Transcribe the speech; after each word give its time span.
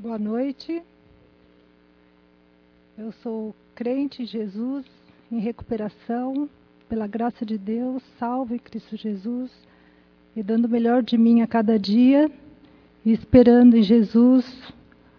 Boa 0.00 0.16
noite. 0.16 0.80
Eu 2.96 3.10
sou 3.20 3.52
crente 3.74 4.22
em 4.22 4.26
Jesus, 4.26 4.86
em 5.30 5.40
recuperação, 5.40 6.48
pela 6.88 7.08
graça 7.08 7.44
de 7.44 7.58
Deus, 7.58 8.00
salvo 8.16 8.54
em 8.54 8.60
Cristo 8.60 8.96
Jesus, 8.96 9.50
e 10.36 10.42
dando 10.42 10.66
o 10.66 10.68
melhor 10.68 11.02
de 11.02 11.18
mim 11.18 11.40
a 11.40 11.48
cada 11.48 11.76
dia, 11.76 12.30
e 13.04 13.12
esperando 13.12 13.76
em 13.76 13.82
Jesus 13.82 14.72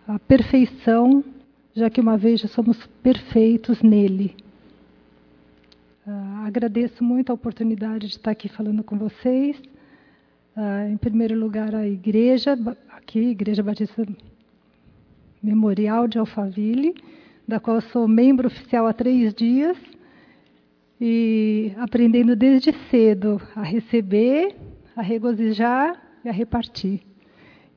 a 0.07 0.17
perfeição, 0.17 1.25
já 1.75 1.89
que 1.89 1.99
uma 1.99 2.17
vez 2.17 2.39
já 2.39 2.47
somos 2.47 2.77
perfeitos 3.03 3.81
nele. 3.81 4.33
Uh, 6.07 6.45
agradeço 6.45 7.03
muito 7.03 7.31
a 7.31 7.35
oportunidade 7.35 8.07
de 8.07 8.15
estar 8.15 8.31
aqui 8.31 8.47
falando 8.47 8.81
com 8.81 8.97
vocês. 8.97 9.61
Uh, 10.55 10.89
em 10.89 10.95
primeiro 10.95 11.37
lugar, 11.37 11.75
a 11.75 11.85
igreja, 11.85 12.57
aqui, 12.89 13.19
Igreja 13.19 13.61
Batista 13.61 14.05
Memorial 15.41 16.07
de 16.07 16.17
Alphaville, 16.17 16.93
da 17.47 17.59
qual 17.59 17.81
sou 17.81 18.07
membro 18.07 18.47
oficial 18.47 18.85
há 18.85 18.93
três 18.93 19.33
dias, 19.33 19.77
e 21.01 21.71
aprendendo 21.77 22.35
desde 22.35 22.73
cedo 22.89 23.41
a 23.55 23.63
receber, 23.63 24.55
a 24.95 25.01
regozijar 25.01 26.01
e 26.25 26.29
a 26.29 26.31
repartir. 26.31 27.01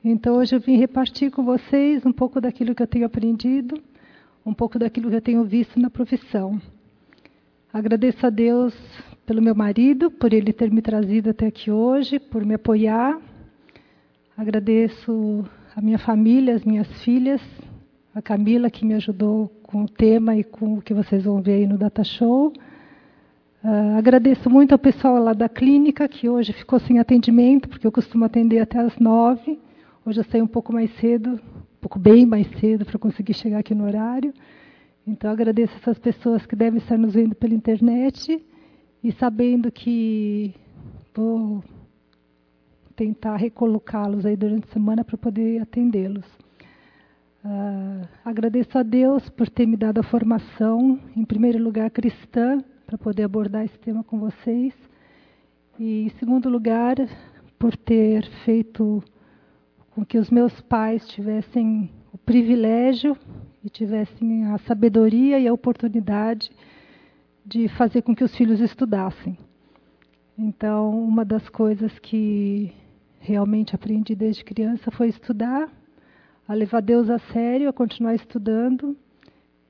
Então 0.03 0.35
hoje 0.35 0.53
eu 0.53 0.59
vim 0.59 0.75
repartir 0.75 1.31
com 1.31 1.43
vocês 1.43 2.05
um 2.05 2.11
pouco 2.11 2.41
daquilo 2.41 2.75
que 2.75 2.83
eu 2.83 2.87
tenho 2.87 3.05
aprendido, 3.05 3.81
um 4.45 4.53
pouco 4.53 4.77
daquilo 4.77 5.09
que 5.09 5.15
eu 5.15 5.21
tenho 5.21 5.43
visto 5.45 5.79
na 5.79 5.89
profissão. 5.89 6.61
Agradeço 7.71 8.27
a 8.27 8.29
Deus 8.29 8.75
pelo 9.25 9.41
meu 9.41 9.55
marido, 9.55 10.11
por 10.11 10.33
ele 10.33 10.51
ter 10.51 10.69
me 10.69 10.81
trazido 10.81 11.29
até 11.29 11.47
aqui 11.47 11.71
hoje, 11.71 12.19
por 12.19 12.45
me 12.45 12.55
apoiar. 12.55 13.17
Agradeço 14.35 15.45
a 15.75 15.81
minha 15.81 15.97
família, 15.97 16.55
as 16.55 16.63
minhas 16.63 16.87
filhas, 17.03 17.41
a 18.13 18.21
Camila 18.21 18.69
que 18.69 18.85
me 18.85 18.93
ajudou 18.93 19.47
com 19.63 19.83
o 19.83 19.89
tema 19.89 20.35
e 20.35 20.43
com 20.43 20.75
o 20.75 20.81
que 20.81 20.93
vocês 20.93 21.23
vão 21.23 21.41
ver 21.41 21.53
aí 21.53 21.67
no 21.67 21.79
Data 21.79 22.03
Show. 22.03 22.53
Uh, 23.63 23.97
agradeço 23.97 24.49
muito 24.49 24.73
ao 24.73 24.77
pessoal 24.77 25.17
lá 25.17 25.33
da 25.33 25.49
clínica 25.49 26.07
que 26.07 26.29
hoje 26.29 26.53
ficou 26.53 26.79
sem 26.79 26.99
atendimento, 26.99 27.67
porque 27.67 27.87
eu 27.87 27.91
costumo 27.91 28.23
atender 28.23 28.59
até 28.59 28.77
às 28.77 28.99
nove. 28.99 29.59
Hoje 30.05 30.19
eu 30.19 30.23
saí 30.25 30.41
um 30.43 30.47
pouco 30.47 30.71
mais 30.71 30.93
cedo, 30.97 31.31
um 31.31 31.81
pouco 31.81 31.97
bem 31.97 32.23
mais 32.23 32.47
cedo 32.59 32.85
para 32.85 32.99
conseguir 32.99 33.33
chegar 33.33 33.59
aqui 33.59 33.73
no 33.73 33.85
horário. 33.85 34.31
Então 35.07 35.31
agradeço 35.31 35.73
essas 35.77 35.97
pessoas 35.97 36.45
que 36.45 36.55
devem 36.55 36.79
estar 36.79 36.99
nos 36.99 37.15
vendo 37.15 37.33
pela 37.33 37.55
internet 37.55 38.39
e 39.03 39.11
sabendo 39.13 39.71
que 39.71 40.53
vou 41.15 41.63
tentar 42.95 43.37
recolocá-los 43.37 44.25
aí 44.25 44.35
durante 44.35 44.67
a 44.69 44.73
semana 44.73 45.03
para 45.03 45.17
poder 45.17 45.61
atendê-los. 45.61 46.25
Uh, 47.43 48.07
agradeço 48.23 48.77
a 48.77 48.83
Deus 48.83 49.29
por 49.29 49.49
ter 49.49 49.65
me 49.65 49.75
dado 49.75 49.99
a 49.99 50.03
formação, 50.03 50.99
em 51.15 51.25
primeiro 51.25 51.61
lugar 51.61 51.89
cristã, 51.91 52.63
para 52.85 52.97
poder 52.97 53.23
abordar 53.23 53.65
esse 53.65 53.77
tema 53.79 54.03
com 54.03 54.19
vocês. 54.19 54.73
E 55.77 56.03
em 56.05 56.09
segundo 56.19 56.47
lugar, 56.47 56.95
por 57.59 57.75
ter 57.75 58.25
feito 58.45 59.03
com 59.91 60.05
que 60.05 60.17
os 60.17 60.29
meus 60.29 60.61
pais 60.61 61.07
tivessem 61.07 61.89
o 62.13 62.17
privilégio 62.17 63.17
e 63.63 63.69
tivessem 63.69 64.45
a 64.45 64.57
sabedoria 64.59 65.39
e 65.39 65.47
a 65.47 65.53
oportunidade 65.53 66.49
de 67.45 67.67
fazer 67.67 68.01
com 68.01 68.15
que 68.15 68.23
os 68.23 68.35
filhos 68.35 68.61
estudassem. 68.61 69.37
Então, 70.37 70.99
uma 71.03 71.23
das 71.23 71.47
coisas 71.49 71.97
que 71.99 72.73
realmente 73.23 73.73
aprendi 73.73 74.13
desde 74.13 74.43
criança 74.43 74.91
foi 74.91 75.07
estudar, 75.07 75.71
a 76.45 76.53
levar 76.53 76.81
Deus 76.81 77.09
a 77.09 77.17
sério, 77.17 77.69
a 77.69 77.73
continuar 77.73 78.13
estudando. 78.13 78.97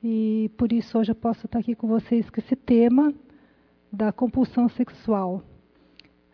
E 0.04 0.50
por 0.58 0.74
isso 0.74 0.98
hoje 0.98 1.12
eu 1.12 1.16
posso 1.16 1.46
estar 1.46 1.60
aqui 1.60 1.76
com 1.76 1.88
vocês 1.88 2.30
com 2.30 2.40
esse 2.40 2.56
tema 2.56 3.14
da 3.92 4.12
compulsão 4.12 4.68
sexual. 4.70 5.44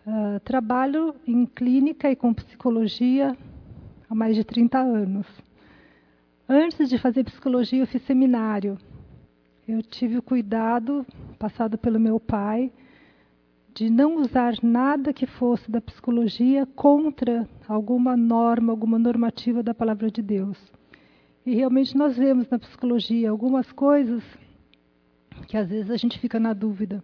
Uh, 0.07 0.39
trabalho 0.39 1.13
em 1.27 1.45
clínica 1.45 2.09
e 2.09 2.15
com 2.15 2.33
psicologia 2.33 3.35
há 4.09 4.15
mais 4.15 4.35
de 4.35 4.45
30 4.45 4.79
anos. 4.79 5.27
Antes 6.47 6.87
de 6.89 6.97
fazer 6.97 7.25
psicologia, 7.25 7.83
eu 7.83 7.87
fiz 7.87 8.01
seminário. 8.03 8.77
Eu 9.67 9.83
tive 9.83 10.17
o 10.17 10.21
cuidado, 10.21 11.05
passado 11.37 11.77
pelo 11.77 11.99
meu 11.99 12.17
pai, 12.17 12.71
de 13.73 13.89
não 13.89 14.17
usar 14.17 14.53
nada 14.61 15.13
que 15.13 15.25
fosse 15.25 15.69
da 15.69 15.79
psicologia 15.79 16.65
contra 16.75 17.47
alguma 17.67 18.17
norma, 18.17 18.73
alguma 18.73 18.99
normativa 18.99 19.63
da 19.63 19.73
palavra 19.73 20.09
de 20.09 20.21
Deus. 20.21 20.57
E 21.45 21.55
realmente 21.55 21.95
nós 21.95 22.17
vemos 22.17 22.49
na 22.49 22.59
psicologia 22.59 23.29
algumas 23.29 23.71
coisas 23.71 24.23
que 25.47 25.57
às 25.57 25.69
vezes 25.69 25.89
a 25.89 25.97
gente 25.97 26.19
fica 26.19 26.39
na 26.39 26.53
dúvida. 26.53 27.03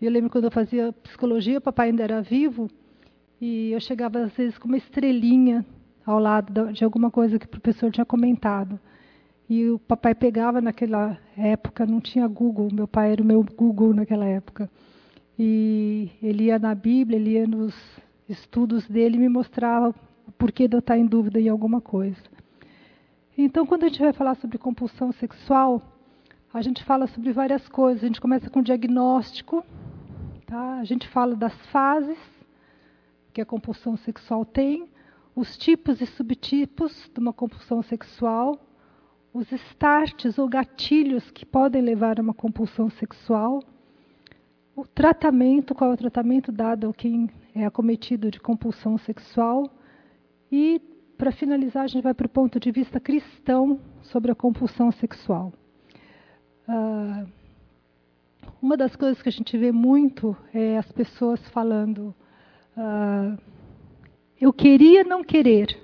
Eu 0.00 0.10
lembro 0.10 0.30
quando 0.30 0.44
eu 0.44 0.50
fazia 0.50 0.92
psicologia, 0.92 1.58
o 1.58 1.62
papai 1.62 1.88
ainda 1.88 2.02
era 2.02 2.20
vivo, 2.20 2.70
e 3.40 3.72
eu 3.72 3.80
chegava 3.80 4.20
às 4.20 4.32
vezes 4.32 4.58
com 4.58 4.68
uma 4.68 4.76
estrelinha 4.76 5.64
ao 6.04 6.18
lado 6.18 6.72
de 6.72 6.84
alguma 6.84 7.10
coisa 7.10 7.38
que 7.38 7.46
o 7.46 7.48
professor 7.48 7.90
tinha 7.90 8.04
comentado. 8.04 8.78
E 9.48 9.68
o 9.68 9.78
papai 9.78 10.14
pegava 10.14 10.60
naquela 10.60 11.18
época, 11.36 11.84
não 11.84 12.00
tinha 12.00 12.26
Google, 12.26 12.68
meu 12.72 12.88
pai 12.88 13.12
era 13.12 13.22
o 13.22 13.26
meu 13.26 13.42
Google 13.42 13.92
naquela 13.92 14.24
época. 14.24 14.70
E 15.38 16.10
ele 16.22 16.44
ia 16.44 16.58
na 16.58 16.74
Bíblia, 16.74 17.18
ele 17.18 17.30
ia 17.30 17.46
nos 17.46 17.74
estudos 18.28 18.86
dele 18.86 19.16
e 19.16 19.20
me 19.20 19.28
mostrava 19.28 19.94
o 20.26 20.32
porquê 20.32 20.68
de 20.68 20.76
eu 20.76 20.80
estar 20.80 20.96
em 20.96 21.06
dúvida 21.06 21.40
em 21.40 21.48
alguma 21.48 21.80
coisa. 21.80 22.22
Então, 23.36 23.66
quando 23.66 23.84
a 23.84 23.88
gente 23.88 24.00
vai 24.00 24.12
falar 24.12 24.36
sobre 24.36 24.58
compulsão 24.58 25.10
sexual, 25.12 25.82
a 26.52 26.62
gente 26.62 26.84
fala 26.84 27.08
sobre 27.08 27.32
várias 27.32 27.68
coisas. 27.68 28.04
A 28.04 28.06
gente 28.06 28.20
começa 28.20 28.48
com 28.48 28.60
o 28.60 28.62
diagnóstico, 28.62 29.64
tá? 30.46 30.78
a 30.78 30.84
gente 30.84 31.08
fala 31.08 31.34
das 31.34 31.54
fases 31.66 32.18
que 33.32 33.40
a 33.40 33.44
compulsão 33.44 33.96
sexual 33.96 34.44
tem, 34.44 34.88
os 35.34 35.58
tipos 35.58 36.00
e 36.00 36.06
subtipos 36.06 37.10
de 37.12 37.18
uma 37.18 37.32
compulsão 37.32 37.82
sexual, 37.82 38.56
os 39.32 39.50
starts 39.50 40.38
ou 40.38 40.48
gatilhos 40.48 41.28
que 41.32 41.44
podem 41.44 41.82
levar 41.82 42.20
a 42.20 42.22
uma 42.22 42.32
compulsão 42.32 42.88
sexual, 42.88 43.60
o 44.76 44.84
tratamento, 44.84 45.74
qual 45.74 45.90
é 45.90 45.94
o 45.94 45.98
tratamento 45.98 46.50
dado 46.50 46.88
a 46.88 46.94
quem 46.94 47.30
é 47.54 47.64
acometido 47.64 48.30
de 48.30 48.40
compulsão 48.40 48.98
sexual 48.98 49.70
e, 50.50 50.80
para 51.16 51.30
finalizar, 51.30 51.84
a 51.84 51.86
gente 51.86 52.02
vai 52.02 52.14
para 52.14 52.26
o 52.26 52.30
ponto 52.30 52.58
de 52.58 52.70
vista 52.72 52.98
cristão 52.98 53.78
sobre 54.02 54.32
a 54.32 54.34
compulsão 54.34 54.90
sexual. 54.90 55.52
Uh, 56.68 57.28
uma 58.60 58.76
das 58.76 58.96
coisas 58.96 59.22
que 59.22 59.28
a 59.28 59.32
gente 59.32 59.56
vê 59.56 59.70
muito 59.70 60.36
é 60.52 60.76
as 60.78 60.90
pessoas 60.90 61.40
falando: 61.50 62.14
uh, 62.76 63.38
eu 64.40 64.52
queria 64.52 65.04
não 65.04 65.22
querer, 65.22 65.78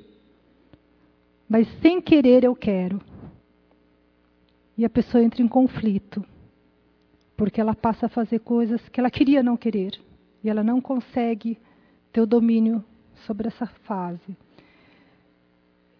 mas 1.49 1.69
sem 1.81 2.01
querer 2.01 2.43
eu 2.43 2.57
quero. 2.57 3.01
E 4.77 4.85
a 4.85 4.91
pessoa 4.91 5.23
entra 5.23 5.43
em 5.43 5.49
conflito, 5.49 6.25
porque 7.41 7.59
ela 7.59 7.75
passa 7.75 8.05
a 8.05 8.09
fazer 8.11 8.41
coisas 8.41 8.87
que 8.91 9.01
ela 9.01 9.11
queria 9.11 9.43
não 9.43 9.57
querer, 9.57 9.99
e 10.45 10.51
ela 10.51 10.63
não 10.63 10.79
consegue 10.79 11.57
ter 12.13 12.21
o 12.21 12.27
domínio 12.27 12.85
sobre 13.27 13.49
essa 13.49 13.65
fase. 13.65 14.37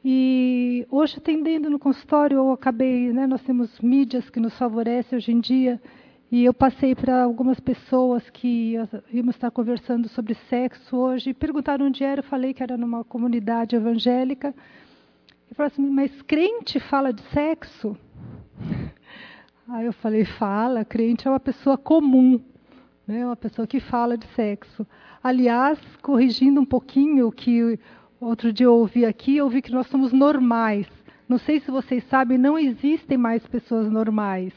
E 0.05 0.87
hoje, 0.91 1.17
atendendo 1.17 1.71
no 1.71 1.79
consultório, 1.79 2.37
eu 2.37 2.53
acabei, 2.53 3.11
né, 3.11 3.27
nós 3.27 3.41
temos 3.41 3.81
mídias 3.81 4.29
que 4.29 4.39
nos 4.39 4.53
favorecem 4.59 5.17
hoje 5.17 5.33
em 5.33 5.41
dia, 5.41 5.81
e 6.31 6.45
eu 6.45 6.53
passei 6.53 6.95
para 6.95 7.23
algumas 7.23 7.59
pessoas 7.59 8.29
que 8.29 8.75
íamos 9.11 9.35
estar 9.35 9.51
conversando 9.51 10.11
sobre 10.11 10.35
sexo 10.51 10.95
hoje, 10.95 11.31
e 11.31 11.35
perguntaram 11.35 11.87
onde 11.87 12.05
era, 12.05 12.21
eu 12.21 12.25
falei 12.25 12.53
que 12.53 12.63
era 12.63 12.77
numa 12.77 13.03
comunidade 13.03 13.75
evangélica. 13.75 14.55
E 15.51 15.55
falaram 15.55 15.73
assim, 15.73 15.89
mas 15.89 16.21
crente 16.21 16.79
fala 16.79 17.15
de 17.15 17.23
sexo? 17.33 17.97
Aí 19.71 19.87
eu 19.87 19.93
falei, 19.93 20.25
fala, 20.25 20.85
crente 20.85 21.27
é 21.27 21.31
uma 21.31 21.41
pessoa 21.41 21.79
comum, 21.79 22.41
né, 23.07 23.25
uma 23.25 23.37
pessoa 23.37 23.67
que 23.67 23.81
fala 23.81 24.17
de 24.19 24.27
sexo. 24.35 24.87
Aliás, 25.23 25.79
corrigindo 26.03 26.61
um 26.61 26.65
pouquinho 26.65 27.29
o 27.29 27.33
que 27.33 27.79
outro 28.21 28.53
dia 28.53 28.67
eu 28.67 28.75
ouvi 28.75 29.05
aqui, 29.05 29.37
eu 29.37 29.45
ouvi 29.45 29.63
que 29.63 29.73
nós 29.73 29.87
somos 29.87 30.13
normais. 30.13 30.87
Não 31.29 31.39
sei 31.39 31.61
se 31.61 31.71
vocês 31.71 32.03
sabem, 32.09 32.37
não 32.37 32.59
existem 32.59 33.17
mais 33.17 33.47
pessoas 33.47 33.91
normais 33.91 34.53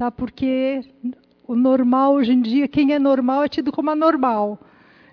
tá? 0.00 0.10
Porque 0.10 0.80
o 1.46 1.54
normal 1.54 2.14
hoje 2.14 2.32
em 2.32 2.40
dia, 2.40 2.66
quem 2.66 2.94
é 2.94 2.98
normal 2.98 3.44
é 3.44 3.48
tido 3.48 3.70
como 3.70 3.90
anormal. 3.90 4.58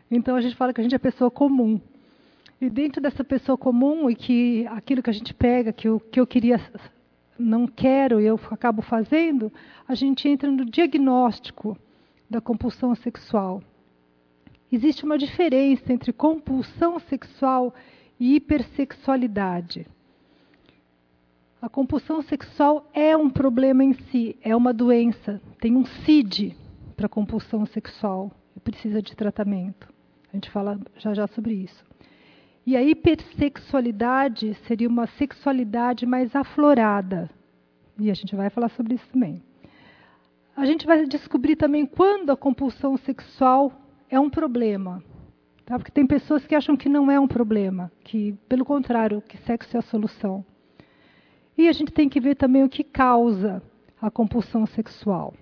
Então 0.10 0.38
a 0.38 0.40
gente 0.40 0.56
fala 0.56 0.74
que 0.74 0.80
a 0.80 0.84
gente 0.84 0.96
é 0.96 0.98
pessoa 0.98 1.30
comum. 1.30 1.78
E 2.62 2.70
dentro 2.70 3.02
dessa 3.02 3.22
pessoa 3.22 3.58
comum 3.58 4.10
e 4.10 4.16
que 4.16 4.66
aquilo 4.68 5.04
que 5.04 5.10
a 5.10 5.14
gente 5.14 5.34
pega, 5.34 5.74
que 5.74 5.90
eu, 5.90 6.00
que 6.00 6.22
eu 6.22 6.26
queria, 6.26 6.58
não 7.40 7.68
quero 7.68 8.20
e 8.20 8.26
eu 8.26 8.40
acabo 8.52 8.82
fazendo, 8.82 9.52
a 9.88 9.96
gente 9.96 10.28
entra 10.28 10.50
no 10.52 10.66
diagnóstico 10.66 11.78
da 12.30 12.42
compulsão 12.42 12.94
sexual. 12.96 13.62
Existe 14.72 15.06
uma 15.06 15.18
diferença 15.18 15.94
entre 15.94 16.12
compulsão 16.12 17.00
sexual 17.00 17.74
e 18.20 18.36
hipersexualidade. 18.36 19.88
A 21.62 21.70
compulsão 21.70 22.22
sexual 22.22 22.90
é 22.94 23.16
um 23.16 23.30
problema 23.30 23.84
em 23.84 23.94
si, 23.94 24.38
é 24.42 24.56
uma 24.56 24.74
doença. 24.74 25.42
Tem 25.60 25.76
um 25.76 25.86
CID 25.86 26.56
para 26.96 27.10
compulsão 27.10 27.66
sexual 27.66 28.32
e 28.56 28.60
precisa 28.60 29.02
de 29.02 29.16
tratamento. 29.16 29.88
A 30.32 30.36
gente 30.36 30.52
fala 30.52 30.80
já 30.98 31.14
já 31.14 31.28
sobre 31.28 31.54
isso. 31.54 31.87
E 32.68 32.76
a 32.76 32.84
hipersexualidade 32.84 34.54
seria 34.68 34.90
uma 34.90 35.08
sexualidade 35.08 36.06
mais 36.06 36.36
aflorada. 36.36 37.30
E 37.98 38.12
a 38.12 38.14
gente 38.14 38.36
vai 38.36 38.50
falar 38.50 38.68
sobre 38.68 38.96
isso 38.96 39.08
também. 39.08 39.42
A 40.54 40.66
gente 40.66 40.86
vai 40.86 41.06
descobrir 41.06 41.56
também 41.56 41.86
quando 41.86 42.30
a 42.30 42.36
compulsão 42.36 42.98
sexual 42.98 43.72
é 44.10 44.20
um 44.20 44.30
problema. 44.30 45.02
Tá? 45.66 45.80
Porque 45.80 45.94
tem 45.94 46.06
pessoas 46.06 46.46
que 46.46 46.56
acham 46.56 46.76
que 46.76 46.90
não 46.90 47.10
é 47.10 47.18
um 47.18 47.26
problema, 47.26 47.90
que, 48.04 48.34
pelo 48.50 48.66
contrário, 48.66 49.22
que 49.22 49.38
sexo 49.38 49.78
é 49.78 49.80
a 49.80 49.84
solução. 49.84 50.44
E 51.58 51.70
a 51.70 51.72
gente 51.72 51.94
tem 51.94 52.10
que 52.10 52.20
ver 52.20 52.36
também 52.36 52.66
o 52.66 52.70
que 52.70 52.84
causa 52.84 53.64
a 54.02 54.12
compulsão 54.12 54.66
sexual. 54.66 55.34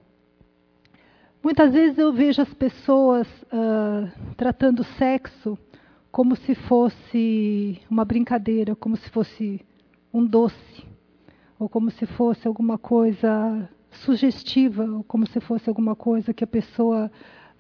Muitas 1.43 1.73
vezes 1.73 1.97
eu 1.97 2.13
vejo 2.13 2.43
as 2.43 2.53
pessoas 2.53 3.27
uh, 3.45 4.11
tratando 4.37 4.83
sexo 4.83 5.57
como 6.15 6.33
se 6.37 6.55
fosse 6.55 7.77
uma 7.91 8.05
brincadeira, 8.05 8.73
como 8.73 8.95
se 8.95 9.09
fosse 9.09 9.59
um 10.13 10.25
doce, 10.25 10.85
ou 11.59 11.67
como 11.67 11.91
se 11.91 12.05
fosse 12.05 12.47
alguma 12.47 12.77
coisa 12.77 13.69
sugestiva, 13.91 14.85
ou 14.85 15.03
como 15.03 15.27
se 15.27 15.41
fosse 15.41 15.67
alguma 15.67 15.93
coisa 15.93 16.33
que 16.33 16.41
a 16.41 16.47
pessoa 16.47 17.11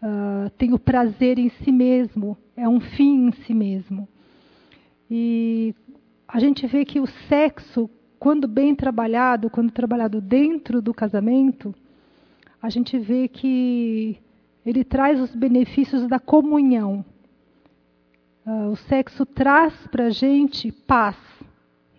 uh, 0.01 0.49
tem 0.51 0.71
o 0.71 0.79
prazer 0.79 1.37
em 1.37 1.49
si 1.49 1.69
mesmo, 1.69 2.37
é 2.55 2.65
um 2.65 2.79
fim 2.79 3.27
em 3.27 3.33
si 3.33 3.53
mesmo. 3.53 4.07
E 5.11 5.75
a 6.25 6.39
gente 6.39 6.65
vê 6.65 6.85
que 6.85 7.01
o 7.01 7.07
sexo 7.27 7.89
quando 8.17 8.47
bem 8.47 8.73
trabalhado, 8.73 9.49
quando 9.49 9.69
trabalhado 9.69 10.21
dentro 10.21 10.81
do 10.81 10.93
casamento, 10.93 11.75
a 12.61 12.69
gente 12.69 12.97
vê 12.97 13.27
que 13.27 14.17
ele 14.65 14.85
traz 14.85 15.19
os 15.19 15.35
benefícios 15.35 16.07
da 16.07 16.19
comunhão. 16.21 17.03
Uh, 18.45 18.71
o 18.71 18.75
sexo 18.75 19.25
traz 19.25 19.73
para 19.87 20.05
a 20.05 20.09
gente 20.09 20.71
paz, 20.71 21.17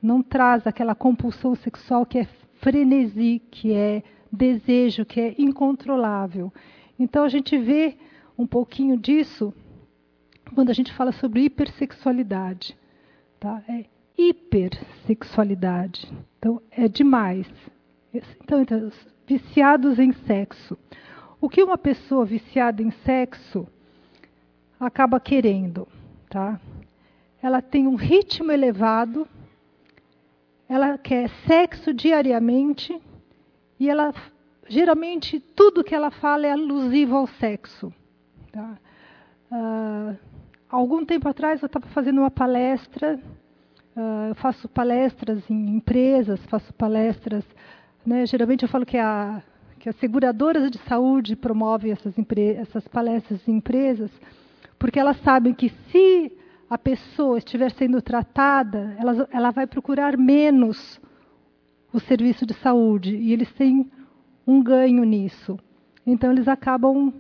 não 0.03 0.23
traz 0.23 0.67
aquela 0.67 0.95
compulsão 0.95 1.55
sexual 1.55 2.07
que 2.07 2.19
é 2.19 2.29
frenesi, 2.61 3.43
que 3.51 3.73
é 3.73 4.03
desejo, 4.31 5.05
que 5.05 5.21
é 5.21 5.35
incontrolável. 5.39 6.53
Então 6.99 7.25
a 7.25 7.29
gente 7.29 7.59
vê 7.59 7.97
um 8.39 8.47
pouquinho 8.47 8.97
disso 8.97 9.53
quando 10.55 10.71
a 10.71 10.73
gente 10.73 10.93
fala 10.93 11.13
sobre 11.13 11.43
hipersexualidade. 11.43 12.77
Tá? 13.41 13.63
É 13.69 13.85
hipersexualidade. 14.17 16.13
Então, 16.39 16.63
é 16.71 16.89
demais. 16.89 17.47
Então, 18.15 18.63
então, 18.63 18.91
viciados 19.27 19.99
em 19.99 20.13
sexo. 20.13 20.79
O 21.41 21.49
que 21.49 21.63
uma 21.63 21.77
pessoa 21.77 22.25
viciada 22.25 22.83
em 22.83 22.91
sexo 22.91 23.67
acaba 24.81 25.21
querendo, 25.21 25.87
tá? 26.29 26.61
Ela 27.43 27.63
tem 27.63 27.87
um 27.87 27.95
ritmo 27.95 28.51
elevado, 28.51 29.27
ela 30.69 30.99
quer 30.99 31.29
sexo 31.47 31.93
diariamente 31.93 33.01
e 33.79 33.89
ela 33.89 34.13
geralmente 34.69 35.39
tudo 35.39 35.85
que 35.85 35.95
ela 35.95 36.11
fala 36.11 36.47
é 36.47 36.51
alusivo 36.51 37.17
ao 37.17 37.27
sexo. 37.27 37.93
Tá? 38.51 38.77
Uh, 39.51 40.17
algum 40.69 41.05
tempo 41.05 41.29
atrás 41.29 41.63
eu 41.63 41.67
estava 41.67 41.87
fazendo 41.89 42.19
uma 42.19 42.31
palestra 42.31 43.21
Uh, 43.97 44.29
eu 44.29 44.35
faço 44.35 44.69
palestras 44.69 45.49
em 45.49 45.77
empresas, 45.77 46.39
faço 46.51 46.71
palestras. 46.75 47.43
Né, 48.05 48.27
geralmente 48.27 48.63
eu 48.63 48.69
falo 48.69 48.85
que, 48.85 48.99
a, 48.99 49.43
que 49.79 49.89
as 49.89 49.97
seguradoras 49.97 50.71
de 50.71 50.77
saúde 50.81 51.35
promovem 51.35 51.93
essas, 51.93 52.15
essas 52.59 52.87
palestras 52.87 53.49
em 53.49 53.53
empresas, 53.53 54.11
porque 54.79 54.99
elas 54.99 55.17
sabem 55.23 55.55
que 55.55 55.71
se 55.91 56.33
a 56.69 56.77
pessoa 56.77 57.39
estiver 57.39 57.71
sendo 57.73 58.03
tratada, 58.03 58.97
ela, 58.99 59.29
ela 59.33 59.51
vai 59.51 59.67
procurar 59.67 60.17
menos 60.17 61.01
o 61.93 62.01
serviço 62.01 62.45
de 62.45 62.55
saúde 62.55 63.17
e 63.17 63.33
eles 63.33 63.53
têm 63.53 63.91
um 64.47 64.63
ganho 64.63 65.05
nisso. 65.05 65.59
Então 66.07 66.33
eles 66.33 66.49
acabam 66.49 67.13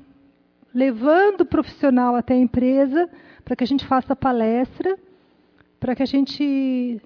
levando 0.74 1.42
o 1.42 1.46
profissional 1.46 2.16
até 2.16 2.34
a 2.34 2.38
empresa 2.38 3.08
para 3.44 3.56
que 3.56 3.64
a 3.64 3.66
gente 3.66 3.86
faça 3.86 4.14
palestra 4.14 4.98
para 5.78 5.94
que 5.94 6.02
a 6.02 6.06
gente 6.06 7.00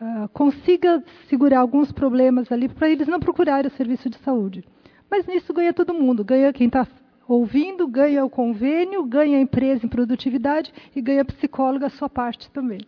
uh, 0.00 0.28
consiga 0.32 1.02
segurar 1.28 1.60
alguns 1.60 1.92
problemas 1.92 2.50
ali, 2.50 2.68
para 2.68 2.88
eles 2.88 3.06
não 3.06 3.20
procurarem 3.20 3.70
o 3.70 3.76
serviço 3.76 4.08
de 4.08 4.18
saúde. 4.18 4.64
Mas 5.10 5.26
nisso 5.26 5.52
ganha 5.52 5.72
todo 5.72 5.94
mundo, 5.94 6.24
ganha 6.24 6.52
quem 6.52 6.66
está 6.66 6.86
ouvindo, 7.28 7.86
ganha 7.88 8.24
o 8.24 8.30
convênio, 8.30 9.04
ganha 9.04 9.38
a 9.38 9.40
empresa 9.40 9.84
em 9.84 9.88
produtividade 9.88 10.72
e 10.94 11.00
ganha 11.00 11.22
a 11.22 11.24
psicóloga 11.24 11.86
a 11.86 11.90
sua 11.90 12.08
parte 12.08 12.50
também. 12.50 12.80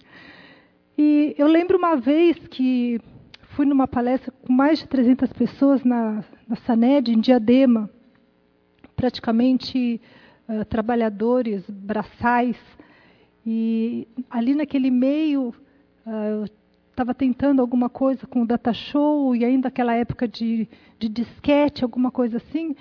E 0.96 1.34
eu 1.38 1.46
lembro 1.46 1.78
uma 1.78 1.96
vez 1.96 2.36
que 2.48 3.00
fui 3.50 3.66
numa 3.66 3.88
palestra 3.88 4.32
com 4.46 4.52
mais 4.52 4.78
de 4.78 4.86
300 4.86 5.32
pessoas 5.32 5.84
na, 5.84 6.24
na 6.46 6.56
SANED, 6.56 7.12
em 7.12 7.20
Diadema, 7.20 7.90
praticamente 8.94 10.00
uh, 10.48 10.64
trabalhadores, 10.64 11.68
braçais, 11.68 12.56
e 13.46 14.06
ali 14.28 14.54
naquele 14.54 14.90
meio, 14.90 15.54
uh, 16.06 16.44
estava 16.90 17.14
tentando 17.14 17.62
alguma 17.62 17.88
coisa 17.88 18.26
com 18.26 18.42
o 18.42 18.46
data 18.46 18.72
show 18.72 19.34
e 19.34 19.44
ainda 19.44 19.68
aquela 19.68 19.94
época 19.94 20.26
de, 20.26 20.68
de 20.98 21.08
disquete, 21.08 21.84
alguma 21.84 22.10
coisa 22.10 22.38
assim. 22.38 22.74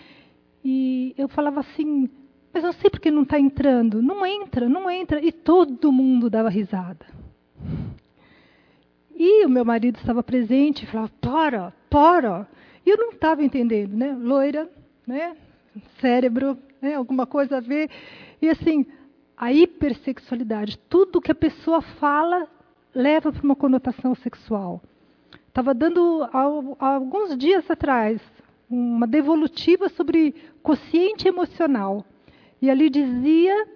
E 0.63 1.13
eu 1.17 1.27
falava 1.27 1.59
assim, 1.59 2.09
mas 2.53 2.63
não 2.63 2.73
sei 2.73 2.89
porque 2.89 3.11
não 3.11 3.23
está 3.23 3.39
entrando. 3.39 4.01
Não 4.01 4.25
entra, 4.25 4.67
não 4.67 4.89
entra. 4.89 5.23
E 5.23 5.31
todo 5.31 5.91
mundo 5.91 6.29
dava 6.29 6.49
risada. 6.49 7.05
E 9.15 9.45
o 9.45 9.49
meu 9.49 9.65
marido 9.65 9.97
estava 9.97 10.23
presente 10.23 10.83
e 10.83 10.87
falava, 10.87 11.11
para, 11.21 11.73
para. 11.89 12.47
E 12.85 12.89
eu 12.89 12.97
não 12.97 13.09
estava 13.09 13.43
entendendo, 13.43 13.95
né? 13.95 14.15
Loira, 14.19 14.69
né? 15.05 15.35
Cérebro, 15.99 16.57
né? 16.81 16.95
alguma 16.95 17.25
coisa 17.25 17.57
a 17.57 17.59
ver. 17.59 17.89
E 18.41 18.49
assim, 18.49 18.85
a 19.35 19.51
hipersexualidade. 19.51 20.77
Tudo 20.89 21.21
que 21.21 21.31
a 21.31 21.35
pessoa 21.35 21.81
fala 21.81 22.47
leva 22.93 23.31
para 23.31 23.43
uma 23.43 23.55
conotação 23.55 24.15
sexual. 24.15 24.81
Estava 25.47 25.73
dando, 25.73 26.27
há 26.31 26.85
alguns 26.93 27.37
dias 27.37 27.69
atrás, 27.69 28.21
uma 28.69 29.07
devolutiva 29.07 29.89
sobre 29.89 30.35
consciente 30.61 31.27
emocional. 31.27 32.05
E 32.61 32.69
ali 32.69 32.89
dizia 32.89 33.67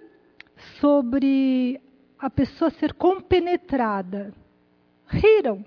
sobre 0.80 1.80
a 2.18 2.28
pessoa 2.28 2.70
ser 2.70 2.92
compenetrada. 2.94 4.32
Riram. 5.06 5.64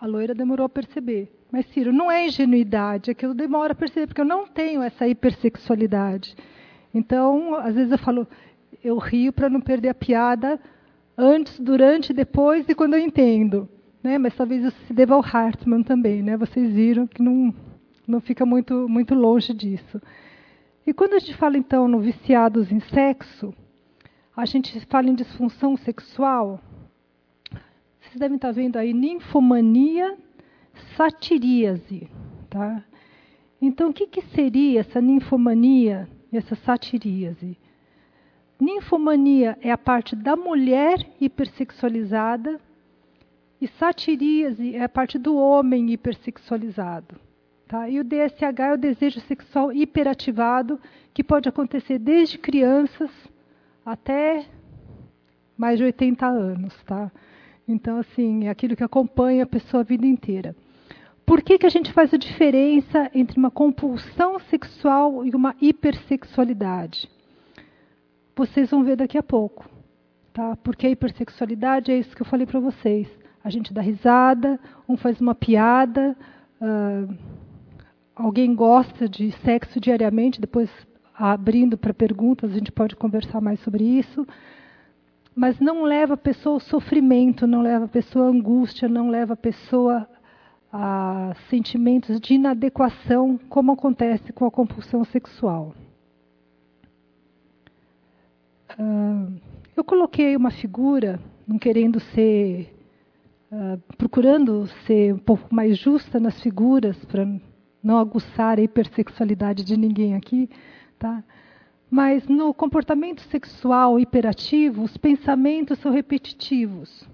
A 0.00 0.06
loira 0.06 0.34
demorou 0.34 0.66
a 0.66 0.68
perceber. 0.68 1.32
Mas, 1.50 1.66
Ciro, 1.66 1.92
não 1.92 2.10
é 2.10 2.26
ingenuidade, 2.26 3.10
é 3.10 3.14
que 3.14 3.24
eu 3.24 3.32
demoro 3.32 3.72
a 3.72 3.74
perceber, 3.74 4.06
porque 4.06 4.20
eu 4.20 4.26
não 4.26 4.46
tenho 4.46 4.82
essa 4.82 5.08
hipersexualidade. 5.08 6.36
Então, 6.92 7.54
às 7.54 7.74
vezes 7.74 7.90
eu 7.90 7.98
falo, 7.98 8.26
eu 8.84 8.98
rio 8.98 9.32
para 9.32 9.48
não 9.48 9.60
perder 9.60 9.88
a 9.88 9.94
piada 9.94 10.60
antes, 11.16 11.58
durante, 11.58 12.12
depois 12.12 12.68
e 12.68 12.74
quando 12.74 12.94
eu 12.94 13.00
entendo. 13.00 13.68
Né? 14.02 14.18
Mas 14.18 14.36
talvez 14.36 14.62
isso 14.62 14.76
se 14.86 14.92
deva 14.92 15.14
ao 15.14 15.24
Hartmann 15.24 15.82
também. 15.82 16.22
Né? 16.22 16.36
Vocês 16.36 16.72
viram 16.72 17.06
que 17.06 17.22
não, 17.22 17.54
não 18.08 18.20
fica 18.20 18.46
muito, 18.46 18.88
muito 18.88 19.14
longe 19.14 19.52
disso. 19.52 20.00
E 20.86 20.92
quando 20.92 21.14
a 21.14 21.18
gente 21.18 21.36
fala, 21.36 21.58
então, 21.58 21.86
no 21.86 22.00
viciados 22.00 22.72
em 22.72 22.80
sexo, 22.80 23.54
a 24.36 24.44
gente 24.44 24.80
fala 24.86 25.08
em 25.08 25.14
disfunção 25.14 25.76
sexual. 25.76 26.60
Vocês 28.00 28.16
devem 28.16 28.36
estar 28.36 28.52
vendo 28.52 28.76
aí 28.76 28.92
ninfomania, 28.94 30.16
satiríase. 30.96 32.08
Tá? 32.48 32.82
Então, 33.60 33.90
o 33.90 33.92
que, 33.92 34.06
que 34.06 34.22
seria 34.22 34.80
essa 34.80 35.00
ninfomania? 35.00 36.08
essa 36.36 36.54
satiríase. 36.56 37.56
Ninfomania 38.60 39.56
é 39.62 39.70
a 39.70 39.78
parte 39.78 40.16
da 40.16 40.36
mulher 40.36 40.98
hipersexualizada 41.20 42.60
e 43.60 43.68
satiríase 43.68 44.74
é 44.74 44.82
a 44.82 44.88
parte 44.88 45.18
do 45.18 45.36
homem 45.36 45.90
hipersexualizado. 45.90 47.16
Tá? 47.68 47.86
E 47.86 48.00
o 48.00 48.04
DSH 48.04 48.42
é 48.58 48.72
o 48.72 48.78
desejo 48.78 49.20
sexual 49.20 49.70
hiperativado, 49.70 50.80
que 51.12 51.22
pode 51.22 51.50
acontecer 51.50 51.98
desde 51.98 52.38
crianças 52.38 53.10
até 53.84 54.46
mais 55.54 55.76
de 55.78 55.84
80 55.84 56.26
anos. 56.26 56.74
Tá? 56.84 57.12
Então, 57.68 57.98
assim, 57.98 58.46
é 58.46 58.48
aquilo 58.48 58.74
que 58.74 58.82
acompanha 58.82 59.44
a 59.44 59.46
pessoa 59.46 59.82
a 59.82 59.84
vida 59.84 60.06
inteira. 60.06 60.56
Por 61.26 61.42
que, 61.42 61.58
que 61.58 61.66
a 61.66 61.68
gente 61.68 61.92
faz 61.92 62.14
a 62.14 62.16
diferença 62.16 63.10
entre 63.14 63.38
uma 63.38 63.50
compulsão 63.50 64.38
sexual 64.38 65.26
e 65.26 65.30
uma 65.34 65.54
hipersexualidade? 65.60 67.06
Vocês 68.34 68.70
vão 68.70 68.82
ver 68.82 68.96
daqui 68.96 69.18
a 69.18 69.22
pouco. 69.22 69.68
Tá? 70.32 70.56
Porque 70.56 70.86
a 70.86 70.90
hipersexualidade 70.90 71.92
é 71.92 71.98
isso 71.98 72.16
que 72.16 72.22
eu 72.22 72.26
falei 72.26 72.46
para 72.46 72.60
vocês. 72.60 73.06
a 73.44 73.50
gente 73.50 73.74
dá 73.74 73.82
risada, 73.82 74.58
um 74.88 74.96
faz 74.96 75.20
uma 75.20 75.34
piada, 75.34 76.16
uh, 76.60 77.14
alguém 78.18 78.54
gosta 78.54 79.08
de 79.08 79.30
sexo 79.44 79.78
diariamente, 79.80 80.40
depois 80.40 80.68
abrindo 81.14 81.78
para 81.78 81.94
perguntas, 81.94 82.50
a 82.50 82.54
gente 82.54 82.72
pode 82.72 82.96
conversar 82.96 83.40
mais 83.40 83.60
sobre 83.60 83.84
isso. 83.84 84.26
Mas 85.34 85.60
não 85.60 85.84
leva 85.84 86.14
a 86.14 86.16
pessoa 86.16 86.56
ao 86.56 86.60
sofrimento, 86.60 87.46
não 87.46 87.62
leva 87.62 87.84
a 87.84 87.88
pessoa 87.88 88.26
à 88.26 88.28
angústia, 88.28 88.88
não 88.88 89.08
leva 89.08 89.34
a 89.34 89.36
pessoa 89.36 90.08
a 90.72 91.32
sentimentos 91.48 92.20
de 92.20 92.34
inadequação, 92.34 93.38
como 93.48 93.72
acontece 93.72 94.32
com 94.32 94.44
a 94.44 94.50
compulsão 94.50 95.04
sexual. 95.04 95.74
Uh, 98.78 99.32
eu 99.76 99.84
coloquei 99.84 100.36
uma 100.36 100.50
figura, 100.50 101.20
não 101.46 101.58
querendo 101.58 102.00
ser, 102.00 102.74
uh, 103.50 103.80
procurando 103.96 104.66
ser 104.86 105.14
um 105.14 105.18
pouco 105.18 105.54
mais 105.54 105.78
justa 105.78 106.20
nas 106.20 106.40
figuras, 106.42 106.96
para 107.06 107.24
não 107.82 107.98
aguçar 107.98 108.58
a 108.58 108.62
hipersexualidade 108.62 109.64
de 109.64 109.76
ninguém 109.76 110.14
aqui, 110.14 110.48
tá? 110.98 111.22
Mas 111.90 112.26
no 112.26 112.52
comportamento 112.52 113.22
sexual 113.22 113.98
hiperativo, 113.98 114.82
os 114.82 114.96
pensamentos 114.96 115.78
são 115.78 115.90
repetitivos. 115.90 117.08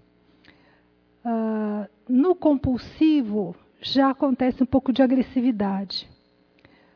Uh, 1.24 1.88
no 2.08 2.34
compulsivo, 2.34 3.54
já 3.80 4.10
acontece 4.10 4.62
um 4.62 4.66
pouco 4.66 4.92
de 4.92 5.02
agressividade. 5.02 6.08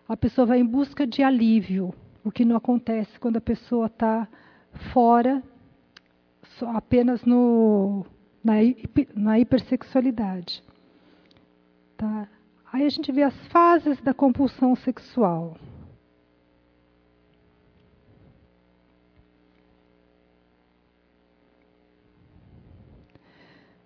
A 0.09 0.17
pessoa 0.17 0.47
vai 0.47 0.59
em 0.59 0.67
busca 0.67 1.07
de 1.07 1.23
alívio, 1.23 1.95
o 2.25 2.33
que 2.33 2.45
não 2.45 2.57
acontece 2.57 3.19
quando 3.21 3.37
a 3.37 3.41
pessoa 3.41 3.87
está 3.87 4.27
fora, 4.93 5.43
apenas 6.75 7.25
no, 7.25 8.05
na, 8.43 8.55
na 9.15 9.39
hipersexualidade. 9.39 10.63
Tá? 11.97 12.29
Aí 12.73 12.85
a 12.85 12.89
gente 12.89 13.11
vê 13.11 13.23
as 13.23 13.35
fases 13.49 14.01
da 14.03 14.13
compulsão 14.13 14.77
sexual. 14.77 15.57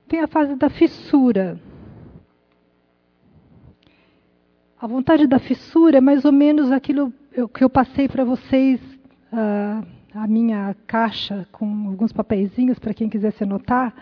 Tem 0.08 0.20
a 0.20 0.26
fase 0.26 0.54
da 0.56 0.68
fissura. 0.68 1.58
A 4.78 4.86
vontade 4.86 5.26
da 5.26 5.38
fissura 5.38 5.98
é 5.98 6.00
mais 6.00 6.24
ou 6.24 6.32
menos 6.32 6.72
aquilo 6.72 7.12
que 7.54 7.64
eu 7.64 7.70
passei 7.70 8.08
para 8.08 8.24
vocês, 8.24 8.80
uh, 9.32 9.86
a 10.12 10.26
minha 10.26 10.76
caixa 10.86 11.46
com 11.50 11.88
alguns 11.88 12.12
papeizinhos 12.12 12.78
para 12.78 12.92
quem 12.92 13.08
quisesse 13.08 13.44
anotar. 13.44 13.94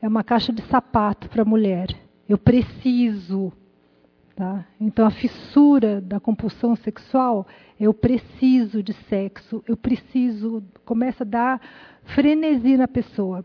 É 0.00 0.08
uma 0.08 0.24
caixa 0.24 0.52
de 0.52 0.62
sapato 0.62 1.28
para 1.28 1.44
mulher. 1.44 1.94
Eu 2.28 2.38
preciso. 2.38 3.52
Tá? 4.34 4.66
Então, 4.80 5.06
a 5.06 5.10
fissura 5.10 6.00
da 6.00 6.18
compulsão 6.18 6.74
sexual, 6.74 7.46
eu 7.78 7.92
preciso 7.92 8.82
de 8.82 8.94
sexo, 8.94 9.62
eu 9.68 9.76
preciso, 9.76 10.62
começa 10.84 11.22
a 11.22 11.26
dar 11.26 11.60
frenesi 12.04 12.76
na 12.76 12.88
pessoa 12.88 13.44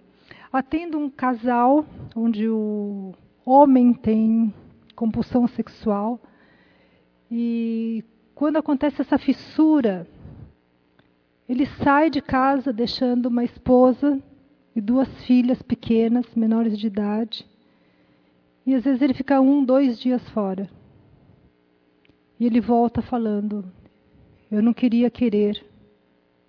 atendo 0.52 0.98
um 0.98 1.10
casal 1.10 1.86
onde 2.16 2.48
o 2.48 3.14
homem 3.46 3.94
tem 3.94 4.54
compulsão 4.96 5.48
sexual 5.48 6.20
e 7.30 8.04
quando 8.34 8.58
acontece 8.58 9.02
essa 9.02 9.18
fissura, 9.18 10.08
ele 11.48 11.66
sai 11.84 12.10
de 12.10 12.22
casa 12.22 12.72
deixando 12.72 13.28
uma 13.28 13.44
esposa 13.44 14.22
e 14.76 14.82
duas 14.82 15.08
filhas 15.26 15.62
pequenas, 15.62 16.26
menores 16.36 16.78
de 16.78 16.88
idade. 16.88 17.46
E 18.66 18.76
às 18.76 18.84
vezes 18.84 19.02
ele 19.02 19.14
fica 19.14 19.42
um, 19.42 19.64
dois 19.64 20.00
dias 20.00 20.28
fora. 20.30 20.70
E 22.40 22.46
ele 22.46 22.62
volta 22.62 23.02
falando: 23.02 23.66
Eu 24.52 24.62
não 24.62 24.74
queria 24.74 25.10
querer, 25.10 25.66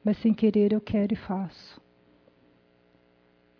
mas 0.05 0.19
sem 0.19 0.35
querer 0.35 0.73
eu 0.73 0.81
quero 0.81 1.13
e 1.13 1.17
faço. 1.17 1.81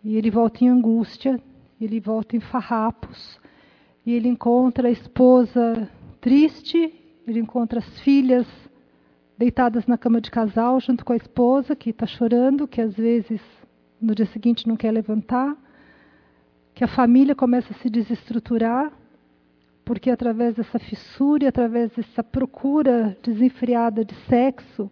E 0.03 0.15
ele 0.15 0.29
volta 0.29 0.63
em 0.63 0.69
angústia, 0.69 1.41
ele 1.79 1.99
volta 1.99 2.35
em 2.35 2.39
farrapos, 2.39 3.39
e 4.05 4.13
ele 4.13 4.27
encontra 4.27 4.87
a 4.87 4.91
esposa 4.91 5.89
triste, 6.21 6.93
ele 7.27 7.39
encontra 7.39 7.79
as 7.79 7.99
filhas 7.99 8.47
deitadas 9.37 9.87
na 9.87 9.97
cama 9.97 10.19
de 10.19 10.29
casal 10.29 10.79
junto 10.79 11.05
com 11.05 11.13
a 11.13 11.17
esposa 11.17 11.75
que 11.75 11.91
está 11.91 12.05
chorando, 12.05 12.67
que 12.67 12.81
às 12.81 12.95
vezes 12.95 13.41
no 14.01 14.15
dia 14.15 14.25
seguinte 14.25 14.67
não 14.67 14.75
quer 14.75 14.91
levantar, 14.91 15.55
que 16.73 16.83
a 16.83 16.87
família 16.87 17.35
começa 17.35 17.73
a 17.73 17.77
se 17.77 17.89
desestruturar, 17.89 18.91
porque 19.89 20.11
através 20.11 20.53
dessa 20.53 20.77
fissura 20.77 21.49
através 21.49 21.89
dessa 21.93 22.23
procura 22.23 23.17
desenfreada 23.23 24.05
de 24.05 24.13
sexo, 24.27 24.87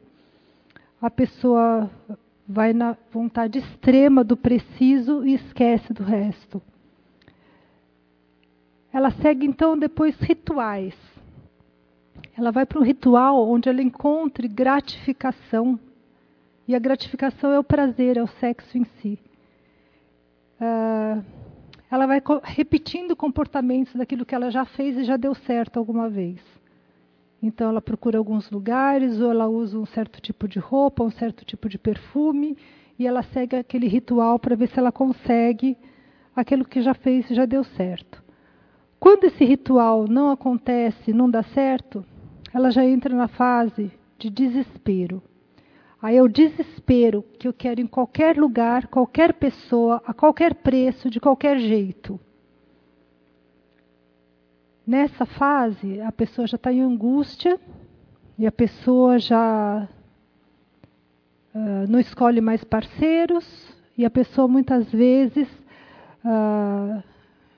a 1.00 1.08
pessoa 1.08 1.88
vai 2.48 2.74
na 2.74 2.98
vontade 3.13 3.60
extrema 3.60 4.24
do 4.24 4.36
preciso 4.36 5.24
e 5.24 5.36
esquece 5.36 5.94
do 5.94 6.01
resto. 6.01 6.60
Ela 8.92 9.12
segue 9.12 9.46
então 9.46 9.77
depois 9.77 10.16
rituais. 10.20 10.96
Ela 12.36 12.51
vai 12.51 12.66
para 12.66 12.80
um 12.80 12.84
ritual 12.84 13.48
onde 13.48 13.70
ela 13.70 13.84
encontre 13.84 14.48
gratificação. 14.48 15.80
E 16.68 16.74
a 16.74 16.80
gratificação 16.80 17.51
é 17.51 17.60
o 17.60 17.63
prazer, 17.63 18.18
é 18.18 18.24
o 18.24 18.27
sexo 18.39 18.75
em 18.75 18.86
si. 19.00 19.20
Uh, 20.60 21.24
ela 21.89 22.06
vai 22.06 22.22
repetindo 22.44 23.15
comportamentos 23.15 23.94
daquilo 23.96 24.25
que 24.25 24.36
ela 24.36 24.51
já 24.51 24.65
fez 24.65 24.98
e 24.98 25.03
já 25.03 25.15
deu 25.17 25.34
certo 25.34 25.77
alguma 25.77 26.10
vez. 26.10 26.39
Então 27.41 27.70
ela 27.70 27.82
procura 27.82 28.17
alguns 28.17 28.50
lugares, 28.50 29.20
ou 29.22 29.32
ela 29.32 29.48
usa 29.48 29.77
um 29.77 29.86
certo 29.86 30.20
tipo 30.20 30.48
de 30.48 30.60
roupa, 30.60 31.03
um 31.03 31.12
certo 31.12 31.46
tipo 31.46 31.70
de 31.70 31.77
perfume, 31.77 32.58
e 32.98 33.06
ela 33.06 33.22
segue 33.22 33.56
aquele 33.56 33.88
ritual 33.88 34.39
para 34.39 34.56
ver 34.56 34.67
se 34.70 34.79
ela 34.79 34.91
consegue 34.91 35.77
aquilo 36.36 36.65
que 36.65 36.82
já 36.82 36.94
fez 36.94 37.29
e 37.29 37.36
já 37.36 37.46
deu 37.46 37.63
certo. 37.63 38.24
Quando 39.00 39.25
esse 39.25 39.46
ritual 39.46 40.08
não 40.08 40.32
acontece, 40.32 41.13
não 41.13 41.29
dá 41.29 41.44
certo, 41.44 42.03
ela 42.53 42.72
já 42.72 42.84
entra 42.84 43.15
na 43.15 43.27
fase 43.27 43.91
de 44.17 44.29
desespero. 44.29 45.22
Aí 46.01 46.16
é 46.16 46.22
o 46.22 46.27
desespero 46.27 47.24
que 47.39 47.48
eu 47.48 47.54
quero 47.54 47.82
em 47.82 47.88
qualquer 47.88 48.38
lugar, 48.38 48.88
qualquer 48.88 49.34
pessoa, 49.34 50.01
a 50.06 50.13
qualquer 50.13 50.54
preço, 50.54 51.10
de 51.10 51.20
qualquer 51.20 51.58
jeito. 51.58 52.20
Nessa 54.86 55.25
fase, 55.25 56.00
a 56.01 56.12
pessoa 56.12 56.48
já 56.48 56.56
está 56.56 56.72
em 56.72 56.82
angústia 56.82 57.60
e 58.38 58.46
a 58.46 58.51
pessoa 58.51 59.18
já 59.18 59.88
uh, 61.54 61.88
não 61.89 62.00
escolhe 62.00 62.42
mais 62.42 62.63
parceiros 62.63 63.75
e 63.98 64.06
a 64.06 64.10
pessoa 64.10 64.48
muitas 64.48 64.89
vezes 64.92 65.50
uh, 66.24 67.04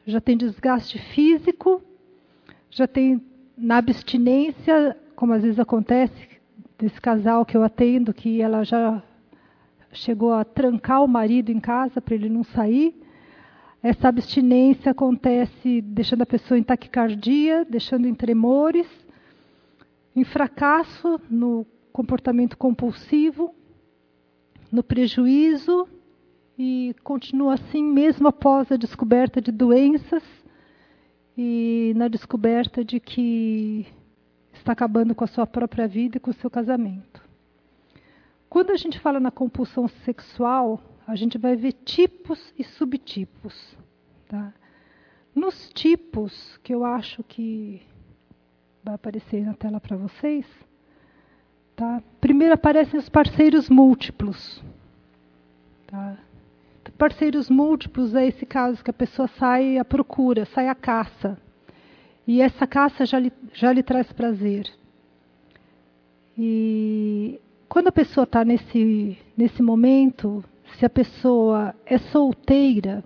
já 0.05 0.22
tem 0.22 0.38
desgaste 0.38 0.98
físico, 0.98 1.84
já 2.72 2.88
tem 2.88 3.22
na 3.58 3.77
abstinência, 3.77 4.96
como 5.13 5.34
às 5.34 5.43
vezes 5.43 5.60
acontece 5.60 6.38
desse 6.79 7.00
casal 7.01 7.45
que 7.45 7.57
eu 7.57 7.63
atendo, 7.63 8.13
que 8.13 8.41
ela 8.41 8.63
já 8.63 9.03
chegou 9.91 10.33
a 10.33 10.45
trancar 10.45 11.03
o 11.03 11.07
marido 11.07 11.51
em 11.51 11.59
casa 11.59 12.00
para 12.00 12.15
ele 12.15 12.29
não 12.29 12.43
sair. 12.43 12.95
Essa 13.83 14.07
abstinência 14.07 14.91
acontece 14.91 15.81
deixando 15.81 16.21
a 16.21 16.25
pessoa 16.25 16.57
em 16.57 16.63
taquicardia, 16.63 17.65
deixando 17.69 18.07
em 18.07 18.15
tremores, 18.15 18.88
em 20.15 20.24
fracasso 20.24 21.19
no 21.29 21.65
comportamento 21.91 22.57
compulsivo, 22.57 23.53
no 24.71 24.81
prejuízo 24.81 25.88
e 26.57 26.95
continua 27.03 27.55
assim 27.55 27.83
mesmo 27.83 28.27
após 28.27 28.71
a 28.71 28.77
descoberta 28.77 29.41
de 29.41 29.51
doenças 29.51 30.24
e 31.38 31.93
na 31.95 32.07
descoberta 32.07 32.83
de 32.83 33.00
que 33.00 33.88
está 34.69 34.73
acabando 34.73 35.15
com 35.15 35.23
a 35.23 35.27
sua 35.27 35.47
própria 35.47 35.88
vida 35.88 36.17
e 36.17 36.19
com 36.19 36.29
o 36.29 36.33
seu 36.33 36.49
casamento. 36.49 37.27
Quando 38.47 38.71
a 38.71 38.77
gente 38.77 38.99
fala 38.99 39.19
na 39.19 39.31
compulsão 39.31 39.88
sexual, 39.88 40.79
a 41.07 41.15
gente 41.15 41.39
vai 41.39 41.55
ver 41.55 41.73
tipos 41.73 42.53
e 42.57 42.63
subtipos. 42.63 43.75
Tá? 44.27 44.53
Nos 45.33 45.69
tipos, 45.73 46.57
que 46.63 46.73
eu 46.73 46.85
acho 46.85 47.23
que 47.23 47.81
vai 48.83 48.93
aparecer 48.93 49.43
na 49.43 49.55
tela 49.55 49.79
para 49.79 49.97
vocês, 49.97 50.45
tá? 51.75 52.03
primeiro 52.21 52.53
aparecem 52.53 52.99
os 52.99 53.09
parceiros 53.09 53.69
múltiplos. 53.69 54.63
Tá? 55.88 56.17
Parceiros 56.95 57.49
múltiplos 57.49 58.13
é 58.13 58.27
esse 58.27 58.45
caso 58.45 58.83
que 58.83 58.91
a 58.91 58.93
pessoa 58.93 59.27
sai 59.27 59.77
à 59.77 59.85
procura, 59.85 60.45
sai 60.45 60.67
à 60.67 60.75
caça. 60.75 61.39
E 62.29 62.41
essa 62.41 62.67
caça 62.67 63.07
já 63.07 63.17
lhe, 63.17 63.33
já 63.53 63.74
lhe 63.74 63.81
traz 63.81 64.12
prazer. 64.12 64.69
E 66.38 67.41
quando 67.67 67.88
a 67.88 67.91
pessoa 67.91 68.24
está 68.24 68.45
nesse, 68.45 69.17
nesse 69.36 69.63
momento, 69.63 70.45
se 70.77 70.86
a 70.86 70.89
pessoa 70.91 71.74
é 71.88 71.98
solteira, 71.98 73.03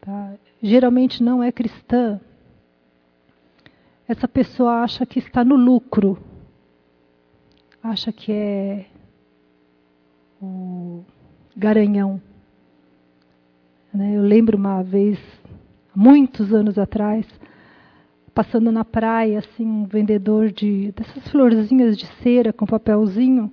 tá? 0.00 0.34
geralmente 0.60 1.22
não 1.22 1.40
é 1.40 1.52
cristã, 1.52 2.20
essa 4.08 4.26
pessoa 4.26 4.82
acha 4.82 5.06
que 5.06 5.20
está 5.20 5.44
no 5.44 5.54
lucro, 5.54 6.18
acha 7.80 8.10
que 8.10 8.32
é 8.32 8.86
o 10.42 11.04
garanhão. 11.56 12.20
Né? 13.94 14.16
Eu 14.16 14.22
lembro 14.22 14.56
uma 14.56 14.82
vez, 14.82 15.16
muitos 15.94 16.52
anos 16.52 16.76
atrás, 16.76 17.24
passando 18.36 18.70
na 18.70 18.84
praia, 18.84 19.38
assim, 19.38 19.66
um 19.66 19.84
vendedor 19.86 20.52
de 20.52 20.92
dessas 20.92 21.26
florzinhas 21.28 21.96
de 21.96 22.06
cera 22.22 22.52
com 22.52 22.66
papelzinho 22.66 23.50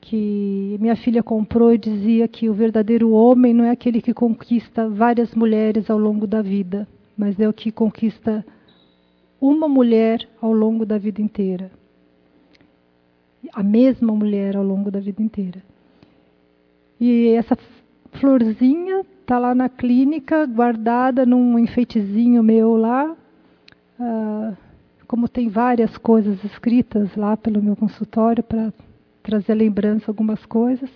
que 0.00 0.78
minha 0.80 0.96
filha 0.96 1.22
comprou 1.22 1.74
e 1.74 1.78
dizia 1.78 2.26
que 2.26 2.48
o 2.48 2.54
verdadeiro 2.54 3.10
homem 3.10 3.52
não 3.52 3.64
é 3.64 3.70
aquele 3.70 4.00
que 4.00 4.14
conquista 4.14 4.88
várias 4.88 5.34
mulheres 5.34 5.90
ao 5.90 5.98
longo 5.98 6.26
da 6.26 6.40
vida, 6.40 6.88
mas 7.18 7.38
é 7.38 7.46
o 7.46 7.52
que 7.52 7.70
conquista 7.70 8.46
uma 9.38 9.68
mulher 9.68 10.26
ao 10.40 10.54
longo 10.54 10.86
da 10.86 10.96
vida 10.96 11.20
inteira. 11.20 11.70
A 13.52 13.62
mesma 13.62 14.14
mulher 14.14 14.56
ao 14.56 14.62
longo 14.62 14.90
da 14.90 15.00
vida 15.00 15.22
inteira. 15.22 15.62
E 16.98 17.28
essa 17.36 17.58
florzinha 18.12 19.04
está 19.20 19.38
lá 19.38 19.54
na 19.54 19.68
clínica, 19.68 20.46
guardada 20.46 21.26
num 21.26 21.58
enfeitezinho 21.58 22.42
meu 22.42 22.74
lá. 22.76 23.14
Uh, 23.98 24.56
como 25.06 25.28
tem 25.28 25.48
várias 25.48 25.96
coisas 25.96 26.42
escritas 26.44 27.14
lá 27.16 27.36
pelo 27.36 27.62
meu 27.62 27.76
consultório 27.76 28.42
para 28.42 28.72
trazer 29.22 29.54
lembrança 29.54 30.10
algumas 30.10 30.44
coisas. 30.44 30.90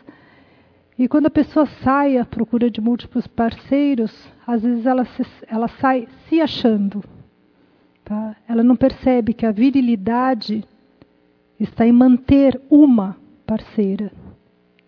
E 0.99 1.09
quando 1.09 1.27
a 1.27 1.31
pessoa 1.31 1.67
sai 1.83 2.19
à 2.19 2.25
procura 2.25 2.71
de 2.71 2.81
múltiplos 2.81 3.27
parceiros, 3.27 4.13
às 4.47 4.63
vezes 4.63 4.85
ela, 4.85 5.05
se, 5.05 5.23
ela 5.49 5.69
sai 5.69 6.07
se 6.29 6.41
achando. 6.41 7.03
Tá? 8.05 8.37
Ela 8.49 8.63
não 8.63 8.77
percebe 8.77 9.33
que 9.33 9.47
a 9.47 9.53
virilidade 9.53 10.65
está 11.59 11.87
em 11.87 11.93
manter 11.93 12.61
uma 12.69 13.17
parceira 13.47 14.13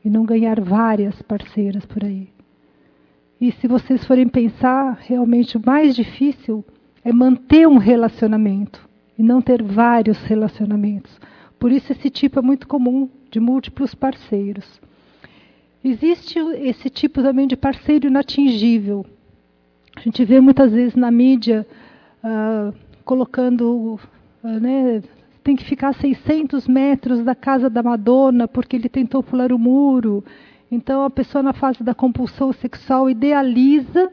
e 0.04 0.10
não 0.10 0.24
ganhar 0.24 0.60
várias 0.60 1.20
parceiras 1.22 1.86
por 1.86 2.04
aí. 2.04 2.28
E 3.40 3.50
se 3.52 3.66
vocês 3.66 4.04
forem 4.04 4.28
pensar, 4.28 4.98
realmente 5.00 5.56
o 5.56 5.62
mais 5.64 5.96
difícil 5.96 6.64
é 7.04 7.12
manter 7.12 7.66
um 7.66 7.78
relacionamento 7.78 8.88
e 9.18 9.22
não 9.22 9.40
ter 9.42 9.62
vários 9.62 10.22
relacionamentos. 10.22 11.20
Por 11.58 11.70
isso 11.70 11.92
esse 11.92 12.10
tipo 12.10 12.38
é 12.38 12.42
muito 12.42 12.66
comum 12.66 13.08
de 13.30 13.40
múltiplos 13.40 13.94
parceiros. 13.94 14.80
Existe 15.84 16.38
esse 16.38 16.88
tipo 16.88 17.22
também 17.22 17.46
de 17.46 17.56
parceiro 17.56 18.06
inatingível. 18.06 19.04
A 19.96 20.00
gente 20.00 20.24
vê 20.24 20.40
muitas 20.40 20.72
vezes 20.72 20.94
na 20.94 21.10
mídia 21.10 21.66
uh, 22.22 22.74
colocando, 23.04 23.98
uh, 24.42 24.60
né, 24.60 25.02
tem 25.42 25.56
que 25.56 25.64
ficar 25.64 25.88
a 25.88 25.92
600 25.92 26.68
metros 26.68 27.24
da 27.24 27.34
casa 27.34 27.68
da 27.68 27.82
Madonna 27.82 28.46
porque 28.46 28.76
ele 28.76 28.88
tentou 28.88 29.22
pular 29.22 29.52
o 29.52 29.58
muro. 29.58 30.24
Então 30.70 31.04
a 31.04 31.10
pessoa 31.10 31.42
na 31.42 31.52
fase 31.52 31.82
da 31.82 31.94
compulsão 31.94 32.52
sexual 32.52 33.10
idealiza, 33.10 34.10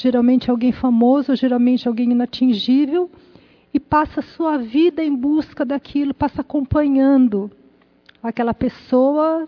geralmente 0.00 0.50
alguém 0.50 0.72
famoso, 0.72 1.36
geralmente 1.36 1.86
alguém 1.86 2.12
inatingível, 2.12 3.10
e 3.72 3.78
passa 3.78 4.22
sua 4.22 4.56
vida 4.56 5.04
em 5.04 5.14
busca 5.14 5.62
daquilo, 5.62 6.14
passa 6.14 6.40
acompanhando 6.40 7.50
aquela 8.22 8.54
pessoa, 8.54 9.46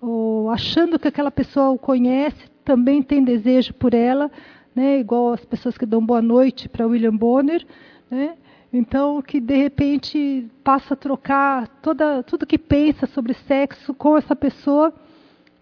ou 0.00 0.50
achando 0.50 0.98
que 0.98 1.08
aquela 1.08 1.30
pessoa 1.30 1.70
o 1.70 1.78
conhece, 1.78 2.50
também 2.62 3.02
tem 3.02 3.24
desejo 3.24 3.72
por 3.74 3.94
ela, 3.94 4.30
né? 4.74 4.98
igual 4.98 5.32
as 5.32 5.44
pessoas 5.44 5.78
que 5.78 5.86
dão 5.86 6.04
boa 6.04 6.20
noite 6.20 6.68
para 6.68 6.86
William 6.86 7.16
Bonner, 7.16 7.64
né? 8.10 8.34
Então, 8.72 9.22
que 9.22 9.40
de 9.40 9.56
repente 9.56 10.50
passa 10.64 10.94
a 10.94 10.96
trocar 10.96 11.68
toda, 11.80 12.24
tudo 12.24 12.44
que 12.44 12.58
pensa 12.58 13.06
sobre 13.06 13.32
sexo 13.32 13.94
com 13.94 14.18
essa 14.18 14.34
pessoa, 14.34 14.92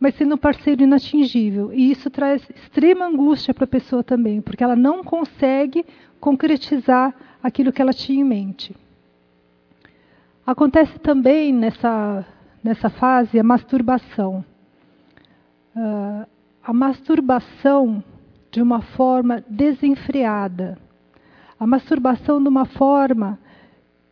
mas 0.03 0.17
sendo 0.17 0.35
um 0.35 0.39
parceiro 0.39 0.83
inatingível. 0.83 1.73
E 1.73 1.93
isso 1.93 2.11
traz 2.11 2.43
extrema 2.51 3.07
angústia 3.07 3.55
para 3.55 3.65
a 3.65 3.69
pessoa 3.69 4.03
também, 4.03 4.41
porque 4.41 4.65
ela 4.65 4.75
não 4.75 5.05
consegue 5.05 5.87
concretizar 6.19 7.15
aquilo 7.41 7.73
que 7.73 7.81
ela 7.81 7.93
tinha 7.93 8.21
em 8.21 8.25
mente. 8.25 8.75
Acontece 10.45 10.99
também 10.99 11.53
nessa, 11.53 12.27
nessa 12.65 12.91
fase 12.91 13.39
a 13.39 13.45
masturbação. 13.45 14.45
Uh, 15.77 16.27
a 16.63 16.73
masturbação 16.73 18.03
de 18.51 18.61
uma 18.61 18.83
forma 18.83 19.45
desenfreada 19.49 20.77
a 21.63 21.67
masturbação 21.67 22.43
de 22.43 22.49
uma 22.49 22.65
forma, 22.65 23.39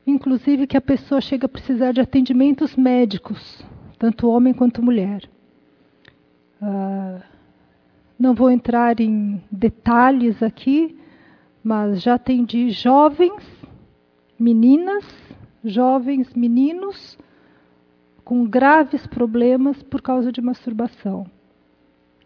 inclusive, 0.07 0.69
que 0.69 0.77
a 0.77 0.81
pessoa 0.81 1.21
chega 1.21 1.47
a 1.47 1.49
precisar 1.49 1.91
de 1.91 2.01
atendimentos 2.01 2.77
médicos, 2.77 3.61
tanto 3.99 4.29
homem 4.29 4.55
quanto 4.55 4.81
mulher. 4.81 5.29
Uh, 6.61 7.23
não 8.19 8.35
vou 8.35 8.51
entrar 8.51 9.01
em 9.01 9.43
detalhes 9.51 10.43
aqui, 10.43 10.99
mas 11.65 12.03
já 12.03 12.15
atendi 12.15 12.71
jovens, 12.71 13.43
meninas, 14.39 15.05
jovens 15.65 16.35
meninos 16.35 17.19
com 18.25 18.45
graves 18.47 19.07
problemas 19.07 19.83
por 19.83 20.03
causa 20.03 20.31
de 20.31 20.41
masturbação 20.41 21.27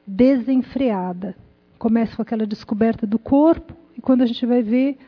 desenfreada. 0.07 1.35
Começa 1.79 2.17
com 2.17 2.23
aquela 2.23 2.47
descoberta 2.47 3.07
do 3.07 3.19
corpo 3.19 3.75
e 3.97 4.01
quando 4.01 4.23
a 4.23 4.27
gente 4.27 4.45
vai 4.47 4.63
ver 4.63 4.99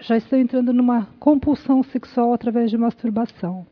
já 0.00 0.16
estão 0.16 0.38
entrando 0.38 0.72
numa 0.72 1.06
compulsão 1.18 1.82
sexual 1.82 2.32
através 2.32 2.70
de 2.70 2.76
masturbação. 2.76 3.66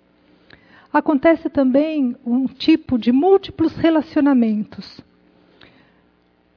Acontece 0.92 1.50
também 1.50 2.16
um 2.24 2.46
tipo 2.46 2.98
de 2.98 3.12
múltiplos 3.12 3.74
relacionamentos. 3.76 5.00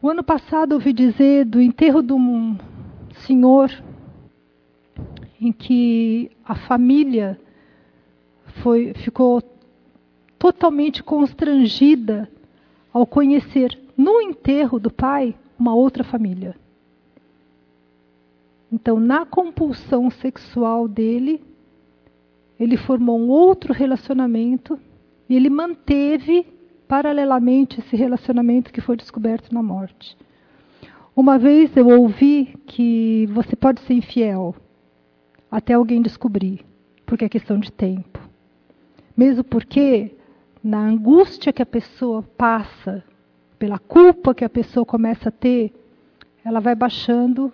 O 0.01 0.09
ano 0.09 0.23
passado 0.23 0.73
ouvi 0.73 0.93
dizer 0.93 1.45
do 1.45 1.61
enterro 1.61 2.01
de 2.01 2.13
um 2.13 2.57
senhor 3.25 3.71
em 5.39 5.51
que 5.51 6.31
a 6.45 6.55
família 6.55 7.39
foi, 8.61 8.93
ficou 8.93 9.41
totalmente 10.39 11.03
constrangida 11.03 12.29
ao 12.93 13.05
conhecer 13.05 13.77
no 13.97 14.21
enterro 14.21 14.79
do 14.79 14.91
pai 14.91 15.35
uma 15.59 15.75
outra 15.75 16.03
família. 16.03 16.55
Então, 18.71 18.99
na 18.99 19.25
compulsão 19.25 20.09
sexual 20.09 20.87
dele, 20.87 21.43
ele 22.61 22.77
formou 22.77 23.19
um 23.19 23.27
outro 23.27 23.73
relacionamento 23.73 24.79
e 25.27 25.35
ele 25.35 25.49
manteve 25.49 26.45
paralelamente 26.87 27.79
esse 27.79 27.95
relacionamento 27.95 28.71
que 28.71 28.79
foi 28.79 28.95
descoberto 28.95 29.51
na 29.51 29.63
morte. 29.63 30.15
Uma 31.15 31.39
vez 31.39 31.75
eu 31.75 31.87
ouvi 31.87 32.53
que 32.67 33.27
você 33.31 33.55
pode 33.55 33.81
ser 33.81 33.95
infiel 33.95 34.55
até 35.49 35.73
alguém 35.73 36.03
descobrir, 36.03 36.63
porque 37.03 37.25
é 37.25 37.29
questão 37.29 37.59
de 37.59 37.71
tempo. 37.71 38.19
Mesmo 39.17 39.43
porque, 39.43 40.15
na 40.63 40.85
angústia 40.85 41.51
que 41.51 41.63
a 41.63 41.65
pessoa 41.65 42.21
passa, 42.21 43.03
pela 43.57 43.79
culpa 43.79 44.35
que 44.35 44.45
a 44.45 44.49
pessoa 44.49 44.85
começa 44.85 45.29
a 45.29 45.31
ter, 45.31 45.73
ela 46.45 46.59
vai 46.59 46.75
baixando 46.75 47.51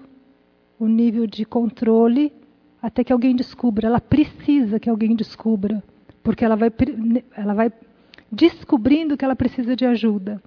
o 0.77 0.85
nível 0.85 1.25
de 1.25 1.45
controle 1.45 2.33
até 2.81 3.03
que 3.03 3.13
alguém 3.13 3.35
descubra. 3.35 3.87
Ela 3.87 4.01
precisa 4.01 4.79
que 4.79 4.89
alguém 4.89 5.15
descubra, 5.15 5.83
porque 6.23 6.43
ela 6.43 6.55
vai, 6.55 6.71
ela 7.35 7.53
vai 7.53 7.71
descobrindo 8.31 9.17
que 9.17 9.25
ela 9.25 9.35
precisa 9.35 9.75
de 9.75 9.85
ajuda. 9.85 10.41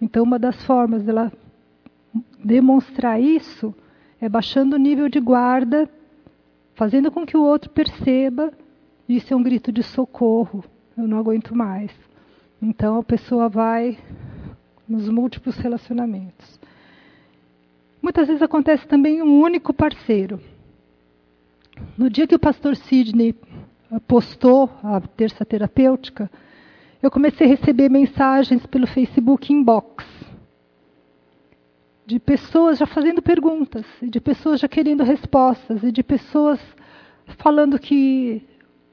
Então, 0.00 0.22
uma 0.22 0.38
das 0.38 0.64
formas 0.64 1.02
dela 1.02 1.32
demonstrar 2.42 3.20
isso 3.20 3.74
é 4.20 4.28
baixando 4.28 4.76
o 4.76 4.78
nível 4.78 5.08
de 5.08 5.20
guarda, 5.20 5.88
fazendo 6.74 7.10
com 7.10 7.24
que 7.24 7.36
o 7.36 7.42
outro 7.42 7.70
perceba. 7.70 8.52
Isso 9.08 9.32
é 9.32 9.36
um 9.36 9.42
grito 9.42 9.72
de 9.72 9.82
socorro. 9.82 10.64
Eu 10.96 11.06
não 11.06 11.18
aguento 11.18 11.54
mais. 11.54 11.90
Então 12.62 12.98
a 12.98 13.02
pessoa 13.02 13.48
vai 13.48 13.98
nos 14.86 15.08
múltiplos 15.08 15.56
relacionamentos. 15.56 16.60
Muitas 18.02 18.26
vezes 18.26 18.42
acontece 18.42 18.86
também 18.86 19.22
um 19.22 19.40
único 19.40 19.72
parceiro. 19.72 20.40
No 21.96 22.08
dia 22.08 22.26
que 22.26 22.34
o 22.34 22.38
pastor 22.38 22.76
Sidney 22.76 23.34
postou 24.06 24.70
a 24.82 25.00
terça 25.00 25.44
terapêutica, 25.44 26.30
eu 27.02 27.10
comecei 27.10 27.46
a 27.46 27.50
receber 27.50 27.88
mensagens 27.88 28.66
pelo 28.66 28.86
Facebook 28.86 29.52
inbox 29.52 30.04
de 32.10 32.18
pessoas 32.18 32.76
já 32.76 32.86
fazendo 32.86 33.22
perguntas, 33.22 33.86
de 34.02 34.20
pessoas 34.20 34.58
já 34.58 34.66
querendo 34.66 35.04
respostas, 35.04 35.84
e 35.84 35.92
de 35.92 36.02
pessoas 36.02 36.58
falando 37.38 37.78
que 37.78 38.42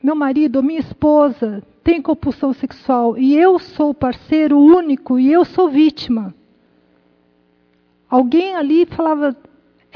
meu 0.04 0.16
marido 0.16 0.58
ou 0.58 0.64
minha 0.64 0.80
esposa 0.80 1.64
tem 1.84 2.00
compulsão 2.00 2.54
sexual 2.54 3.18
e 3.18 3.36
eu 3.36 3.58
sou 3.58 3.92
parceiro 3.92 4.60
único 4.60 5.18
e 5.18 5.32
eu 5.32 5.44
sou 5.44 5.68
vítima. 5.68 6.32
Alguém 8.08 8.56
ali 8.56 8.86
falava, 8.86 9.36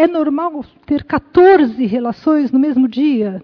é 0.01 0.07
normal 0.07 0.65
ter 0.85 1.03
14 1.03 1.85
relações 1.85 2.51
no 2.51 2.59
mesmo 2.59 2.87
dia? 2.87 3.43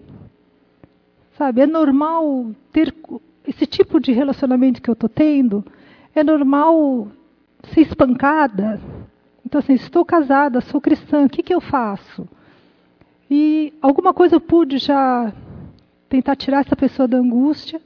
Sabe, 1.36 1.60
é 1.60 1.66
normal 1.66 2.50
ter 2.72 2.92
esse 3.46 3.66
tipo 3.66 4.00
de 4.00 4.12
relacionamento 4.12 4.82
que 4.82 4.90
eu 4.90 4.94
estou 4.94 5.08
tendo? 5.08 5.64
É 6.14 6.24
normal 6.24 7.08
ser 7.72 7.82
espancada? 7.82 8.80
Então, 9.46 9.60
assim, 9.60 9.74
estou 9.74 10.04
casada, 10.04 10.60
sou 10.60 10.80
cristã, 10.80 11.24
o 11.24 11.28
que, 11.28 11.42
que 11.42 11.54
eu 11.54 11.60
faço? 11.60 12.28
E 13.30 13.72
alguma 13.80 14.12
coisa 14.12 14.36
eu 14.36 14.40
pude 14.40 14.78
já 14.78 15.32
tentar 16.08 16.34
tirar 16.36 16.60
essa 16.60 16.74
pessoa 16.74 17.06
da 17.06 17.18
angústia. 17.18 17.80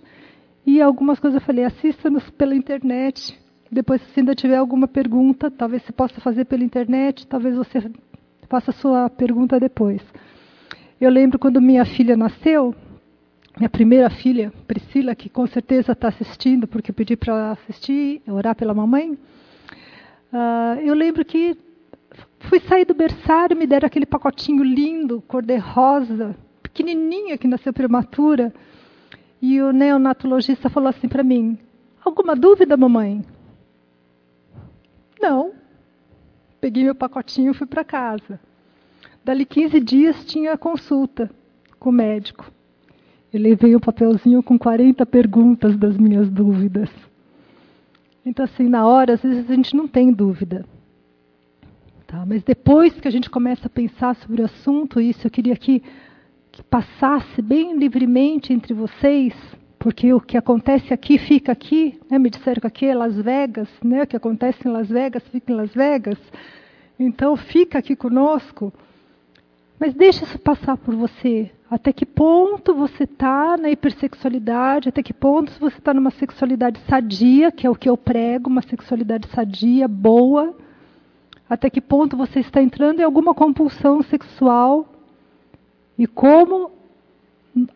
E 0.65 0.81
algumas 0.81 1.19
coisas 1.19 1.41
eu 1.41 1.47
falei, 1.47 1.65
assista-nos 1.65 2.31
pela 2.31 2.55
internet. 2.55 3.39
Depois, 3.71 4.01
se 4.01 4.21
ainda 4.21 4.35
tiver 4.35 4.57
alguma 4.57 4.87
pergunta, 4.89 5.51
talvez 5.51 5.83
você 5.83 5.93
possa 5.93 6.21
fazer 6.21 6.45
pela 6.45 6.63
internet, 6.63 7.27
talvez 7.27 7.57
você 7.57 7.91
faça 8.53 8.71
a 8.71 8.75
sua 8.75 9.09
pergunta 9.09 9.59
depois. 9.59 10.03
Eu 11.01 11.09
lembro 11.09 11.39
quando 11.39 11.59
minha 11.59 11.87
filha 11.87 12.15
nasceu, 12.15 12.75
minha 13.57 13.71
primeira 13.71 14.11
filha, 14.11 14.53
Priscila, 14.67 15.15
que 15.15 15.31
com 15.31 15.47
certeza 15.47 15.93
está 15.93 16.09
assistindo, 16.09 16.67
porque 16.67 16.91
eu 16.91 16.95
pedi 16.95 17.17
para 17.17 17.53
assistir, 17.53 18.21
orar 18.29 18.55
pela 18.55 18.75
mamãe. 18.75 19.13
Uh, 19.13 20.81
eu 20.85 20.93
lembro 20.93 21.25
que 21.25 21.57
fui 22.41 22.61
sair 22.61 22.85
do 22.85 22.93
berçário, 22.93 23.57
me 23.57 23.67
deram 23.67 23.87
aquele 23.87 24.05
pacotinho 24.05 24.63
lindo, 24.63 25.23
cor-de-rosa, 25.27 26.37
pequenininha, 26.63 27.39
que 27.39 27.49
nasceu 27.49 27.73
prematura. 27.73 28.53
E 29.41 29.63
o 29.63 29.73
neonatologista 29.73 30.69
falou 30.69 30.91
assim 30.91 31.09
para 31.09 31.23
mim: 31.23 31.59
Alguma 32.05 32.37
dúvida, 32.37 32.77
mamãe? 32.77 33.25
Não. 35.19 35.62
Peguei 36.63 36.85
meu 36.85 36.95
pacotinho 36.95 37.51
e 37.51 37.55
fui 37.55 37.67
para 37.67 37.83
casa. 37.83 38.39
Dali 39.25 39.45
15 39.45 39.81
dias 39.81 40.25
tinha 40.25 40.57
consulta 40.57 41.29
com 41.77 41.91
o 41.91 41.93
médico. 41.93 42.49
Eu 43.33 43.41
levei 43.41 43.75
um 43.75 43.81
papelzinho 43.81 44.41
com 44.45 44.57
40 44.57 45.05
perguntas 45.05 45.77
das 45.77 45.97
minhas 45.97 46.31
dúvidas. 46.31 46.89
Então, 48.25 48.45
assim, 48.45 48.69
na 48.69 48.87
hora, 48.87 49.15
às 49.15 49.23
vezes 49.23 49.51
a 49.51 49.55
gente 49.57 49.75
não 49.75 49.89
tem 49.89 50.13
dúvida. 50.13 50.65
Tá? 52.07 52.25
Mas 52.25 52.45
depois 52.45 52.95
que 52.95 53.09
a 53.09 53.11
gente 53.11 53.29
começa 53.29 53.67
a 53.67 53.71
pensar 53.71 54.15
sobre 54.15 54.43
o 54.43 54.45
assunto, 54.45 55.01
isso 55.01 55.27
eu 55.27 55.33
queria 55.33 55.57
que, 55.57 55.83
que 56.53 56.63
passasse 56.63 57.43
bem 57.43 57.77
livremente 57.77 58.53
entre 58.53 58.73
vocês, 58.73 59.35
porque 59.83 60.15
o 60.15 60.21
que 60.21 60.37
acontece 60.37 60.95
aqui 60.95 61.19
fica 61.19 61.51
aqui. 61.51 61.99
Né? 62.09 62.17
Me 62.17 62.31
disseram 62.31 62.61
que 62.61 62.67
aqui 62.69 62.87
é 62.87 62.95
Las 62.95 63.17
Vegas, 63.17 63.69
né? 63.83 64.05
o 64.05 64.07
que 64.07 64.17
acontece 64.17 64.67
em 64.67 64.71
Las 64.71 64.89
Vegas 64.89 65.25
fica 65.25 65.53
em 65.53 65.57
Las 65.57 65.75
Vegas. 65.75 66.19
Então, 66.97 67.37
fica 67.37 67.81
aqui 67.81 67.97
conosco. 67.97 68.73
Mas 69.81 69.93
deixa 69.93 70.25
isso 70.25 70.39
passar 70.39 70.77
por 70.77 70.95
você. 70.95 71.51
Até 71.69 71.93
que 71.93 72.07
ponto 72.07 72.73
você 72.73 73.03
está 73.03 73.57
na 73.57 73.71
hipersexualidade? 73.71 74.89
Até 74.89 75.03
que 75.03 75.13
ponto 75.13 75.51
você 75.59 75.77
está 75.79 75.93
numa 75.93 76.13
sexualidade 76.13 76.79
sadia, 76.89 77.51
que 77.51 77.67
é 77.67 77.71
o 77.71 77.75
que 77.75 77.89
eu 77.89 77.97
prego, 77.97 78.49
uma 78.49 78.63
sexualidade 78.63 79.27
sadia, 79.35 79.89
boa? 79.89 80.55
Até 81.51 81.69
que 81.69 81.81
ponto 81.81 82.17
você 82.17 82.39
está 82.39 82.63
entrando 82.63 83.01
em 83.01 83.03
alguma 83.03 83.35
compulsão 83.35 84.01
sexual? 84.01 84.87
E 85.99 86.07
como 86.07 86.71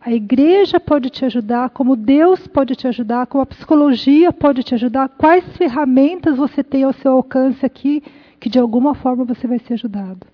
a 0.01 0.11
igreja 0.11 0.79
pode 0.79 1.09
te 1.09 1.23
ajudar, 1.23 1.69
como 1.69 1.95
Deus 1.95 2.47
pode 2.47 2.75
te 2.75 2.87
ajudar, 2.87 3.27
como 3.27 3.43
a 3.43 3.45
psicologia 3.45 4.33
pode 4.33 4.63
te 4.63 4.73
ajudar, 4.73 5.09
quais 5.09 5.45
ferramentas 5.55 6.35
você 6.35 6.63
tem 6.63 6.83
ao 6.83 6.93
seu 6.93 7.11
alcance 7.11 7.63
aqui 7.65 8.03
que 8.39 8.49
de 8.49 8.59
alguma 8.59 8.95
forma 8.95 9.23
você 9.23 9.47
vai 9.47 9.59
ser 9.59 9.73
ajudado. 9.73 10.25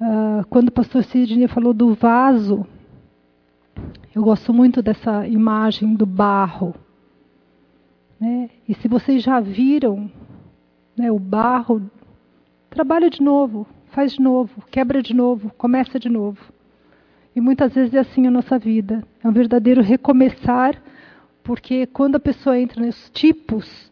Uh, 0.00 0.44
quando 0.48 0.68
o 0.68 0.72
pastor 0.72 1.04
Sidney 1.04 1.46
falou 1.48 1.72
do 1.72 1.94
vaso, 1.94 2.66
eu 4.14 4.22
gosto 4.22 4.52
muito 4.52 4.82
dessa 4.82 5.26
imagem 5.26 5.94
do 5.94 6.06
barro. 6.06 6.74
Né? 8.18 8.50
E 8.68 8.74
se 8.74 8.88
vocês 8.88 9.22
já 9.22 9.40
viram 9.40 10.10
né, 10.96 11.10
o 11.10 11.18
barro, 11.18 11.82
trabalha 12.68 13.08
de 13.08 13.22
novo, 13.22 13.66
faz 13.92 14.12
de 14.12 14.20
novo, 14.20 14.62
quebra 14.70 15.02
de 15.02 15.14
novo, 15.14 15.50
começa 15.56 15.98
de 15.98 16.08
novo. 16.08 16.49
E 17.40 17.42
muitas 17.42 17.72
vezes 17.72 17.94
é 17.94 18.00
assim 18.00 18.26
a 18.26 18.30
nossa 18.30 18.58
vida. 18.58 19.02
É 19.24 19.26
um 19.26 19.32
verdadeiro 19.32 19.80
recomeçar, 19.80 20.78
porque 21.42 21.86
quando 21.86 22.16
a 22.16 22.20
pessoa 22.20 22.60
entra 22.60 22.84
nos 22.84 23.08
tipos 23.14 23.90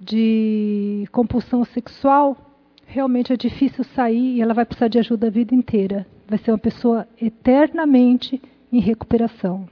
de 0.00 1.06
compulsão 1.12 1.64
sexual, 1.64 2.36
realmente 2.84 3.32
é 3.32 3.36
difícil 3.36 3.84
sair 3.84 4.34
e 4.34 4.40
ela 4.42 4.54
vai 4.54 4.64
precisar 4.64 4.88
de 4.88 4.98
ajuda 4.98 5.28
a 5.28 5.30
vida 5.30 5.54
inteira. 5.54 6.04
Vai 6.26 6.36
ser 6.36 6.50
uma 6.50 6.58
pessoa 6.58 7.06
eternamente 7.22 8.42
em 8.72 8.80
recuperação. 8.80 9.68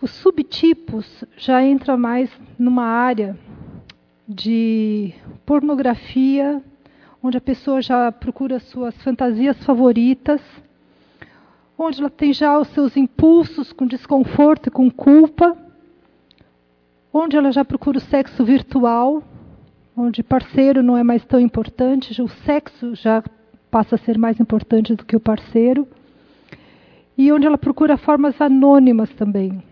Os 0.00 0.12
subtipos 0.12 1.24
já 1.36 1.64
entra 1.64 1.96
mais 1.96 2.30
numa 2.56 2.84
área 2.84 3.36
de 4.28 5.12
pornografia, 5.44 6.62
onde 7.20 7.38
a 7.38 7.40
pessoa 7.40 7.82
já 7.82 8.12
procura 8.12 8.60
suas 8.60 8.94
fantasias 9.02 9.64
favoritas, 9.64 10.40
onde 11.84 12.00
ela 12.00 12.10
tem 12.10 12.32
já 12.32 12.58
os 12.58 12.68
seus 12.68 12.96
impulsos 12.96 13.72
com 13.72 13.86
desconforto 13.86 14.68
e 14.68 14.70
com 14.70 14.90
culpa, 14.90 15.56
onde 17.12 17.36
ela 17.36 17.52
já 17.52 17.64
procura 17.64 17.98
o 17.98 18.00
sexo 18.00 18.44
virtual, 18.44 19.22
onde 19.96 20.22
parceiro 20.22 20.82
não 20.82 20.96
é 20.96 21.02
mais 21.02 21.24
tão 21.24 21.40
importante, 21.40 22.20
o 22.22 22.28
sexo 22.28 22.94
já 22.94 23.22
passa 23.70 23.96
a 23.96 23.98
ser 23.98 24.16
mais 24.18 24.38
importante 24.40 24.94
do 24.94 25.04
que 25.04 25.16
o 25.16 25.20
parceiro, 25.20 25.86
e 27.16 27.30
onde 27.32 27.46
ela 27.46 27.58
procura 27.58 27.96
formas 27.96 28.40
anônimas 28.40 29.10
também. 29.14 29.62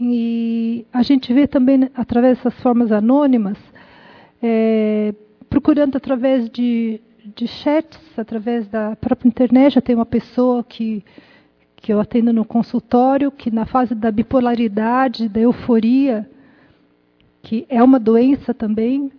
E 0.00 0.86
a 0.92 1.02
gente 1.02 1.32
vê 1.32 1.46
também, 1.46 1.90
através 1.94 2.38
dessas 2.38 2.58
formas 2.60 2.90
anônimas, 2.90 3.58
é, 4.42 5.14
procurando 5.48 5.96
através 5.96 6.48
de, 6.48 7.00
de 7.34 7.46
chats, 7.46 8.00
através 8.18 8.68
da 8.68 8.96
própria 8.96 9.28
internet. 9.28 9.74
Já 9.74 9.80
tem 9.80 9.94
uma 9.94 10.06
pessoa 10.06 10.64
que, 10.64 11.04
que 11.76 11.92
eu 11.92 12.00
atendo 12.00 12.32
no 12.32 12.44
consultório, 12.44 13.30
que 13.30 13.50
na 13.50 13.66
fase 13.66 13.94
da 13.94 14.10
bipolaridade, 14.10 15.28
da 15.28 15.40
euforia, 15.40 16.28
que 17.42 17.66
é 17.68 17.82
uma 17.82 17.98
doença 17.98 18.52
também, 18.52 19.10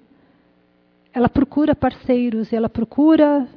ela 1.14 1.28
procura 1.28 1.76
parceiros, 1.76 2.54
ela 2.54 2.70
procura 2.70 3.48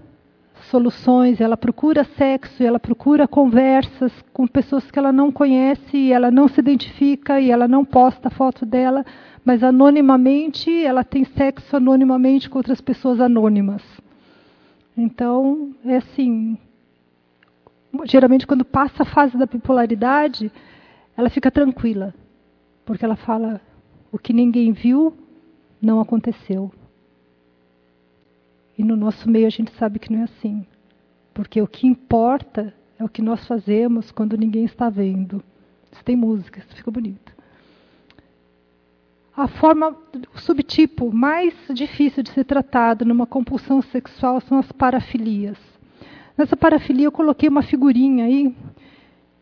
soluções, 0.70 1.40
ela 1.40 1.56
procura 1.56 2.04
sexo, 2.04 2.62
ela 2.62 2.80
procura 2.80 3.28
conversas 3.28 4.12
com 4.32 4.46
pessoas 4.46 4.90
que 4.90 4.98
ela 4.98 5.12
não 5.12 5.30
conhece, 5.30 5.96
e 5.96 6.12
ela 6.12 6.30
não 6.30 6.48
se 6.48 6.60
identifica 6.60 7.40
e 7.40 7.50
ela 7.50 7.68
não 7.68 7.84
posta 7.84 8.30
foto 8.30 8.64
dela, 8.64 9.04
mas 9.44 9.62
anonimamente 9.62 10.70
ela 10.84 11.04
tem 11.04 11.24
sexo 11.24 11.76
anonimamente 11.76 12.48
com 12.48 12.58
outras 12.58 12.80
pessoas 12.80 13.20
anônimas. 13.20 13.82
Então, 14.96 15.74
é 15.84 15.96
assim, 15.96 16.56
geralmente 18.04 18.46
quando 18.46 18.64
passa 18.64 19.02
a 19.02 19.06
fase 19.06 19.36
da 19.36 19.46
bipolaridade, 19.46 20.50
ela 21.16 21.30
fica 21.30 21.50
tranquila, 21.50 22.14
porque 22.84 23.04
ela 23.04 23.16
fala: 23.16 23.60
o 24.12 24.18
que 24.18 24.32
ninguém 24.32 24.72
viu 24.72 25.16
não 25.82 26.00
aconteceu. 26.00 26.72
E 28.76 28.82
no 28.82 28.96
nosso 28.96 29.28
meio 29.28 29.46
a 29.46 29.50
gente 29.50 29.72
sabe 29.72 29.98
que 29.98 30.12
não 30.12 30.20
é 30.20 30.24
assim. 30.24 30.66
Porque 31.32 31.60
o 31.60 31.66
que 31.66 31.86
importa 31.86 32.72
é 32.98 33.04
o 33.04 33.08
que 33.08 33.22
nós 33.22 33.46
fazemos 33.46 34.10
quando 34.12 34.36
ninguém 34.36 34.64
está 34.64 34.88
vendo. 34.88 35.42
Isso 35.92 36.04
tem 36.04 36.16
música, 36.16 36.60
isso 36.60 36.74
fica 36.74 36.90
bonito. 36.90 37.33
A 39.36 39.48
forma, 39.48 39.96
o 40.34 40.38
subtipo 40.38 41.12
mais 41.12 41.54
difícil 41.70 42.22
de 42.22 42.30
ser 42.30 42.44
tratado 42.44 43.04
numa 43.04 43.26
compulsão 43.26 43.82
sexual 43.82 44.40
são 44.40 44.58
as 44.58 44.70
parafilias. 44.70 45.58
Nessa 46.36 46.56
parafilia 46.56 47.06
eu 47.06 47.12
coloquei 47.12 47.48
uma 47.48 47.62
figurinha 47.62 48.26
aí, 48.26 48.54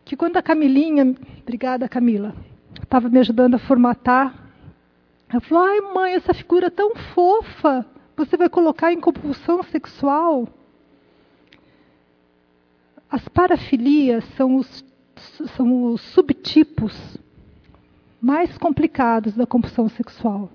que 0.03 0.15
quando 0.15 0.37
a 0.37 0.41
Camilinha, 0.41 1.15
obrigada 1.41 1.87
Camila, 1.87 2.35
estava 2.81 3.09
me 3.09 3.19
ajudando 3.19 3.55
a 3.55 3.59
formatar 3.59 4.43
ela 5.33 5.41
falou: 5.41 5.63
ai, 5.63 5.81
mãe, 5.81 6.13
essa 6.13 6.33
figura 6.33 6.69
tão 6.69 6.95
fofa, 6.95 7.83
você 8.15 8.37
vai 8.37 8.47
colocar 8.47 8.93
em 8.93 8.99
compulsão 8.99 9.63
sexual? 9.63 10.47
As 13.09 13.27
parafilias 13.27 14.23
são 14.35 14.55
os, 14.55 14.85
são 15.55 15.85
os 15.85 16.01
subtipos 16.01 17.17
mais 18.23 18.57
complicados 18.57 19.35
da 19.35 19.45
compulsão 19.45 19.89
sexual. 19.89 20.49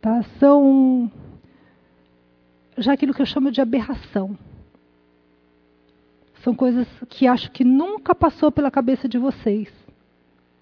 Tá? 0.00 0.22
São 0.40 1.12
já 2.78 2.94
aquilo 2.94 3.12
que 3.12 3.20
eu 3.20 3.26
chamo 3.26 3.50
de 3.50 3.60
aberração. 3.60 4.36
São 6.42 6.54
coisas 6.54 6.88
que 7.10 7.26
acho 7.26 7.52
que 7.52 7.62
nunca 7.62 8.14
passou 8.14 8.50
pela 8.50 8.70
cabeça 8.70 9.06
de 9.06 9.18
vocês 9.18 9.70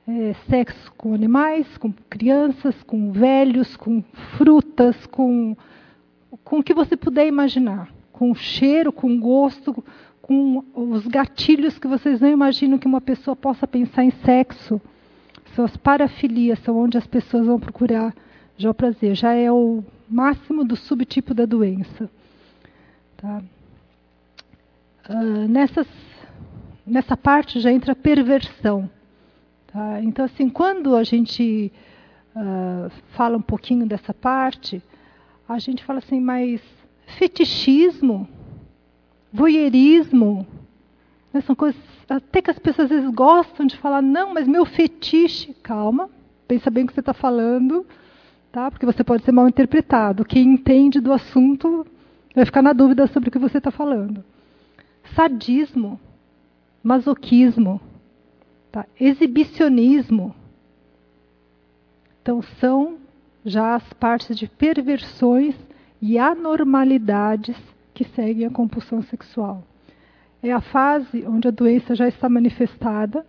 é, 0.07 0.35
sexo 0.49 0.93
com 0.97 1.15
animais, 1.15 1.79
com 1.79 1.93
crianças, 2.09 2.75
com 2.83 3.13
velhos, 3.13 3.77
com 3.77 4.03
frutas, 4.37 5.07
com 5.07 5.57
com 6.45 6.61
o 6.61 6.63
que 6.63 6.73
você 6.73 6.97
puder 6.97 7.27
imaginar, 7.27 7.93
com 8.13 8.35
cheiro, 8.35 8.93
com 8.93 9.19
gosto, 9.19 9.85
com 10.23 10.65
os 10.75 11.07
gatilhos 11.07 11.79
que 11.79 11.89
vocês 11.89 12.21
não 12.21 12.29
imaginam 12.29 12.79
que 12.79 12.87
uma 12.87 13.01
pessoa 13.01 13.35
possa 13.35 13.67
pensar 13.67 14.05
em 14.05 14.11
sexo. 14.11 14.81
São 15.55 15.65
as 15.65 15.77
parafilias, 15.77 16.59
são 16.61 16.77
onde 16.77 16.97
as 16.97 17.07
pessoas 17.07 17.47
vão 17.47 17.59
procurar 17.59 18.15
já 18.57 18.71
o 18.71 18.75
prazer. 18.75 19.15
Já 19.15 19.33
é 19.33 19.51
o 19.51 19.83
máximo 20.09 20.65
do 20.65 20.77
subtipo 20.77 21.35
da 21.35 21.45
doença. 21.45 22.11
Tá? 23.17 23.43
Uh, 25.09 25.49
nessas, 25.49 25.87
nessa 26.87 27.17
parte 27.17 27.61
já 27.61 27.73
entra 27.73 27.93
a 27.93 27.97
perversão. 27.97 28.89
Tá? 29.67 30.01
Então, 30.03 30.25
assim, 30.25 30.49
quando 30.49 30.95
a 30.95 31.03
gente 31.05 31.73
uh, 32.37 32.91
fala 33.13 33.37
um 33.37 33.43
pouquinho 33.43 33.87
dessa 33.87 34.15
parte, 34.15 34.83
a 35.49 35.59
gente 35.59 35.85
fala 35.85 35.99
assim, 35.99 36.21
mas 36.21 36.61
fetichismo 37.19 38.29
voyeurismo. 39.33 40.47
Né? 41.33 41.41
São 41.43 41.55
coisas 41.55 41.81
até 42.09 42.43
que 42.43 42.51
as 42.51 42.59
pessoas 42.59 42.91
às 42.91 42.99
vezes 42.99 43.15
gostam 43.15 43.67
de 43.67 43.77
falar, 43.77 44.03
não, 44.03 44.35
mas 44.35 44.49
meu 44.49 44.65
fetiche, 44.65 45.55
calma, 45.63 46.11
pensa 46.49 46.71
bem 46.71 46.85
o 46.85 46.87
que 46.87 46.93
você 46.93 47.01
está 47.01 47.15
falando, 47.15 47.87
tá? 48.51 48.71
porque 48.71 48.87
você 48.87 49.05
pode 49.05 49.25
ser 49.25 49.33
mal 49.33 49.49
interpretado. 49.49 50.25
Quem 50.25 50.55
entende 50.55 51.01
do 51.01 51.13
assunto 51.13 51.87
vai 52.35 52.45
ficar 52.45 52.63
na 52.63 52.73
dúvida 52.73 53.07
sobre 53.07 53.29
o 53.29 53.33
que 53.33 53.39
você 53.39 53.59
está 53.59 53.71
falando. 53.71 54.25
Sadismo, 55.15 56.01
masoquismo, 56.83 57.81
tá? 58.73 58.87
exibicionismo. 58.99 60.35
Então 62.23 62.43
são 62.43 62.99
já 63.45 63.77
as 63.77 63.93
partes 63.95 64.37
de 64.37 64.47
perversões 64.47 65.55
e 66.03 66.19
anormalidades 66.19 67.57
que 67.95 68.05
seguem 68.05 68.47
a 68.47 68.51
compulsão 68.51 69.03
sexual. 69.03 69.65
É 70.43 70.53
a 70.53 70.61
fase 70.61 71.25
onde 71.27 71.49
a 71.49 71.51
doença 71.51 71.95
já 71.95 72.09
está 72.09 72.29
manifestada. 72.29 73.27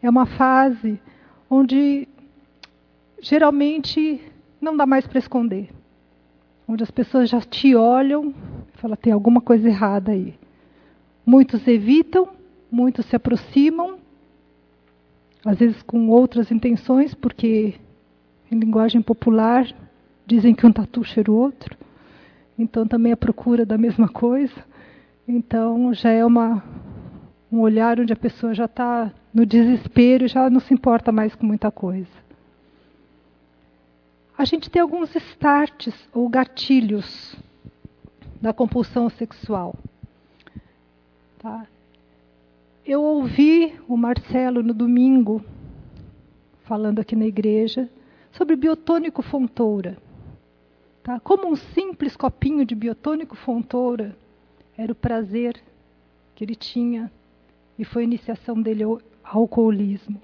É 0.00 0.08
uma 0.08 0.26
fase 0.26 1.00
onde 1.50 2.06
geralmente 3.20 4.20
não 4.60 4.76
dá 4.76 4.86
mais 4.86 5.06
para 5.06 5.18
esconder. 5.18 5.70
Onde 6.68 6.82
as 6.82 6.90
pessoas 6.90 7.28
já 7.28 7.40
te 7.40 7.74
olham 7.74 8.32
e 8.74 8.78
falam, 8.78 8.96
tem 8.96 9.12
alguma 9.12 9.40
coisa 9.40 9.68
errada 9.68 10.12
aí. 10.12 10.34
Muitos 11.26 11.66
evitam, 11.66 12.28
muitos 12.70 13.06
se 13.06 13.16
aproximam, 13.16 13.98
às 15.44 15.58
vezes 15.58 15.82
com 15.82 16.08
outras 16.08 16.50
intenções, 16.50 17.14
porque 17.14 17.74
em 18.50 18.58
linguagem 18.58 19.02
popular 19.02 19.66
dizem 20.26 20.54
que 20.54 20.66
um 20.66 20.72
tatu 20.72 21.02
cheira 21.02 21.30
o 21.30 21.36
outro. 21.36 21.76
Então 22.58 22.86
também 22.86 23.12
a 23.12 23.16
procura 23.16 23.66
da 23.66 23.76
mesma 23.76 24.08
coisa. 24.08 24.54
Então 25.26 25.94
já 25.94 26.10
é 26.10 26.24
uma, 26.24 26.62
um 27.50 27.60
olhar 27.60 27.98
onde 27.98 28.12
a 28.12 28.16
pessoa 28.16 28.52
já 28.52 28.66
está 28.66 29.10
no 29.32 29.46
desespero, 29.46 30.28
já 30.28 30.50
não 30.50 30.60
se 30.60 30.74
importa 30.74 31.10
mais 31.10 31.34
com 31.34 31.46
muita 31.46 31.70
coisa. 31.70 32.24
A 34.36 34.44
gente 34.44 34.68
tem 34.68 34.82
alguns 34.82 35.14
starts 35.14 35.94
ou 36.12 36.28
gatilhos 36.28 37.34
da 38.40 38.52
compulsão 38.52 39.08
sexual. 39.08 39.74
Tá? 41.38 41.66
Eu 42.84 43.02
ouvi 43.02 43.80
o 43.88 43.96
Marcelo 43.96 44.62
no 44.62 44.74
domingo 44.74 45.42
falando 46.64 46.98
aqui 46.98 47.16
na 47.16 47.26
igreja 47.26 47.88
sobre 48.32 48.56
biotônico 48.56 49.22
fontoura. 49.22 49.96
Tá? 51.02 51.18
Como 51.20 51.48
um 51.48 51.56
simples 51.56 52.14
copinho 52.14 52.64
de 52.66 52.74
biotônico 52.74 53.34
fontoura 53.34 54.14
era 54.76 54.92
o 54.92 54.94
prazer 54.94 55.60
que 56.34 56.44
ele 56.44 56.54
tinha 56.54 57.10
e 57.78 57.84
foi 57.84 58.02
a 58.02 58.04
iniciação 58.04 58.60
dele 58.60 58.84
ao 58.84 59.00
alcoolismo. 59.22 60.20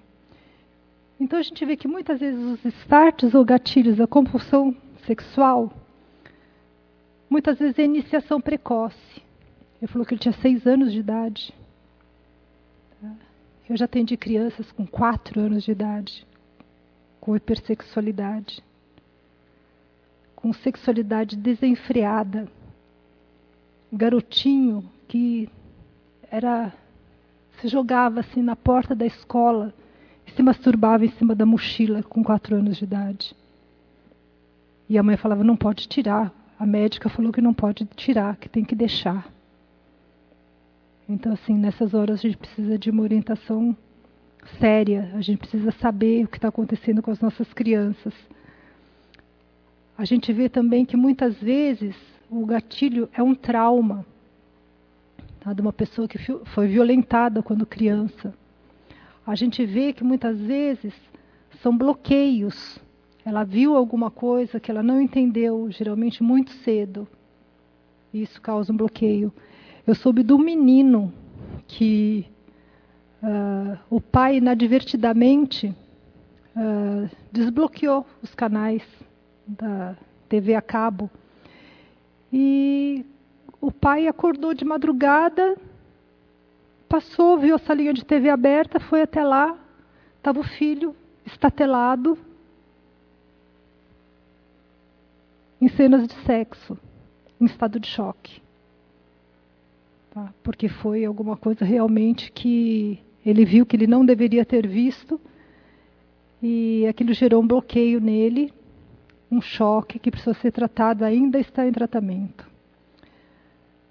Então 1.19 1.39
a 1.39 1.43
gente 1.43 1.65
vê 1.65 1.77
que 1.77 1.89
muitas 1.89 2.21
vezes 2.21 2.41
os 2.43 2.65
starts 2.83 3.35
ou 3.35 3.45
gatilhos 3.45 3.97
da 3.97 4.07
compulsão 4.07 4.75
sexual, 5.07 5.73
muitas 7.29 7.59
vezes 7.59 7.79
é 7.79 7.85
iniciação 7.85 8.41
precoce. 8.41 9.23
Ele 9.81 9.91
falou 9.91 10.07
que 10.07 10.15
ele 10.15 10.21
tinha 10.21 10.35
seis 10.35 10.67
anos 10.67 10.93
de 10.93 10.99
idade. 10.99 11.55
Eu 13.69 13.77
já 13.77 13.85
atendi 13.85 14.17
crianças 14.17 14.71
com 14.73 14.87
quatro 14.87 15.41
anos 15.41 15.65
de 15.65 15.71
idade, 15.71 16.27
com 17.21 17.37
hipersexualidade 17.37 18.63
com 20.41 20.53
sexualidade 20.53 21.37
desenfreada. 21.37 22.49
Garotinho 23.93 24.85
que 25.09 25.49
era 26.31 26.73
se 27.61 27.69
jogava 27.69 28.21
assim 28.21 28.43
na 28.43 28.57
porta 28.57 28.95
da 28.95 29.05
escola 29.05 29.75
e 30.27 30.31
se 30.31 30.43
masturbava 30.43 31.05
em 31.05 31.11
cima 31.11 31.35
da 31.35 31.45
mochila 31.45 32.03
com 32.03 32.23
quatro 32.23 32.57
anos 32.57 32.77
de 32.77 32.85
idade. 32.85 33.35
E 34.89 34.97
a 34.97 35.03
mãe 35.03 35.17
falava, 35.17 35.45
não 35.45 35.57
pode 35.57 35.87
tirar. 35.87 36.33
A 36.59 36.67
médica 36.67 37.09
falou 37.09 37.33
que 37.33 37.41
não 37.41 37.55
pode 37.55 37.85
tirar, 37.97 38.37
que 38.37 38.49
tem 38.49 38.65
que 38.65 38.75
deixar. 38.75 39.31
Então, 41.09 41.33
assim, 41.33 41.55
nessas 41.55 41.93
horas 41.93 42.21
a 42.21 42.23
gente 42.23 42.37
precisa 42.37 42.79
de 42.79 42.91
uma 42.91 43.03
orientação 43.03 43.77
séria, 44.59 45.11
a 45.15 45.21
gente 45.21 45.39
precisa 45.39 45.71
saber 45.73 46.25
o 46.25 46.29
que 46.29 46.39
está 46.39 46.49
acontecendo 46.49 47.03
com 47.03 47.11
as 47.11 47.21
nossas 47.21 47.53
crianças. 47.53 48.15
A 49.99 50.05
gente 50.05 50.33
vê 50.33 50.49
também 50.49 50.85
que 50.85 50.97
muitas 50.97 51.37
vezes 51.41 51.97
o 52.31 52.47
gatilho 52.47 53.09
é 53.13 53.23
um 53.23 53.35
trauma 53.35 54.07
tá, 55.41 55.53
de 55.53 55.61
uma 55.61 55.73
pessoa 55.73 56.07
que 56.07 56.17
foi 56.19 56.69
violentada 56.69 57.43
quando 57.43 57.67
criança. 57.67 58.33
A 59.27 59.35
gente 59.35 59.67
vê 59.67 59.93
que 59.93 60.05
muitas 60.05 60.39
vezes 60.41 60.95
são 61.61 61.77
bloqueios. 61.77 62.79
Ela 63.25 63.45
viu 63.45 63.77
alguma 63.77 64.11
coisa 64.11 64.61
que 64.61 64.71
ela 64.71 64.83
não 64.83 65.01
entendeu, 65.01 65.71
geralmente 65.71 66.23
muito 66.23 66.53
cedo. 66.53 67.07
E 68.15 68.23
isso 68.23 68.41
causa 68.41 68.73
um 68.73 68.77
bloqueio. 68.77 69.33
Eu 69.87 69.95
soube 69.95 70.23
do 70.23 70.39
menino 70.39 71.13
que 71.67 72.27
uh, 73.23 73.79
o 73.91 74.01
pai 74.01 74.37
inadvertidamente 74.37 75.75
uh, 76.57 77.11
desbloqueou 77.33 78.07
os 78.23 78.35
canais 78.35 78.83
da 79.47 79.97
TV 80.29 80.55
a 80.55 80.63
cabo. 80.63 81.11
E 82.33 83.05
o 83.61 83.71
pai 83.71 84.07
acordou 84.07 84.55
de 84.55 84.65
madrugada, 84.65 85.57
passou, 86.89 87.39
viu 87.39 87.57
essa 87.57 87.75
linha 87.75 87.93
de 87.93 88.05
TV 88.05 88.29
aberta, 88.29 88.81
foi 88.81 89.03
até 89.03 89.23
lá, 89.23 89.59
estava 90.17 90.41
o 90.41 90.45
filho 90.45 90.95
estatelado 91.27 92.19
em 95.61 95.69
cenas 95.69 96.07
de 96.09 96.15
sexo, 96.25 96.79
em 97.41 97.45
estado 97.45 97.79
de 97.79 97.87
choque. 97.87 98.41
Tá? 100.11 100.33
Porque 100.43 100.69
foi 100.69 101.05
alguma 101.05 101.37
coisa 101.37 101.65
realmente 101.65 102.33
que 102.33 102.99
ele 103.25 103.45
viu 103.45 103.67
que 103.67 103.77
ele 103.77 103.87
não 103.87 104.05
deveria 104.05 104.45
ter 104.45 104.67
visto, 104.67 105.21
e 106.43 106.87
aquilo 106.89 107.13
gerou 107.13 107.43
um 107.43 107.47
bloqueio 107.47 108.01
nele, 108.01 108.53
um 109.31 109.41
choque 109.41 109.99
que 109.99 110.11
precisa 110.11 110.35
ser 110.35 110.51
tratado, 110.51 111.05
ainda 111.05 111.39
está 111.39 111.67
em 111.67 111.73
tratamento. 111.73 112.49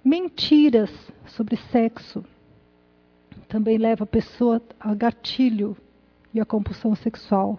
Mentiras 0.04 0.91
sobre 1.28 1.56
sexo 1.56 2.23
também 3.47 3.78
leva 3.78 4.04
a 4.04 4.08
pessoa 4.08 4.62
a 4.80 4.93
gatilho 4.93 5.75
e 6.34 6.39
a 6.39 6.45
compulsão 6.45 6.95
sexual. 6.95 7.58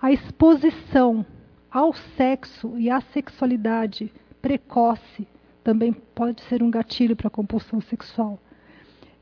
A 0.00 0.12
exposição 0.12 1.26
ao 1.70 1.92
sexo 1.92 2.74
e 2.78 2.88
à 2.88 3.00
sexualidade 3.00 4.12
precoce 4.40 5.26
também 5.64 5.92
pode 5.92 6.42
ser 6.42 6.62
um 6.62 6.70
gatilho 6.70 7.16
para 7.16 7.28
a 7.28 7.30
compulsão 7.30 7.80
sexual. 7.80 8.38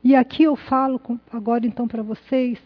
E 0.03 0.15
aqui 0.15 0.43
eu 0.43 0.55
falo 0.55 0.99
com, 0.99 1.19
agora 1.31 1.65
então 1.65 1.87
para 1.87 2.03
vocês 2.03 2.59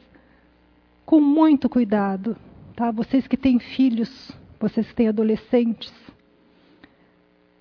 com 1.06 1.22
muito 1.22 1.70
cuidado, 1.70 2.36
tá? 2.76 2.92
Vocês 2.92 3.28
que 3.28 3.38
têm 3.38 3.60
filhos 3.60 4.32
vocês 4.68 4.92
têm 4.96 5.08
adolescentes. 5.08 5.94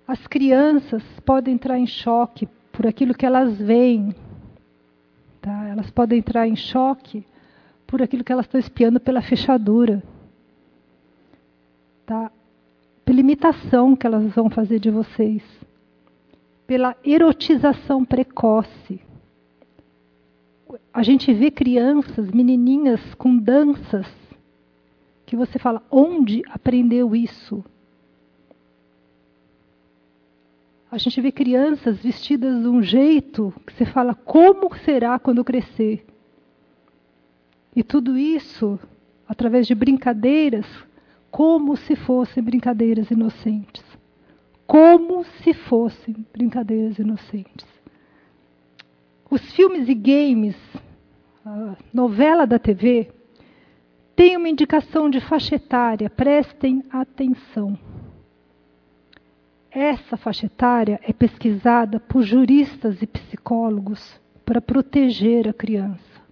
As 0.08 0.26
crianças 0.26 1.02
podem 1.24 1.54
entrar 1.54 1.78
em 1.78 1.86
choque 1.86 2.48
por 2.72 2.86
aquilo 2.86 3.14
que 3.14 3.26
elas 3.26 3.58
veem. 3.58 4.14
Tá? 5.42 5.68
Elas 5.68 5.90
podem 5.90 6.18
entrar 6.18 6.48
em 6.48 6.56
choque 6.56 7.26
por 7.86 8.00
aquilo 8.00 8.24
que 8.24 8.32
elas 8.32 8.46
estão 8.46 8.58
espiando 8.58 8.98
pela 8.98 9.20
fechadura. 9.20 10.02
Tá? 12.06 12.32
Pela 13.04 13.20
imitação 13.20 13.94
que 13.94 14.06
elas 14.06 14.34
vão 14.34 14.48
fazer 14.48 14.78
de 14.78 14.90
vocês. 14.90 15.42
Pela 16.66 16.96
erotização 17.04 18.02
precoce. 18.02 18.98
A 20.92 21.02
gente 21.02 21.34
vê 21.34 21.50
crianças, 21.50 22.30
menininhas 22.30 23.14
com 23.14 23.36
danças 23.36 24.23
que 25.26 25.36
você 25.36 25.58
fala, 25.58 25.82
onde 25.90 26.42
aprendeu 26.48 27.14
isso? 27.14 27.64
a 30.94 30.98
gente 30.98 31.20
vê 31.20 31.32
crianças 31.32 31.98
vestidas 31.98 32.62
de 32.62 32.68
um 32.68 32.80
jeito 32.80 33.52
que 33.66 33.72
você 33.72 33.84
fala, 33.84 34.14
como 34.14 34.72
será 34.76 35.18
quando 35.18 35.42
crescer? 35.42 36.06
E 37.74 37.82
tudo 37.82 38.16
isso 38.16 38.78
através 39.28 39.66
de 39.66 39.74
brincadeiras, 39.74 40.66
como 41.32 41.76
se 41.76 41.96
fossem 41.96 42.40
brincadeiras 42.40 43.10
inocentes. 43.10 43.82
Como 44.68 45.24
se 45.42 45.52
fossem 45.52 46.24
brincadeiras 46.32 46.96
inocentes. 46.96 47.66
Os 49.28 49.42
filmes 49.52 49.88
e 49.88 49.94
games, 49.94 50.56
a 51.44 51.76
novela 51.92 52.46
da 52.46 52.58
TV, 52.58 53.10
tem 54.16 54.36
uma 54.36 54.48
indicação 54.48 55.10
de 55.10 55.20
faixa 55.20 55.56
etária, 55.56 56.08
prestem 56.08 56.84
atenção. 56.90 57.78
Essa 59.70 60.16
faixa 60.16 60.46
etária 60.46 61.00
é 61.02 61.12
pesquisada 61.12 61.98
por 61.98 62.22
juristas 62.22 63.02
e 63.02 63.06
psicólogos 63.06 64.20
para 64.44 64.60
proteger 64.60 65.48
a 65.48 65.52
criança. 65.52 66.22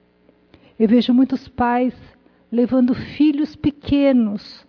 Eu 0.79 0.89
vejo 0.89 1.13
muitos 1.13 1.49
pais 1.49 1.95
levando 2.51 2.95
filhos 2.95 3.57
pequenos 3.57 4.65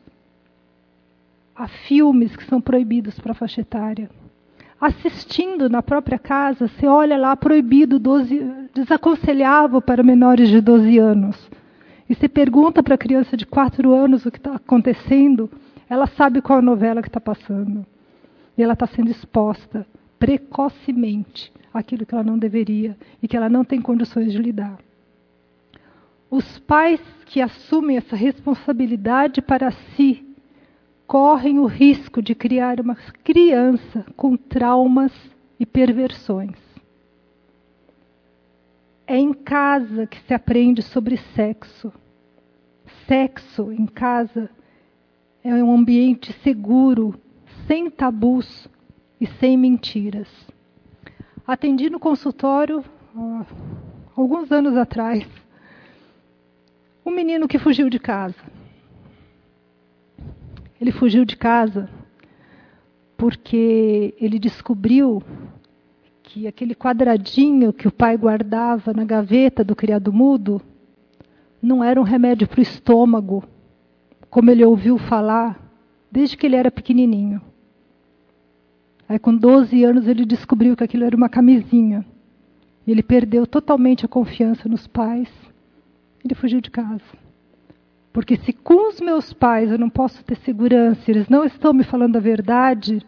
a 1.55 1.67
filmes 1.67 2.35
que 2.35 2.45
são 2.45 2.59
proibidos 2.59 3.19
para 3.19 3.33
a 3.33 3.35
faixa 3.35 3.61
etária. 3.61 4.09
Assistindo 4.81 5.69
na 5.69 5.83
própria 5.83 6.17
casa, 6.17 6.67
você 6.67 6.87
olha 6.87 7.15
lá 7.15 7.35
proibido, 7.35 7.99
12, 7.99 8.69
desaconselhável 8.73 9.81
para 9.81 10.01
menores 10.01 10.49
de 10.49 10.59
12 10.59 10.97
anos. 10.97 11.49
E 12.09 12.15
você 12.15 12.27
pergunta 12.27 12.83
para 12.83 12.95
a 12.95 12.97
criança 12.97 13.37
de 13.37 13.45
4 13.45 13.93
anos 13.93 14.25
o 14.25 14.31
que 14.31 14.37
está 14.37 14.55
acontecendo, 14.55 15.49
ela 15.89 16.07
sabe 16.07 16.41
qual 16.41 16.59
a 16.59 16.61
novela 16.61 17.01
que 17.01 17.07
está 17.07 17.21
passando. 17.21 17.85
E 18.57 18.63
ela 18.63 18.73
está 18.73 18.87
sendo 18.87 19.09
exposta 19.09 19.85
precocemente 20.19 21.51
àquilo 21.73 22.05
que 22.05 22.13
ela 22.13 22.23
não 22.23 22.37
deveria 22.37 22.95
e 23.21 23.27
que 23.27 23.35
ela 23.35 23.49
não 23.49 23.65
tem 23.65 23.81
condições 23.81 24.31
de 24.31 24.37
lidar. 24.37 24.77
Os 26.29 26.59
pais 26.59 27.01
que 27.25 27.41
assumem 27.41 27.97
essa 27.97 28.15
responsabilidade 28.15 29.41
para 29.41 29.71
si 29.71 30.25
correm 31.05 31.59
o 31.59 31.65
risco 31.65 32.21
de 32.21 32.33
criar 32.33 32.79
uma 32.79 32.95
criança 33.23 34.05
com 34.15 34.35
traumas 34.35 35.11
e 35.59 35.65
perversões. 35.65 36.62
É 39.05 39.17
em 39.17 39.33
casa 39.33 40.07
que 40.07 40.19
se 40.21 40.33
aprende 40.33 40.81
sobre 40.81 41.17
sexo. 41.35 41.91
Sexo 43.07 43.71
em 43.71 43.85
casa 43.85 44.49
é 45.43 45.53
um 45.55 45.73
ambiente 45.73 46.31
seguro, 46.41 47.19
sem 47.67 47.89
tabus 47.89 48.67
e 49.19 49.27
sem 49.27 49.57
mentiras. 49.57 50.29
Atendi 51.45 51.89
no 51.89 51.99
consultório 51.99 52.83
alguns 54.15 54.51
anos 54.51 54.77
atrás 54.77 55.27
um 57.05 57.11
menino 57.11 57.47
que 57.47 57.59
fugiu 57.59 57.89
de 57.89 57.99
casa. 57.99 58.35
Ele 60.79 60.91
fugiu 60.91 61.25
de 61.25 61.35
casa 61.35 61.89
porque 63.17 64.13
ele 64.19 64.39
descobriu 64.39 65.21
que 66.33 66.47
aquele 66.47 66.73
quadradinho 66.73 67.71
que 67.71 67.87
o 67.87 67.91
pai 67.91 68.17
guardava 68.17 68.91
na 68.91 69.05
gaveta 69.05 69.63
do 69.63 69.75
criado 69.75 70.11
mudo 70.11 70.59
não 71.61 71.83
era 71.83 72.01
um 72.01 72.03
remédio 72.03 72.47
para 72.47 72.57
o 72.57 72.63
estômago, 72.63 73.43
como 74.31 74.49
ele 74.49 74.65
ouviu 74.65 74.97
falar 74.97 75.59
desde 76.11 76.35
que 76.35 76.47
ele 76.47 76.55
era 76.55 76.71
pequenininho. 76.71 77.39
Aí, 79.07 79.19
com 79.19 79.35
12 79.35 79.83
anos, 79.83 80.07
ele 80.07 80.25
descobriu 80.25 80.75
que 80.75 80.83
aquilo 80.83 81.03
era 81.03 81.15
uma 81.15 81.29
camisinha. 81.29 82.03
Ele 82.87 83.03
perdeu 83.03 83.45
totalmente 83.45 84.03
a 84.03 84.09
confiança 84.09 84.67
nos 84.67 84.87
pais 84.87 85.29
ele 86.25 86.33
fugiu 86.33 86.59
de 86.59 86.71
casa. 86.71 87.03
Porque 88.11 88.37
se 88.37 88.53
com 88.53 88.89
os 88.89 88.99
meus 88.99 89.33
pais 89.33 89.69
eu 89.69 89.77
não 89.77 89.89
posso 89.89 90.23
ter 90.23 90.37
segurança, 90.37 91.11
eles 91.11 91.29
não 91.29 91.45
estão 91.45 91.73
me 91.73 91.83
falando 91.83 92.15
a 92.15 92.19
verdade, 92.19 93.05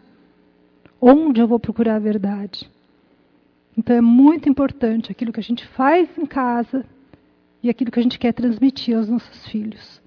onde 1.00 1.40
eu 1.40 1.48
vou 1.48 1.58
procurar 1.58 1.96
a 1.96 1.98
verdade? 1.98 2.70
Então 3.76 3.94
é 3.94 4.00
muito 4.00 4.48
importante 4.48 5.12
aquilo 5.12 5.32
que 5.32 5.40
a 5.40 5.42
gente 5.42 5.66
faz 5.68 6.08
em 6.16 6.24
casa 6.24 6.84
e 7.62 7.68
aquilo 7.68 7.90
que 7.90 7.98
a 7.98 8.02
gente 8.02 8.18
quer 8.18 8.32
transmitir 8.32 8.96
aos 8.96 9.08
nossos 9.08 9.46
filhos. 9.48 10.00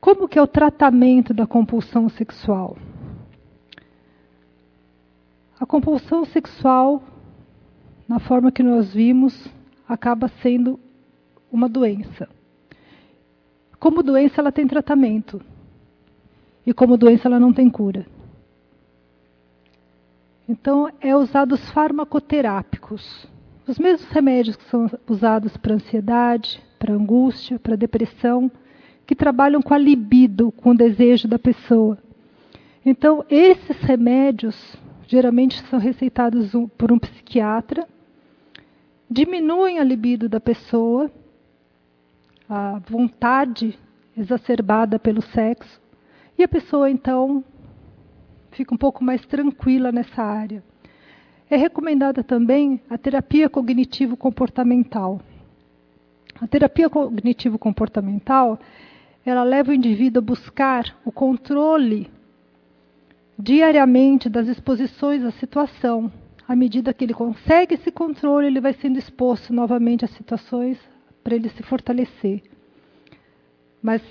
Como 0.00 0.26
que 0.26 0.38
é 0.38 0.42
o 0.42 0.46
tratamento 0.46 1.34
da 1.34 1.46
compulsão 1.46 2.08
sexual? 2.08 2.78
A 5.60 5.66
compulsão 5.66 6.24
sexual, 6.24 7.02
na 8.08 8.18
forma 8.18 8.50
que 8.50 8.62
nós 8.62 8.94
vimos, 8.94 9.52
acaba 9.86 10.28
sendo 10.40 10.80
uma 11.52 11.68
doença. 11.68 12.28
Como 13.78 14.02
doença, 14.02 14.40
ela 14.40 14.52
tem 14.52 14.66
tratamento. 14.66 15.42
E 16.68 16.74
como 16.74 16.98
doença, 16.98 17.26
ela 17.26 17.40
não 17.40 17.50
tem 17.50 17.70
cura. 17.70 18.06
Então, 20.46 20.92
é 21.00 21.16
usado 21.16 21.54
os 21.54 21.70
farmacoterápicos. 21.70 23.26
Os 23.66 23.78
mesmos 23.78 24.06
remédios 24.10 24.54
que 24.54 24.64
são 24.64 24.86
usados 25.08 25.56
para 25.56 25.76
ansiedade, 25.76 26.62
para 26.78 26.92
angústia, 26.92 27.58
para 27.58 27.74
depressão, 27.74 28.50
que 29.06 29.16
trabalham 29.16 29.62
com 29.62 29.72
a 29.72 29.78
libido, 29.78 30.52
com 30.52 30.72
o 30.72 30.76
desejo 30.76 31.26
da 31.26 31.38
pessoa. 31.38 31.96
Então, 32.84 33.24
esses 33.30 33.80
remédios 33.80 34.76
geralmente 35.06 35.62
são 35.68 35.78
receitados 35.78 36.52
por 36.76 36.92
um 36.92 36.98
psiquiatra, 36.98 37.88
diminuem 39.10 39.78
a 39.78 39.84
libido 39.84 40.28
da 40.28 40.38
pessoa, 40.38 41.10
a 42.46 42.78
vontade 42.80 43.78
exacerbada 44.14 44.98
pelo 44.98 45.22
sexo, 45.22 45.87
e 46.38 46.44
a 46.44 46.48
pessoa 46.48 46.88
então 46.88 47.44
fica 48.52 48.72
um 48.72 48.78
pouco 48.78 49.02
mais 49.02 49.26
tranquila 49.26 49.90
nessa 49.90 50.22
área. 50.22 50.62
É 51.50 51.56
recomendada 51.56 52.22
também 52.22 52.80
a 52.88 52.96
terapia 52.96 53.48
cognitivo-comportamental. 53.48 55.20
A 56.40 56.46
terapia 56.46 56.88
cognitivo-comportamental, 56.88 58.58
ela 59.26 59.42
leva 59.42 59.70
o 59.72 59.74
indivíduo 59.74 60.22
a 60.22 60.24
buscar 60.24 60.96
o 61.04 61.10
controle 61.10 62.08
diariamente 63.36 64.28
das 64.28 64.46
exposições 64.46 65.24
à 65.24 65.32
situação. 65.32 66.12
À 66.46 66.54
medida 66.54 66.94
que 66.94 67.04
ele 67.04 67.14
consegue 67.14 67.74
esse 67.74 67.90
controle, 67.90 68.46
ele 68.46 68.60
vai 68.60 68.74
sendo 68.74 68.98
exposto 68.98 69.52
novamente 69.52 70.04
a 70.04 70.08
situações 70.08 70.78
para 71.24 71.34
ele 71.34 71.48
se 71.48 71.62
fortalecer. 71.62 72.42
Mas 73.82 74.02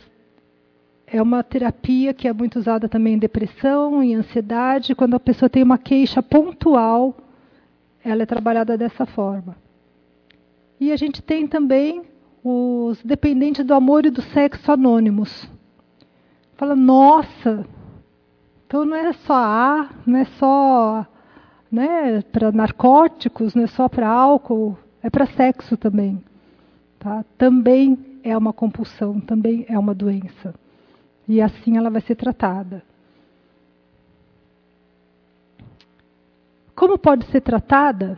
é 1.09 1.21
uma 1.21 1.41
terapia 1.41 2.13
que 2.13 2.27
é 2.27 2.33
muito 2.33 2.59
usada 2.59 2.89
também 2.89 3.13
em 3.13 3.17
depressão, 3.17 4.03
em 4.03 4.15
ansiedade. 4.15 4.93
Quando 4.93 5.13
a 5.13 5.19
pessoa 5.19 5.49
tem 5.49 5.63
uma 5.63 5.77
queixa 5.77 6.21
pontual, 6.21 7.15
ela 8.03 8.23
é 8.23 8.25
trabalhada 8.25 8.77
dessa 8.77 9.05
forma. 9.05 9.55
E 10.77 10.91
a 10.91 10.97
gente 10.97 11.21
tem 11.21 11.47
também 11.47 12.03
os 12.43 13.01
dependentes 13.03 13.65
do 13.65 13.73
amor 13.73 14.05
e 14.05 14.09
do 14.11 14.21
sexo 14.21 14.69
anônimos. 14.69 15.49
Fala, 16.57 16.75
nossa, 16.75 17.65
então 18.65 18.83
não 18.83 18.97
é 18.97 19.13
só 19.13 19.33
A, 19.33 19.89
não 20.05 20.19
é 20.19 20.25
só 20.25 21.07
né, 21.71 22.21
para 22.33 22.51
narcóticos, 22.51 23.55
não 23.55 23.63
é 23.63 23.67
só 23.67 23.87
para 23.87 24.09
álcool, 24.09 24.77
é 25.01 25.09
para 25.09 25.25
sexo 25.25 25.77
também. 25.77 26.21
Tá? 26.99 27.23
Também 27.37 28.19
é 28.23 28.37
uma 28.37 28.51
compulsão, 28.51 29.21
também 29.21 29.65
é 29.69 29.79
uma 29.79 29.93
doença. 29.95 30.53
E 31.27 31.41
assim 31.41 31.75
ela 31.77 31.89
vai 31.89 32.01
ser 32.01 32.15
tratada. 32.15 32.83
Como 36.75 36.97
pode 36.97 37.25
ser 37.25 37.41
tratada? 37.41 38.17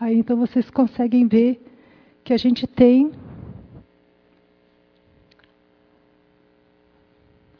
Aí 0.00 0.16
então 0.16 0.36
vocês 0.36 0.70
conseguem 0.70 1.26
ver 1.26 1.60
que 2.24 2.32
a 2.32 2.36
gente 2.36 2.66
tem 2.66 3.12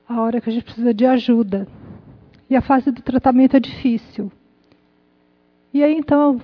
a 0.09 0.20
hora 0.20 0.41
que 0.41 0.49
a 0.49 0.53
gente 0.53 0.64
precisa 0.64 0.95
de 0.95 1.05
ajuda. 1.05 1.66
E 2.49 2.57
a 2.57 2.62
fase 2.62 2.91
do 2.91 3.03
tratamento 3.03 3.57
é 3.57 3.61
difícil. 3.61 4.30
E 5.74 5.83
aí 5.83 5.95
então 5.95 6.41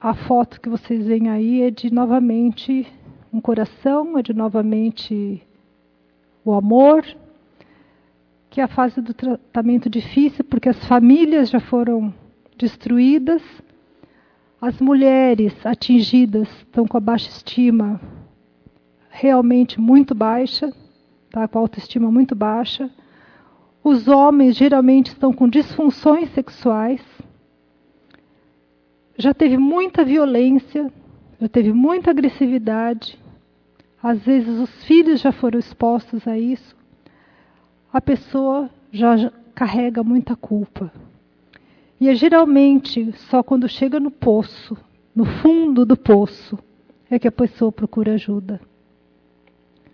a 0.00 0.14
foto 0.14 0.60
que 0.60 0.68
vocês 0.68 1.06
veem 1.06 1.28
aí 1.28 1.62
é 1.62 1.70
de 1.70 1.92
novamente 1.92 2.86
um 3.32 3.40
coração, 3.40 4.16
é 4.16 4.22
de 4.22 4.32
novamente 4.32 5.42
o 6.50 6.54
amor, 6.54 7.04
que 8.50 8.60
é 8.60 8.64
a 8.64 8.68
fase 8.68 9.00
do 9.00 9.14
tratamento 9.14 9.88
difícil, 9.88 10.44
porque 10.44 10.68
as 10.68 10.84
famílias 10.86 11.50
já 11.50 11.60
foram 11.60 12.12
destruídas, 12.56 13.42
as 14.60 14.80
mulheres 14.80 15.54
atingidas 15.64 16.48
estão 16.58 16.86
com 16.86 16.96
a 16.96 17.00
baixa 17.00 17.28
estima 17.28 18.00
realmente 19.10 19.80
muito 19.80 20.14
baixa 20.14 20.72
tá? 21.30 21.46
com 21.46 21.58
a 21.58 21.62
autoestima 21.62 22.10
muito 22.10 22.34
baixa. 22.34 22.90
Os 23.82 24.08
homens 24.08 24.56
geralmente 24.56 25.08
estão 25.08 25.32
com 25.32 25.48
disfunções 25.48 26.30
sexuais. 26.32 27.00
Já 29.16 29.32
teve 29.32 29.56
muita 29.56 30.04
violência, 30.04 30.92
já 31.40 31.48
teve 31.48 31.72
muita 31.72 32.10
agressividade. 32.10 33.18
Às 34.02 34.20
vezes 34.22 34.58
os 34.58 34.84
filhos 34.84 35.20
já 35.20 35.32
foram 35.32 35.58
expostos 35.58 36.26
a 36.26 36.38
isso. 36.38 36.76
A 37.92 38.00
pessoa 38.00 38.70
já 38.92 39.32
carrega 39.54 40.04
muita 40.04 40.36
culpa. 40.36 40.92
E 42.00 42.08
é 42.08 42.14
geralmente 42.14 43.12
só 43.28 43.42
quando 43.42 43.68
chega 43.68 43.98
no 43.98 44.10
poço, 44.10 44.76
no 45.14 45.24
fundo 45.24 45.84
do 45.84 45.96
poço, 45.96 46.56
é 47.10 47.18
que 47.18 47.26
a 47.26 47.32
pessoa 47.32 47.72
procura 47.72 48.14
ajuda. 48.14 48.60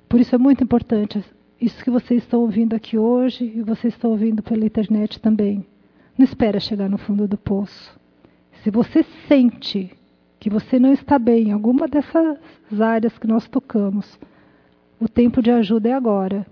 Por 0.09 0.21
isso 0.21 0.35
é 0.35 0.39
muito 0.39 0.63
importante 0.63 1.25
isso 1.61 1.83
que 1.83 1.91
vocês 1.91 2.23
estão 2.23 2.41
ouvindo 2.41 2.75
aqui 2.75 2.99
hoje 2.99 3.45
e 3.57 3.63
vocês 3.63 3.95
estão 3.95 4.11
ouvindo 4.11 4.43
pela 4.43 4.67
internet 4.67 5.19
também. 5.19 5.65
Não 6.19 6.25
espera 6.25 6.61
chegar 6.61 6.91
no 6.91 6.99
fundo 6.99 7.27
do 7.27 7.39
poço. 7.39 7.99
Se 8.63 8.71
você 8.71 9.03
sente 9.27 9.91
que 10.45 10.51
você 10.51 10.79
não 10.79 10.93
está 10.93 11.19
bem 11.19 11.49
em 11.49 11.53
alguma 11.53 11.89
dessas 11.89 12.39
áreas 12.79 13.17
que 13.17 13.27
nós 13.27 13.49
tocamos, 13.49 14.21
o 15.01 15.09
tempo 15.09 15.41
de 15.41 15.51
ajuda 15.51 15.89
é 15.89 15.93
agora. 15.95 16.47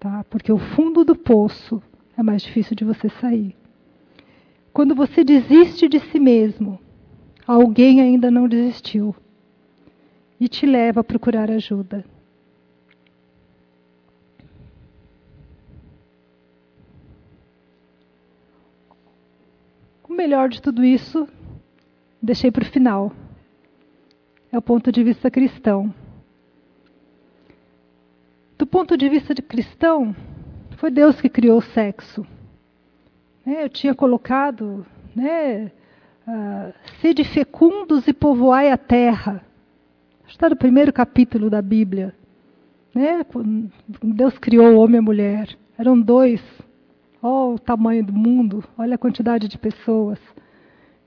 Tá? 0.00 0.24
Porque 0.28 0.50
o 0.50 0.58
fundo 0.58 1.04
do 1.04 1.14
poço 1.14 1.80
é 2.18 2.24
mais 2.24 2.42
difícil 2.42 2.74
de 2.74 2.84
você 2.84 3.08
sair. 3.08 3.54
Quando 4.72 4.96
você 4.96 5.22
desiste 5.22 5.88
de 5.88 6.00
si 6.00 6.18
mesmo, 6.18 6.76
alguém 7.46 8.00
ainda 8.00 8.32
não 8.32 8.48
desistiu 8.48 9.14
e 10.40 10.48
te 10.48 10.66
leva 10.66 11.02
a 11.02 11.04
procurar 11.04 11.52
ajuda. 11.52 12.04
O 20.02 20.12
melhor 20.12 20.48
de 20.48 20.60
tudo 20.60 20.84
isso, 20.84 21.28
deixei 22.22 22.50
para 22.50 22.62
o 22.62 22.70
final. 22.70 23.12
É 24.52 24.56
o 24.56 24.62
ponto 24.62 24.92
de 24.92 25.02
vista 25.02 25.30
cristão. 25.30 25.92
Do 28.56 28.66
ponto 28.66 28.96
de 28.96 29.08
vista 29.08 29.34
de 29.34 29.42
cristão, 29.42 30.14
foi 30.76 30.90
Deus 30.90 31.20
que 31.20 31.28
criou 31.28 31.58
o 31.58 31.62
sexo. 31.62 32.24
Né, 33.44 33.64
eu 33.64 33.68
tinha 33.68 33.94
colocado, 33.94 34.86
né, 35.16 35.72
uh, 36.28 36.72
sede 37.00 37.24
fecundos 37.24 38.06
e 38.06 38.12
povoai 38.12 38.70
a 38.70 38.76
terra. 38.76 39.44
Está 40.28 40.48
no 40.48 40.56
primeiro 40.56 40.92
capítulo 40.92 41.50
da 41.50 41.60
Bíblia. 41.60 42.14
Né, 42.94 43.26
Deus 44.02 44.38
criou 44.38 44.74
o 44.74 44.78
homem 44.78 44.96
e 44.96 44.98
a 44.98 45.02
mulher. 45.02 45.48
Eram 45.76 46.00
dois. 46.00 46.40
Olha 47.20 47.54
o 47.54 47.58
tamanho 47.58 48.04
do 48.04 48.12
mundo, 48.12 48.62
olha 48.76 48.94
a 48.94 48.98
quantidade 48.98 49.48
de 49.48 49.58
pessoas. 49.58 50.18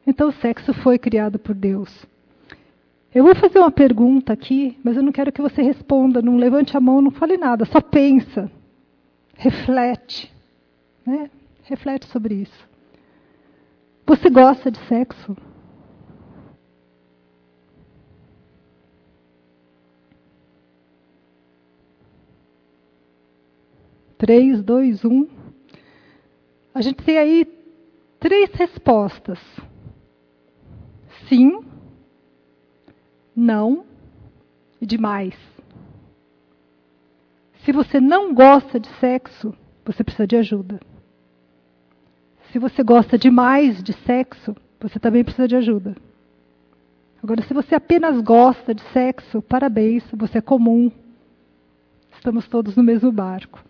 Então 0.06 0.30
o 0.30 0.34
sexo 0.34 0.74
foi 0.74 1.00
criado 1.00 1.40
por 1.40 1.56
Deus. 1.56 2.06
Eu 3.14 3.24
vou 3.24 3.34
fazer 3.34 3.60
uma 3.60 3.72
pergunta 3.72 4.34
aqui, 4.34 4.78
mas 4.84 4.98
eu 4.98 5.04
não 5.04 5.12
quero 5.12 5.32
que 5.32 5.42
você 5.42 5.62
responda, 5.62 6.22
não 6.22 6.36
levante 6.36 6.76
a 6.76 6.82
mão, 6.82 7.02
não 7.02 7.12
fale 7.12 7.38
nada, 7.38 7.64
só 7.66 7.80
pensa, 7.80 8.52
reflete. 9.36 10.32
Né? 11.06 11.30
Reflete 11.64 12.06
sobre 12.08 12.36
isso. 12.36 12.70
Você 14.06 14.30
gosta 14.30 14.70
de 14.70 14.78
sexo? 14.80 15.36
Três, 24.18 24.62
dois, 24.62 25.04
um. 25.04 25.28
A 26.74 26.82
gente 26.82 27.04
tem 27.04 27.18
aí 27.18 27.46
três 28.20 28.50
respostas: 28.52 29.40
sim, 31.28 31.62
não 33.36 33.86
e 34.80 34.86
demais. 34.86 35.36
Se 37.64 37.72
você 37.72 38.00
não 38.00 38.34
gosta 38.34 38.80
de 38.80 38.88
sexo, 39.00 39.54
você 39.84 40.04
precisa 40.04 40.28
de 40.28 40.36
ajuda. 40.36 40.80
Se 42.52 42.60
você 42.60 42.84
gosta 42.84 43.18
demais 43.18 43.84
de 43.84 43.92
sexo, 44.06 44.56
você 44.80 45.00
também 45.00 45.24
precisa 45.24 45.48
de 45.48 45.56
ajuda. 45.56 45.96
Agora, 47.22 47.42
se 47.42 47.54
você 47.54 47.74
apenas 47.74 48.22
gosta 48.22 48.74
de 48.74 48.84
sexo, 48.94 49.42
parabéns, 49.42 50.04
você 50.14 50.38
é 50.38 50.42
comum. 50.42 50.92
Estamos 52.14 52.48
todos 52.48 52.76
no 52.76 52.84
mesmo 52.84 53.12
barco. 53.12 53.64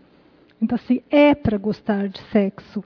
Então, 0.61 0.75
assim, 0.75 1.01
é 1.09 1.33
para 1.33 1.57
gostar 1.57 2.09
de 2.09 2.19
sexo. 2.31 2.83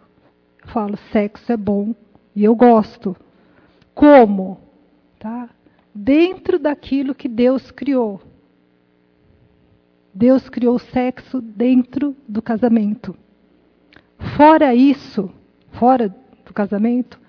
Eu 0.61 0.67
falo, 0.70 0.95
sexo 1.11 1.51
é 1.51 1.57
bom 1.57 1.95
e 2.36 2.43
eu 2.43 2.55
gosto. 2.55 3.15
Como? 4.00 4.62
Tá? 5.20 5.50
Dentro 5.93 6.58
daquilo 6.58 7.14
que 7.14 7.28
Deus 7.28 7.70
criou. 7.70 8.22
Deus 10.14 10.47
criou 10.47 10.76
o 10.76 10.80
sexo 10.80 11.41
dentro 11.41 12.16
do 12.26 12.41
casamento. 12.41 13.14
Fora 14.38 14.74
isso, 14.74 15.30
fora 15.74 16.16
do 16.45 16.54
casamento, 16.54 17.20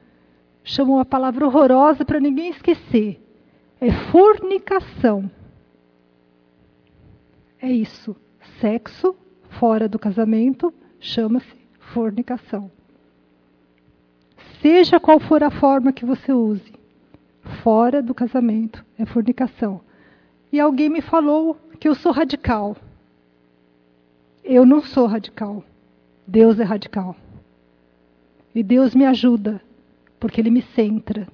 chamam 0.63 0.95
uma 0.95 1.05
palavra 1.05 1.45
horrorosa 1.45 2.05
para 2.05 2.21
ninguém 2.21 2.51
esquecer. 2.51 3.21
É 3.81 3.91
fornicação. 4.13 5.29
É 7.61 7.69
isso. 7.69 8.15
Sexo 8.61 9.17
fora 9.59 9.89
do 9.89 9.99
casamento 9.99 10.73
chama-se 11.01 11.69
fornicação. 11.93 12.71
Seja 14.61 15.01
qual 15.01 15.19
for 15.19 15.43
a 15.43 15.51
forma 15.51 15.93
que 15.93 16.05
você 16.05 16.33
use, 16.33 16.73
fora 17.63 18.03
do 18.03 18.15
casamento 18.15 18.85
é 18.99 19.07
fornicação. 19.07 19.81
E 20.53 20.61
alguém 20.61 20.89
me 20.89 21.01
falou 21.01 21.57
que 21.79 21.89
eu 21.89 21.95
sou 21.95 22.13
radical. 22.13 22.77
Eu 24.45 24.67
não 24.67 24.83
sou 24.83 25.07
radical. 25.07 25.65
Deus 26.27 26.61
é 26.61 26.65
radical. 26.65 27.17
E 28.55 28.63
Deus 28.63 28.95
me 28.95 29.07
ajuda, 29.07 29.63
porque 30.19 30.41
Ele 30.41 30.51
me 30.51 30.63
centra. 30.63 31.27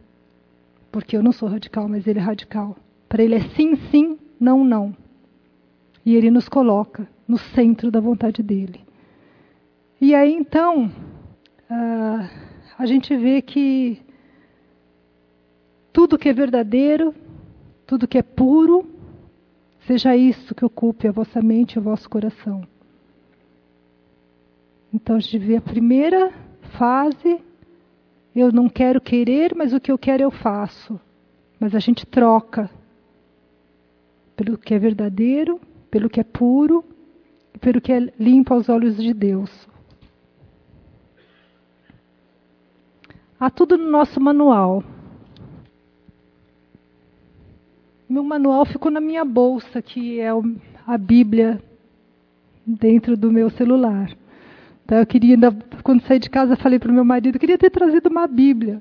Porque 0.92 1.16
eu 1.16 1.22
não 1.22 1.32
sou 1.32 1.48
radical, 1.48 1.88
mas 1.88 2.06
Ele 2.06 2.18
é 2.18 2.22
radical. 2.22 2.76
Para 3.08 3.24
Ele 3.24 3.34
é 3.34 3.40
sim, 3.40 3.74
sim, 3.90 4.18
não, 4.38 4.64
não. 4.64 4.96
E 6.04 6.14
Ele 6.14 6.30
nos 6.30 6.48
coloca 6.48 7.08
no 7.26 7.38
centro 7.38 7.90
da 7.90 8.00
vontade 8.00 8.42
dEle. 8.42 8.84
E 10.00 10.14
aí 10.14 10.32
então, 10.32 10.86
uh, 11.70 12.45
a 12.78 12.86
gente 12.86 13.16
vê 13.16 13.40
que 13.40 14.00
tudo 15.92 16.18
que 16.18 16.28
é 16.28 16.32
verdadeiro, 16.32 17.14
tudo 17.86 18.08
que 18.08 18.18
é 18.18 18.22
puro, 18.22 18.86
seja 19.86 20.16
isso 20.16 20.54
que 20.54 20.64
ocupe 20.64 21.08
a 21.08 21.12
vossa 21.12 21.40
mente 21.40 21.74
e 21.74 21.78
o 21.78 21.82
vosso 21.82 22.08
coração. 22.08 22.66
Então 24.92 25.16
a 25.16 25.20
gente 25.20 25.38
vê 25.38 25.56
a 25.56 25.60
primeira 25.60 26.32
fase, 26.78 27.40
eu 28.34 28.52
não 28.52 28.68
quero 28.68 29.00
querer, 29.00 29.54
mas 29.54 29.72
o 29.72 29.80
que 29.80 29.90
eu 29.90 29.98
quero 29.98 30.22
eu 30.22 30.30
faço. 30.30 31.00
Mas 31.58 31.74
a 31.74 31.78
gente 31.78 32.04
troca 32.06 32.70
pelo 34.36 34.58
que 34.58 34.74
é 34.74 34.78
verdadeiro, 34.78 35.60
pelo 35.90 36.10
que 36.10 36.20
é 36.20 36.24
puro 36.24 36.84
pelo 37.58 37.80
que 37.80 37.92
é 37.92 38.00
limpo 38.18 38.54
aos 38.54 38.68
olhos 38.68 38.96
de 38.96 39.12
Deus. 39.12 39.50
Há 43.39 43.51
tudo 43.51 43.76
no 43.76 43.91
nosso 43.91 44.20
manual. 44.20 44.82
Meu 48.09 48.22
manual 48.22 48.64
ficou 48.64 48.91
na 48.91 49.01
minha 49.01 49.24
bolsa, 49.24 49.82
que 49.82 50.20
é 50.20 50.30
a 50.87 50.97
Bíblia 50.97 51.61
dentro 52.66 53.16
do 53.16 53.30
meu 53.30 53.51
celular. 53.51 54.11
Então, 54.84 54.99
eu 54.99 55.07
queria, 55.07 55.37
quando 55.82 56.03
saí 56.03 56.18
de 56.18 56.30
casa, 56.30 56.57
falei 56.57 56.78
para 56.78 56.91
o 56.91 56.95
meu 56.95 57.05
marido, 57.05 57.39
queria 57.39 57.59
ter 57.59 57.70
trazido 57.70 58.09
uma 58.09 58.26
Bíblia, 58.26 58.80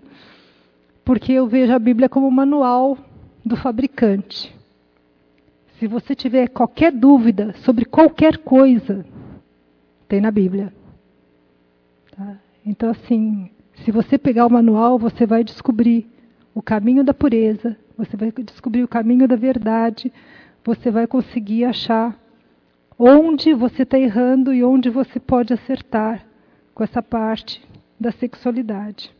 porque 1.03 1.33
eu 1.33 1.47
vejo 1.47 1.73
a 1.73 1.79
Bíblia 1.79 2.07
como 2.07 2.29
manual 2.29 2.97
do 3.43 3.57
fabricante. 3.57 4.55
Se 5.79 5.87
você 5.87 6.15
tiver 6.15 6.47
qualquer 6.47 6.91
dúvida 6.91 7.53
sobre 7.63 7.83
qualquer 7.83 8.37
coisa, 8.37 9.05
tem 10.07 10.21
na 10.21 10.31
Bíblia. 10.31 10.71
Tá? 12.15 12.37
Então, 12.65 12.91
assim, 12.91 13.49
se 13.83 13.91
você 13.91 14.17
pegar 14.17 14.45
o 14.45 14.51
manual, 14.51 14.97
você 14.97 15.25
vai 15.25 15.43
descobrir 15.43 16.07
o 16.53 16.61
caminho 16.61 17.03
da 17.03 17.13
pureza, 17.13 17.77
você 17.97 18.15
vai 18.15 18.31
descobrir 18.31 18.83
o 18.83 18.87
caminho 18.87 19.27
da 19.27 19.35
verdade, 19.35 20.11
você 20.63 20.89
vai 20.89 21.05
conseguir 21.05 21.65
achar 21.65 22.17
onde 22.97 23.53
você 23.53 23.83
está 23.83 23.99
errando 23.99 24.53
e 24.53 24.63
onde 24.63 24.89
você 24.89 25.19
pode 25.19 25.53
acertar 25.53 26.25
com 26.73 26.83
essa 26.83 27.01
parte 27.01 27.61
da 27.99 28.11
sexualidade. 28.11 29.13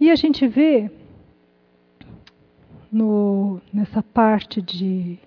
E 0.00 0.10
a 0.10 0.14
gente 0.14 0.46
vê 0.46 0.90
no, 2.90 3.60
nessa 3.72 4.02
parte 4.02 4.62
de, 4.62 5.18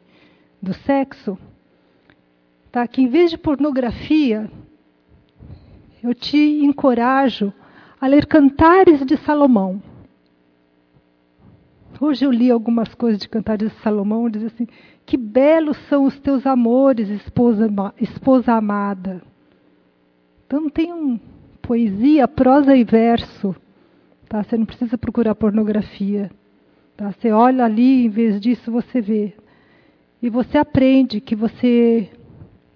do 0.62 0.74
sexo 0.74 1.38
tá? 2.76 2.86
Que 2.86 3.02
em 3.02 3.08
vez 3.08 3.32
de 3.32 3.38
pornografia, 3.38 4.52
eu 6.04 6.14
te 6.14 6.38
encorajo 6.38 7.54
a 8.00 8.08
ler 8.08 8.26
Cantares 8.26 9.06
de 9.06 9.18
Salomão. 9.18 9.82
Hoje 12.00 12.26
eu 12.26 12.32
li 12.32 12.52
algumas 12.52 12.94
coisas 12.94 13.20
de 13.20 13.30
Cantares 13.30 13.72
de 13.72 13.80
Salomão, 13.82 14.30
diz 14.30 14.44
assim: 14.44 14.68
Que 15.06 15.16
belos 15.16 15.78
são 15.88 16.04
os 16.04 16.20
teus 16.20 16.46
amores, 16.46 17.10
esposa, 17.10 17.68
esposa 18.00 18.54
amada. 18.54 19.22
Então 20.46 20.70
tem 20.70 20.92
um 20.92 21.20
poesia, 21.62 22.28
prosa 22.28 22.76
e 22.76 22.84
verso. 22.84 23.56
Tá? 24.28 24.44
Você 24.44 24.58
não 24.58 24.66
precisa 24.66 24.98
procurar 24.98 25.36
pornografia. 25.36 26.30
Tá? 26.98 27.12
Você 27.12 27.32
olha 27.32 27.64
ali, 27.64 28.06
em 28.06 28.10
vez 28.10 28.42
disso 28.42 28.72
você 28.72 29.00
vê. 29.00 29.34
E 30.22 30.30
você 30.30 30.58
aprende 30.58 31.22
que 31.22 31.36
você 31.36 32.10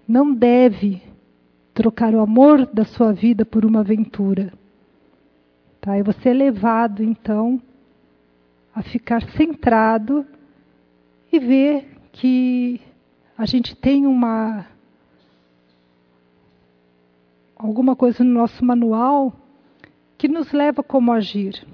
não 0.08 0.34
deve 0.34 1.02
trocar 1.74 2.14
o 2.14 2.20
amor 2.20 2.66
da 2.66 2.84
sua 2.84 3.12
vida 3.12 3.44
por 3.44 3.64
uma 3.64 3.80
aventura. 3.80 4.52
Tá? 5.80 5.98
E 5.98 6.02
você 6.02 6.28
é 6.28 6.34
levado, 6.34 7.02
então, 7.02 7.60
a 8.74 8.82
ficar 8.82 9.22
centrado 9.30 10.26
e 11.32 11.38
ver 11.38 11.96
que 12.12 12.80
a 13.36 13.46
gente 13.46 13.74
tem 13.74 14.06
uma 14.06 14.66
alguma 17.56 17.94
coisa 17.94 18.24
no 18.24 18.32
nosso 18.32 18.64
manual 18.64 19.32
que 20.18 20.28
nos 20.28 20.52
leva 20.52 20.82
como 20.82 21.12
agir. 21.12 21.66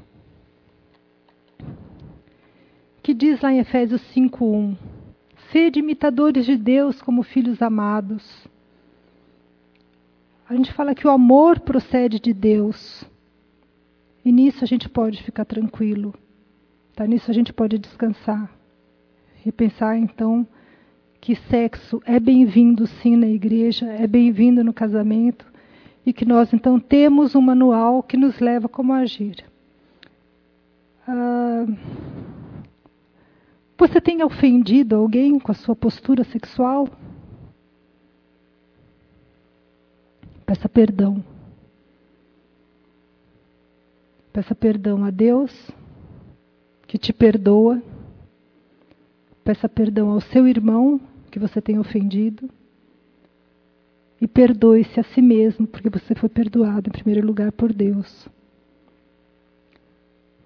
Que 3.02 3.14
diz 3.14 3.40
lá 3.40 3.52
em 3.52 3.58
Efésios 3.58 4.02
5:1: 4.14 4.76
Sede 5.50 5.80
imitadores 5.80 6.44
de 6.44 6.56
Deus 6.56 7.00
como 7.02 7.22
filhos 7.22 7.60
amados. 7.62 8.46
A 10.48 10.54
gente 10.54 10.72
fala 10.72 10.94
que 10.94 11.06
o 11.06 11.10
amor 11.10 11.58
procede 11.60 12.20
de 12.20 12.32
Deus. 12.32 13.04
E 14.26 14.32
nisso 14.32 14.64
a 14.64 14.66
gente 14.66 14.88
pode 14.88 15.22
ficar 15.22 15.44
tranquilo. 15.44 16.12
Tá? 16.96 17.06
Nisso 17.06 17.30
a 17.30 17.32
gente 17.32 17.52
pode 17.52 17.78
descansar. 17.78 18.50
E 19.44 19.52
pensar 19.52 19.96
então 19.96 20.44
que 21.20 21.36
sexo 21.36 22.02
é 22.04 22.18
bem-vindo 22.18 22.88
sim 22.88 23.14
na 23.14 23.28
igreja, 23.28 23.86
é 23.86 24.04
bem-vindo 24.04 24.64
no 24.64 24.72
casamento, 24.72 25.46
e 26.04 26.12
que 26.12 26.24
nós 26.24 26.52
então 26.52 26.80
temos 26.80 27.36
um 27.36 27.40
manual 27.40 28.02
que 28.02 28.16
nos 28.16 28.40
leva 28.40 28.68
como 28.68 28.92
agir. 28.92 29.44
Ah, 31.06 31.64
você 33.78 34.00
tem 34.00 34.24
ofendido 34.24 34.96
alguém 34.96 35.38
com 35.38 35.52
a 35.52 35.54
sua 35.54 35.76
postura 35.76 36.24
sexual? 36.24 36.88
Peça 40.44 40.68
perdão. 40.68 41.35
Peça 44.36 44.54
perdão 44.54 45.02
a 45.02 45.08
Deus, 45.08 45.50
que 46.86 46.98
te 46.98 47.10
perdoa. 47.10 47.82
Peça 49.42 49.66
perdão 49.66 50.10
ao 50.10 50.20
seu 50.20 50.46
irmão, 50.46 51.00
que 51.30 51.38
você 51.38 51.58
tem 51.58 51.78
ofendido. 51.78 52.50
E 54.20 54.28
perdoe-se 54.28 55.00
a 55.00 55.04
si 55.04 55.22
mesmo, 55.22 55.66
porque 55.66 55.88
você 55.88 56.14
foi 56.14 56.28
perdoado 56.28 56.90
em 56.90 56.92
primeiro 56.92 57.26
lugar 57.26 57.50
por 57.50 57.72
Deus. 57.72 58.28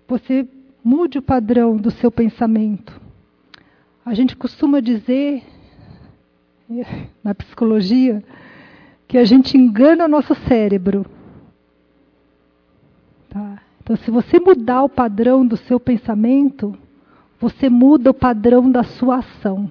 Você 0.07 0.47
mude 0.84 1.18
o 1.18 1.22
padrão 1.22 1.76
do 1.76 1.91
seu 1.91 2.12
pensamento. 2.12 3.01
A 4.07 4.14
gente 4.14 4.36
costuma 4.36 4.78
dizer, 4.78 5.43
na 7.24 7.34
psicologia, 7.34 8.22
que 9.09 9.18
a 9.18 9.24
gente 9.24 9.59
engana 9.59 10.05
o 10.05 10.09
nosso 10.09 10.36
cérebro. 10.47 11.05
Tá? 13.28 13.61
Então, 13.91 14.05
se 14.05 14.11
você 14.12 14.38
mudar 14.38 14.84
o 14.84 14.88
padrão 14.88 15.45
do 15.45 15.57
seu 15.57 15.80
pensamento, 15.80 16.78
você 17.41 17.68
muda 17.68 18.11
o 18.11 18.14
padrão 18.14 18.70
da 18.70 18.84
sua 18.84 19.16
ação. 19.16 19.68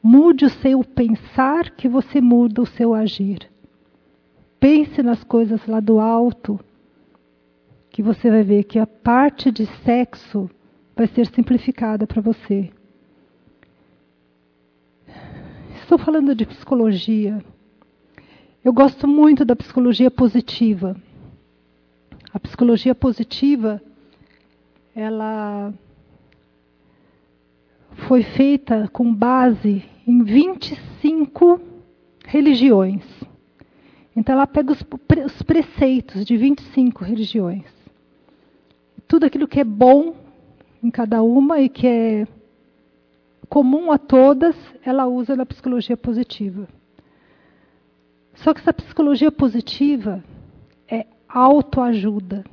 Mude 0.00 0.44
o 0.44 0.48
seu 0.48 0.84
pensar 0.84 1.70
que 1.70 1.88
você 1.88 2.20
muda 2.20 2.62
o 2.62 2.66
seu 2.66 2.94
agir. 2.94 3.50
Pense 4.60 5.02
nas 5.02 5.24
coisas 5.24 5.66
lá 5.66 5.80
do 5.80 5.98
alto, 5.98 6.60
que 7.90 8.00
você 8.00 8.30
vai 8.30 8.44
ver 8.44 8.62
que 8.62 8.78
a 8.78 8.86
parte 8.86 9.50
de 9.50 9.66
sexo 9.82 10.48
vai 10.94 11.08
ser 11.08 11.26
simplificada 11.26 12.06
para 12.06 12.22
você. 12.22 12.70
Estou 15.82 15.98
falando 15.98 16.32
de 16.32 16.46
psicologia. 16.46 17.44
Eu 18.64 18.72
gosto 18.72 19.08
muito 19.08 19.44
da 19.44 19.56
psicologia 19.56 20.12
positiva. 20.12 20.96
A 22.36 22.38
psicologia 22.38 22.94
positiva, 22.94 23.80
ela 24.94 25.72
foi 28.06 28.22
feita 28.22 28.90
com 28.92 29.10
base 29.10 29.82
em 30.06 30.22
25 30.22 31.58
religiões. 32.26 33.02
Então 34.14 34.34
ela 34.34 34.46
pega 34.46 34.70
os, 34.70 34.84
os 35.24 35.42
preceitos 35.44 36.26
de 36.26 36.36
25 36.36 37.04
religiões. 37.04 37.64
Tudo 39.08 39.24
aquilo 39.24 39.48
que 39.48 39.60
é 39.60 39.64
bom 39.64 40.14
em 40.82 40.90
cada 40.90 41.22
uma 41.22 41.58
e 41.58 41.70
que 41.70 41.86
é 41.86 42.28
comum 43.48 43.90
a 43.90 43.96
todas, 43.96 44.54
ela 44.84 45.06
usa 45.06 45.34
na 45.34 45.46
psicologia 45.46 45.96
positiva. 45.96 46.68
Só 48.34 48.52
que 48.52 48.60
essa 48.60 48.74
psicologia 48.74 49.32
positiva 49.32 50.22
autoajuda. 51.28 52.44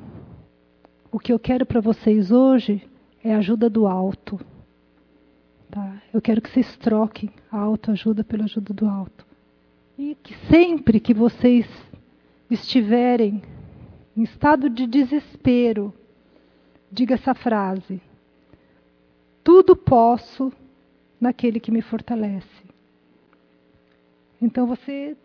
O 1.12 1.20
que 1.20 1.32
eu 1.32 1.40
quero 1.40 1.66
para 1.66 1.80
vocês 1.80 2.32
hoje 2.32 2.82
é 3.24 3.34
ajuda 3.34 3.70
do 3.70 3.88
alto. 3.88 4.40
Tá? 5.70 6.02
Eu 6.14 6.22
quero 6.22 6.42
que 6.42 6.50
vocês 6.50 6.76
troquem 6.78 7.30
a 7.52 7.58
autoajuda 7.58 8.24
pela 8.24 8.44
ajuda 8.46 8.74
do 8.74 8.88
alto. 8.88 9.26
E 9.98 10.16
que 10.22 10.36
sempre 10.48 11.00
que 11.00 11.14
vocês 11.14 11.68
estiverem 12.50 13.42
em 14.16 14.24
estado 14.24 14.70
de 14.70 14.86
desespero, 14.86 15.94
diga 16.92 17.16
essa 17.16 17.34
frase: 17.34 18.02
tudo 19.44 19.76
posso 19.76 20.52
naquele 21.20 21.60
que 21.60 21.72
me 21.72 21.82
fortalece. 21.82 22.64
Então 24.42 24.68
você 24.68 25.16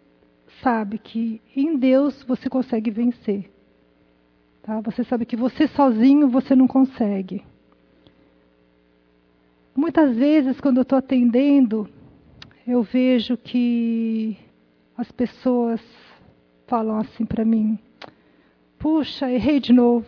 sabe 0.62 0.98
que 0.98 1.40
em 1.54 1.76
Deus 1.76 2.22
você 2.24 2.48
consegue 2.48 2.90
vencer. 2.90 3.50
Tá? 4.62 4.80
Você 4.80 5.04
sabe 5.04 5.24
que 5.24 5.36
você 5.36 5.66
sozinho 5.68 6.28
você 6.28 6.54
não 6.54 6.66
consegue. 6.66 7.44
Muitas 9.74 10.16
vezes, 10.16 10.60
quando 10.60 10.78
eu 10.78 10.82
estou 10.82 10.98
atendendo, 10.98 11.88
eu 12.66 12.82
vejo 12.82 13.36
que 13.36 14.36
as 14.96 15.10
pessoas 15.12 15.80
falam 16.66 16.98
assim 16.98 17.24
para 17.24 17.44
mim: 17.44 17.78
Puxa, 18.78 19.30
errei 19.30 19.60
de 19.60 19.72
novo. 19.72 20.06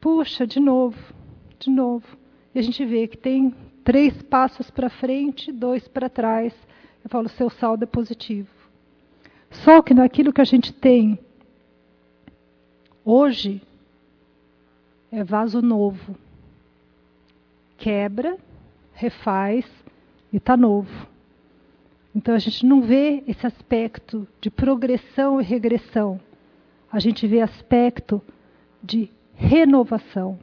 Puxa, 0.00 0.46
de 0.46 0.58
novo, 0.58 0.98
de 1.58 1.70
novo. 1.70 2.06
E 2.54 2.58
a 2.58 2.62
gente 2.62 2.84
vê 2.84 3.06
que 3.06 3.18
tem 3.18 3.54
três 3.84 4.20
passos 4.22 4.70
para 4.70 4.88
frente, 4.88 5.52
dois 5.52 5.86
para 5.86 6.08
trás. 6.08 6.54
Eu 7.04 7.10
falo, 7.10 7.28
seu 7.28 7.50
saldo 7.50 7.84
é 7.84 7.86
positivo. 7.86 8.59
Só 9.50 9.82
que 9.82 9.92
naquilo 9.92 10.32
que 10.32 10.40
a 10.40 10.44
gente 10.44 10.72
tem 10.72 11.18
hoje 13.04 13.60
é 15.10 15.24
vaso 15.24 15.60
novo. 15.60 16.16
Quebra, 17.76 18.38
refaz 18.94 19.64
e 20.32 20.36
está 20.36 20.56
novo. 20.56 21.08
Então 22.14 22.34
a 22.34 22.38
gente 22.38 22.64
não 22.66 22.82
vê 22.82 23.22
esse 23.26 23.46
aspecto 23.46 24.26
de 24.40 24.50
progressão 24.50 25.40
e 25.40 25.44
regressão. 25.44 26.20
A 26.90 26.98
gente 26.98 27.26
vê 27.26 27.40
aspecto 27.40 28.22
de 28.82 29.10
renovação. 29.34 30.38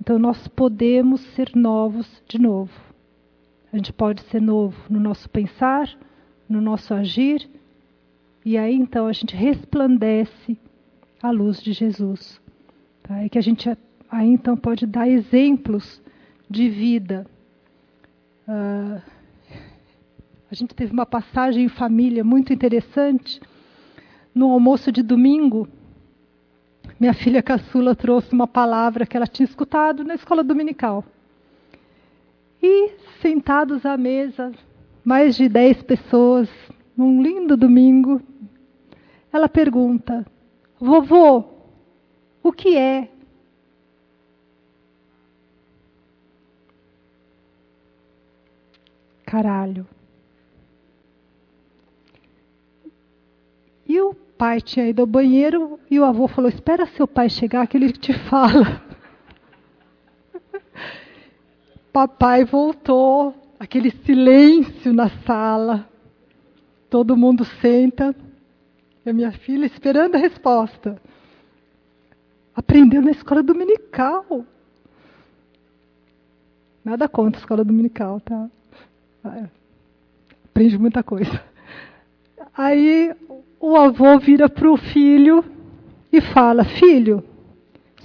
Então 0.00 0.18
nós 0.18 0.48
podemos 0.48 1.20
ser 1.34 1.54
novos 1.54 2.22
de 2.26 2.38
novo. 2.38 2.72
A 3.72 3.76
gente 3.76 3.92
pode 3.92 4.22
ser 4.24 4.40
novo 4.40 4.76
no 4.90 4.98
nosso 4.98 5.28
pensar, 5.30 5.88
no 6.48 6.60
nosso 6.60 6.92
agir, 6.92 7.48
e 8.44 8.58
aí 8.58 8.74
então 8.74 9.06
a 9.06 9.12
gente 9.12 9.36
resplandece 9.36 10.58
a 11.22 11.30
luz 11.30 11.62
de 11.62 11.72
Jesus. 11.72 12.40
Tá? 13.02 13.24
E 13.24 13.30
que 13.30 13.38
a 13.38 13.42
gente 13.42 13.68
aí 14.10 14.28
então 14.28 14.56
pode 14.56 14.86
dar 14.86 15.08
exemplos 15.08 16.02
de 16.50 16.68
vida. 16.68 17.26
Uh, 18.46 19.00
a 20.50 20.54
gente 20.54 20.74
teve 20.74 20.92
uma 20.92 21.06
passagem 21.06 21.64
em 21.64 21.68
família 21.68 22.22
muito 22.22 22.52
interessante. 22.52 23.40
No 24.34 24.50
almoço 24.50 24.90
de 24.90 25.02
domingo, 25.02 25.68
minha 27.00 27.14
filha 27.14 27.42
caçula 27.42 27.94
trouxe 27.94 28.32
uma 28.32 28.46
palavra 28.46 29.06
que 29.06 29.16
ela 29.16 29.26
tinha 29.26 29.46
escutado 29.46 30.04
na 30.04 30.14
escola 30.14 30.44
dominical. 30.44 31.04
E 32.62 32.90
sentados 33.20 33.86
à 33.86 33.96
mesa, 33.96 34.52
mais 35.04 35.36
de 35.36 35.48
dez 35.48 35.82
pessoas, 35.82 36.48
num 36.96 37.22
lindo 37.22 37.56
domingo, 37.56 38.20
ela 39.32 39.48
pergunta: 39.48 40.26
Vovô, 40.78 41.44
o 42.42 42.52
que 42.52 42.76
é? 42.76 43.08
Caralho. 49.24 49.86
E 53.86 54.00
o 54.00 54.14
pai 54.14 54.60
tinha 54.60 54.88
ido 54.88 55.00
ao 55.00 55.06
banheiro 55.06 55.78
e 55.90 55.98
o 55.98 56.04
avô 56.04 56.28
falou: 56.28 56.50
Espera 56.50 56.84
seu 56.84 57.06
pai 57.06 57.30
chegar 57.30 57.66
que 57.66 57.76
ele 57.76 57.92
te 57.92 58.12
fala. 58.12 58.82
Papai 61.92 62.44
voltou, 62.44 63.34
aquele 63.58 63.90
silêncio 63.90 64.92
na 64.92 65.08
sala. 65.08 65.91
Todo 66.92 67.16
mundo 67.16 67.42
senta. 67.62 68.14
E 69.02 69.08
a 69.08 69.14
minha 69.14 69.32
filha 69.32 69.64
esperando 69.64 70.14
a 70.14 70.18
resposta. 70.18 71.00
Aprendeu 72.54 73.00
na 73.00 73.12
escola 73.12 73.42
dominical. 73.42 74.44
Nada 76.84 77.08
contra 77.08 77.38
a 77.38 77.40
escola 77.40 77.64
dominical, 77.64 78.20
tá? 78.20 78.46
Aprende 80.44 80.76
muita 80.76 81.02
coisa. 81.02 81.42
Aí 82.54 83.16
o 83.58 83.74
avô 83.74 84.18
vira 84.18 84.50
para 84.50 84.70
o 84.70 84.76
filho 84.76 85.42
e 86.12 86.20
fala: 86.20 86.62
Filho, 86.62 87.24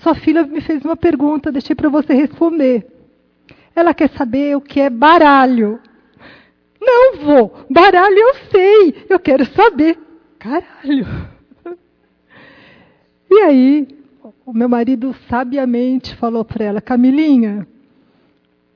sua 0.01 0.15
filha 0.15 0.43
me 0.43 0.61
fez 0.61 0.85
uma 0.85 0.95
pergunta, 0.95 1.51
deixei 1.51 1.75
para 1.75 1.89
você 1.89 2.13
responder. 2.13 2.87
Ela 3.75 3.93
quer 3.93 4.09
saber 4.11 4.55
o 4.55 4.61
que 4.61 4.79
é 4.79 4.89
baralho. 4.89 5.77
Não, 6.79 7.17
vô, 7.17 7.51
baralho 7.69 8.17
eu 8.17 8.35
sei, 8.51 9.05
eu 9.09 9.19
quero 9.19 9.45
saber. 9.45 9.97
Caralho. 10.39 11.05
E 13.29 13.39
aí, 13.41 13.87
o 14.45 14.53
meu 14.53 14.69
marido 14.69 15.13
sabiamente 15.27 16.15
falou 16.15 16.45
para 16.45 16.63
ela: 16.63 16.81
Camilinha, 16.81 17.67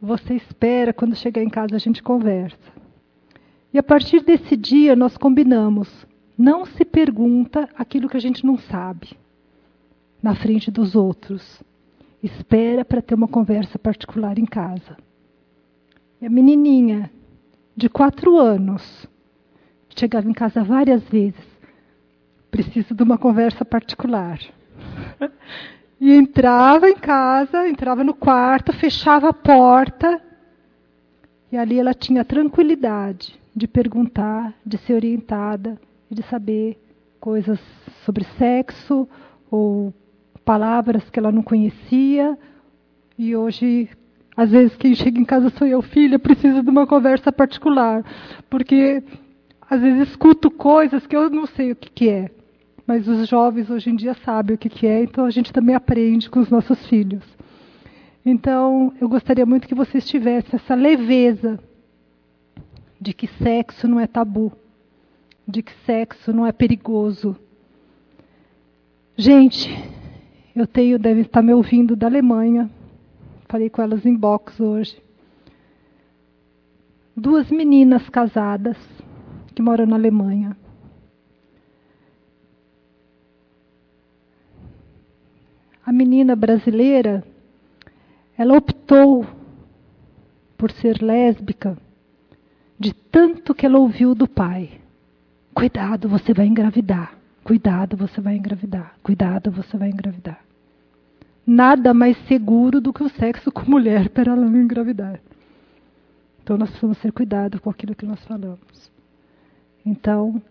você 0.01 0.33
espera, 0.33 0.91
quando 0.91 1.15
chegar 1.15 1.43
em 1.43 1.49
casa 1.49 1.75
a 1.75 1.79
gente 1.79 2.03
conversa. 2.03 2.57
E 3.73 3.77
a 3.77 3.83
partir 3.83 4.21
desse 4.23 4.57
dia 4.57 4.95
nós 4.95 5.15
combinamos: 5.15 6.05
não 6.37 6.65
se 6.65 6.83
pergunta 6.83 7.69
aquilo 7.77 8.09
que 8.09 8.17
a 8.17 8.21
gente 8.21 8.45
não 8.45 8.57
sabe 8.57 9.09
na 10.21 10.35
frente 10.35 10.69
dos 10.69 10.95
outros. 10.95 11.61
Espera 12.21 12.85
para 12.85 13.01
ter 13.01 13.15
uma 13.15 13.27
conversa 13.27 13.79
particular 13.79 14.37
em 14.37 14.45
casa. 14.45 14.97
E 16.21 16.25
a 16.25 16.29
menininha, 16.29 17.11
de 17.75 17.89
quatro 17.89 18.37
anos, 18.37 19.07
chegava 19.95 20.29
em 20.29 20.33
casa 20.33 20.63
várias 20.63 21.03
vezes. 21.03 21.45
Preciso 22.49 22.93
de 22.93 23.03
uma 23.03 23.17
conversa 23.17 23.63
particular. 23.63 24.39
E 25.99 26.11
entrava 26.13 26.89
em 26.89 26.95
casa, 26.95 27.67
entrava 27.67 28.03
no 28.03 28.15
quarto, 28.15 28.73
fechava 28.73 29.29
a 29.29 29.33
porta. 29.33 30.19
E 31.51 31.57
ali 31.57 31.79
ela 31.79 31.93
tinha 31.93 32.25
tranquilidade 32.25 33.39
de 33.55 33.67
perguntar, 33.67 34.51
de 34.65 34.79
ser 34.79 34.93
orientada 34.93 35.79
e 36.09 36.15
de 36.15 36.23
saber 36.23 36.81
coisas 37.19 37.59
sobre 38.03 38.23
sexo 38.37 39.07
ou 39.51 39.93
palavras 40.43 41.07
que 41.09 41.19
ela 41.19 41.31
não 41.31 41.43
conhecia. 41.43 42.35
E 43.15 43.35
hoje, 43.35 43.87
às 44.35 44.49
vezes, 44.49 44.75
quem 44.77 44.95
chega 44.95 45.19
em 45.19 45.25
casa 45.25 45.49
sou 45.49 45.67
eu, 45.67 45.81
filha, 45.81 46.17
preciso 46.17 46.63
de 46.63 46.69
uma 46.69 46.87
conversa 46.87 47.31
particular. 47.31 48.03
Porque 48.49 49.03
às 49.69 49.81
vezes 49.81 50.09
escuto 50.09 50.49
coisas 50.49 51.05
que 51.05 51.15
eu 51.15 51.29
não 51.29 51.45
sei 51.45 51.71
o 51.71 51.75
que, 51.75 51.89
que 51.89 52.09
é. 52.09 52.31
Mas 52.85 53.07
os 53.07 53.27
jovens 53.27 53.69
hoje 53.69 53.89
em 53.89 53.95
dia 53.95 54.13
sabem 54.25 54.55
o 54.55 54.57
que, 54.57 54.69
que 54.69 54.87
é, 54.87 55.03
então 55.03 55.25
a 55.25 55.29
gente 55.29 55.53
também 55.53 55.75
aprende 55.75 56.29
com 56.29 56.39
os 56.39 56.49
nossos 56.49 56.85
filhos. 56.87 57.23
Então, 58.25 58.93
eu 58.99 59.09
gostaria 59.09 59.45
muito 59.45 59.67
que 59.67 59.75
vocês 59.75 60.05
tivessem 60.05 60.51
essa 60.53 60.75
leveza 60.75 61.59
de 62.99 63.13
que 63.13 63.27
sexo 63.27 63.87
não 63.87 63.99
é 63.99 64.05
tabu, 64.05 64.51
de 65.47 65.63
que 65.63 65.71
sexo 65.85 66.31
não 66.31 66.45
é 66.45 66.51
perigoso. 66.51 67.35
Gente, 69.17 69.69
eu 70.55 70.67
tenho, 70.67 70.99
deve 70.99 71.21
estar 71.21 71.41
me 71.41 71.53
ouvindo 71.53 71.95
da 71.95 72.07
Alemanha, 72.07 72.69
falei 73.51 73.69
com 73.69 73.81
elas 73.81 74.05
em 74.05 74.15
box 74.15 74.59
hoje. 74.59 75.01
Duas 77.15 77.51
meninas 77.51 78.07
casadas 78.09 78.77
que 79.53 79.61
moram 79.61 79.85
na 79.85 79.95
Alemanha. 79.95 80.55
a 85.91 85.93
menina 85.93 86.37
brasileira, 86.37 87.21
ela 88.37 88.55
optou 88.55 89.27
por 90.57 90.71
ser 90.71 91.01
lésbica 91.01 91.77
de 92.79 92.93
tanto 92.93 93.53
que 93.53 93.65
ela 93.65 93.77
ouviu 93.77 94.15
do 94.15 94.25
pai. 94.25 94.79
Cuidado, 95.53 96.07
você 96.07 96.33
vai 96.33 96.47
engravidar. 96.47 97.17
Cuidado, 97.43 97.97
você 97.97 98.21
vai 98.21 98.37
engravidar. 98.37 98.95
Cuidado, 99.03 99.51
você 99.51 99.75
vai 99.75 99.89
engravidar. 99.89 100.39
Nada 101.53 101.93
mais 101.93 102.17
seguro 102.29 102.79
do 102.79 102.93
que 102.93 103.03
o 103.03 103.09
sexo 103.09 103.51
com 103.51 103.69
mulher 103.69 104.07
para 104.15 104.31
ela 104.31 104.45
não 104.45 104.61
engravidar. 104.61 105.19
Então 106.41 106.57
nós 106.57 106.69
precisamos 106.69 106.97
ter 106.99 107.11
cuidado 107.11 107.59
com 107.59 107.69
aquilo 107.69 107.93
que 107.93 108.05
nós 108.05 108.23
falamos. 108.23 108.89
Então, 109.85 110.41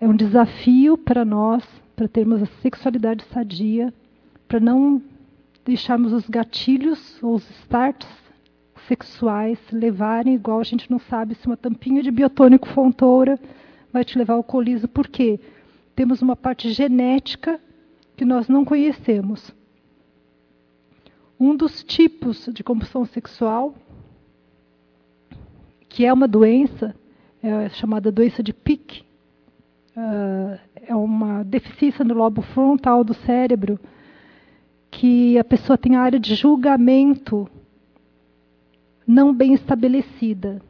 é 0.00 0.06
um 0.06 0.14
desafio 0.14 0.96
para 0.96 1.24
nós, 1.24 1.64
para 1.96 2.06
termos 2.06 2.40
a 2.40 2.46
sexualidade 2.62 3.24
sadia, 3.24 3.92
para 4.46 4.60
não 4.60 5.02
deixarmos 5.64 6.12
os 6.12 6.28
gatilhos 6.28 7.20
ou 7.20 7.34
os 7.34 7.50
starts 7.62 8.08
sexuais 8.86 9.58
levarem, 9.72 10.36
igual 10.36 10.60
a 10.60 10.64
gente 10.64 10.88
não 10.88 11.00
sabe 11.00 11.34
se 11.34 11.46
uma 11.48 11.56
tampinha 11.56 12.04
de 12.04 12.10
biotônico 12.12 12.68
fontoura 12.68 13.36
vai 13.92 14.04
te 14.04 14.16
levar 14.16 14.34
ao 14.34 14.44
coliso. 14.44 14.86
Por 14.86 15.08
quê? 15.08 15.40
Temos 15.96 16.22
uma 16.22 16.36
parte 16.36 16.70
genética 16.70 17.60
que 18.16 18.24
nós 18.24 18.46
não 18.46 18.64
conhecemos. 18.64 19.52
Um 21.40 21.56
dos 21.56 21.82
tipos 21.82 22.50
de 22.52 22.62
compulsão 22.62 23.06
sexual, 23.06 23.74
que 25.88 26.04
é 26.04 26.12
uma 26.12 26.28
doença, 26.28 26.94
é 27.42 27.70
chamada 27.70 28.12
doença 28.12 28.42
de 28.42 28.52
Pick, 28.52 29.00
uh, 29.96 30.60
é 30.74 30.94
uma 30.94 31.42
deficiência 31.42 32.04
no 32.04 32.12
lobo 32.12 32.42
frontal 32.42 33.02
do 33.02 33.14
cérebro, 33.14 33.80
que 34.90 35.38
a 35.38 35.44
pessoa 35.44 35.78
tem 35.78 35.96
a 35.96 36.02
área 36.02 36.20
de 36.20 36.34
julgamento 36.34 37.48
não 39.06 39.32
bem 39.32 39.54
estabelecida. 39.54 40.60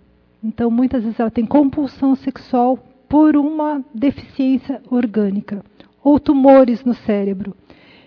Então, 0.41 0.71
muitas 0.71 1.03
vezes 1.03 1.19
ela 1.19 1.33
tem 1.33 1.45
compulsão 1.45 2.15
sexual 2.15 2.79
por 3.09 3.37
uma 3.37 3.85
deficiência 3.93 4.81
orgânica 4.89 5.65
ou 6.01 6.21
tumores 6.21 6.85
no 6.85 6.95
cérebro. 6.95 7.57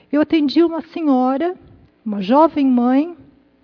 Eu 0.10 0.22
atendi 0.22 0.64
uma 0.64 0.82
senhora, 0.82 1.56
uma 2.06 2.22
jovem 2.22 2.66
mãe, 2.66 3.16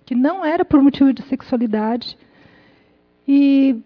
que 0.04 0.14
não 0.14 0.44
era 0.44 0.64
por 0.64 0.82
motivo 0.82 1.12
de 1.12 1.22
sexualidade, 1.22 2.16
e 3.26 3.80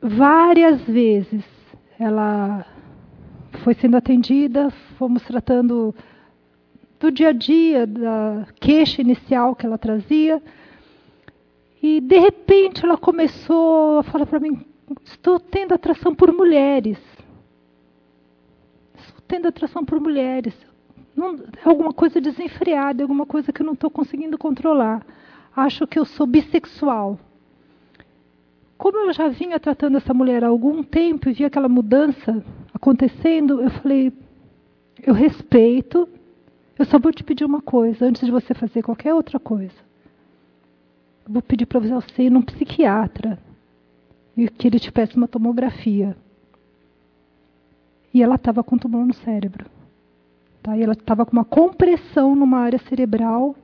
várias 0.00 0.80
vezes 0.82 1.44
ela 1.98 2.66
foi 3.62 3.74
sendo 3.74 3.96
atendida, 3.96 4.70
fomos 4.98 5.22
tratando 5.22 5.94
do 6.98 7.10
dia 7.10 7.28
a 7.28 7.32
dia, 7.32 7.86
da 7.86 8.46
queixa 8.60 9.00
inicial 9.00 9.54
que 9.54 9.64
ela 9.64 9.78
trazia. 9.78 10.42
E 11.82 12.00
de 12.00 12.18
repente 12.18 12.84
ela 12.84 12.98
começou 12.98 13.98
a 13.98 14.02
falar 14.02 14.26
para 14.26 14.40
mim: 14.40 14.64
estou 15.04 15.40
tendo 15.40 15.72
atração 15.72 16.14
por 16.14 16.32
mulheres. 16.32 16.98
Estou 18.98 19.22
tendo 19.26 19.48
atração 19.48 19.84
por 19.84 19.98
mulheres. 19.98 20.54
Não, 21.14 21.34
é 21.34 21.68
alguma 21.68 21.92
coisa 21.92 22.20
desenfreada, 22.20 23.02
alguma 23.02 23.26
coisa 23.26 23.52
que 23.52 23.62
eu 23.62 23.66
não 23.66 23.74
estou 23.74 23.90
conseguindo 23.90 24.38
controlar. 24.38 25.04
Acho 25.54 25.86
que 25.86 25.98
eu 25.98 26.04
sou 26.04 26.26
bissexual. 26.26 27.18
Como 28.78 28.96
eu 28.96 29.12
já 29.12 29.28
vinha 29.28 29.60
tratando 29.60 29.98
essa 29.98 30.14
mulher 30.14 30.42
há 30.42 30.48
algum 30.48 30.82
tempo 30.82 31.28
e 31.28 31.32
vi 31.32 31.44
aquela 31.44 31.68
mudança 31.68 32.42
acontecendo, 32.72 33.60
eu 33.60 33.70
falei: 33.70 34.12
eu 35.02 35.12
respeito, 35.12 36.08
eu 36.78 36.84
só 36.84 36.98
vou 36.98 37.12
te 37.12 37.22
pedir 37.22 37.44
uma 37.44 37.60
coisa 37.60 38.06
antes 38.06 38.24
de 38.24 38.30
você 38.30 38.54
fazer 38.54 38.82
qualquer 38.82 39.12
outra 39.12 39.38
coisa. 39.38 39.74
Eu 41.26 41.34
vou 41.34 41.42
pedir 41.42 41.66
para 41.66 41.80
você 41.80 42.22
ir 42.22 42.30
num 42.30 42.42
psiquiatra 42.42 43.38
e 44.36 44.48
que 44.48 44.66
ele 44.66 44.78
te 44.78 44.90
peça 44.90 45.16
uma 45.16 45.28
tomografia. 45.28 46.16
E 48.12 48.22
ela 48.22 48.36
estava 48.36 48.64
com 48.64 48.78
tumor 48.78 49.06
no 49.06 49.14
cérebro. 49.14 49.66
Tá? 50.62 50.76
E 50.76 50.82
ela 50.82 50.92
estava 50.92 51.24
com 51.24 51.32
uma 51.32 51.44
compressão 51.44 52.34
numa 52.34 52.58
área 52.58 52.78
cerebral, 52.78 53.54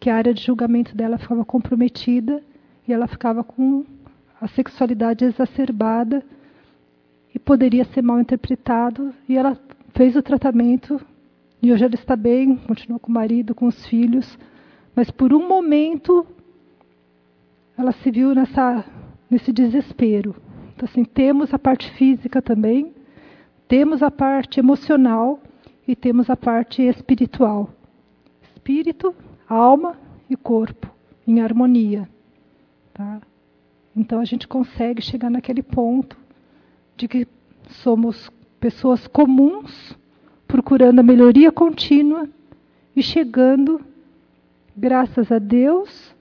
que 0.00 0.10
a 0.10 0.16
área 0.16 0.32
de 0.32 0.44
julgamento 0.44 0.96
dela 0.96 1.18
ficava 1.18 1.44
comprometida, 1.44 2.42
e 2.86 2.92
ela 2.92 3.06
ficava 3.06 3.42
com 3.42 3.84
a 4.40 4.46
sexualidade 4.48 5.24
exacerbada 5.24 6.24
e 7.34 7.38
poderia 7.38 7.84
ser 7.84 8.02
mal 8.02 8.20
interpretado. 8.20 9.12
E 9.28 9.36
ela 9.36 9.58
fez 9.94 10.16
o 10.16 10.22
tratamento 10.22 11.00
e 11.60 11.72
hoje 11.72 11.84
ela 11.84 11.94
está 11.94 12.14
bem, 12.14 12.56
continua 12.56 13.00
com 13.00 13.10
o 13.10 13.14
marido, 13.14 13.54
com 13.54 13.66
os 13.66 13.84
filhos, 13.86 14.38
mas 14.94 15.10
por 15.10 15.34
um 15.34 15.46
momento 15.46 16.24
ela 17.76 17.92
se 17.92 18.10
viu 18.10 18.34
nessa, 18.34 18.84
nesse 19.28 19.52
desespero. 19.52 20.36
Então, 20.74 20.88
assim, 20.88 21.04
temos 21.04 21.52
a 21.52 21.58
parte 21.58 21.90
física 21.92 22.40
também, 22.40 22.92
temos 23.66 24.02
a 24.02 24.10
parte 24.10 24.60
emocional 24.60 25.40
e 25.88 25.96
temos 25.96 26.28
a 26.28 26.36
parte 26.36 26.82
espiritual. 26.82 27.70
Espírito, 28.42 29.14
alma 29.48 29.96
e 30.28 30.36
corpo 30.36 30.94
em 31.26 31.40
harmonia. 31.40 32.06
Tá? 32.92 33.22
Então 33.96 34.20
a 34.20 34.24
gente 34.26 34.46
consegue 34.46 35.00
chegar 35.00 35.30
naquele 35.30 35.62
ponto 35.62 36.14
de 36.94 37.08
que 37.08 37.26
somos 37.70 38.30
pessoas 38.60 39.06
comuns 39.06 39.96
procurando 40.46 40.98
a 40.98 41.02
melhoria 41.02 41.50
contínua 41.50 42.28
e 42.94 43.02
chegando, 43.02 43.80
graças 44.76 45.32
a 45.32 45.38
Deus, 45.38 46.14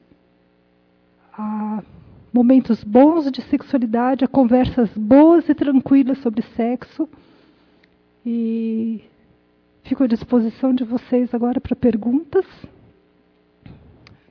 a 1.33 1.83
momentos 2.31 2.83
bons 2.83 3.29
de 3.31 3.41
sexualidade, 3.41 4.23
a 4.23 4.27
conversas 4.27 4.89
boas 4.95 5.49
e 5.49 5.53
tranquilas 5.53 6.19
sobre 6.19 6.41
sexo. 6.41 7.09
E 8.25 9.01
fico 9.87 10.03
à 10.03 10.07
disposição 10.07 10.73
de 10.73 10.83
vocês 10.83 11.33
agora 11.33 11.61
para 11.61 11.75
perguntas. 11.75 12.45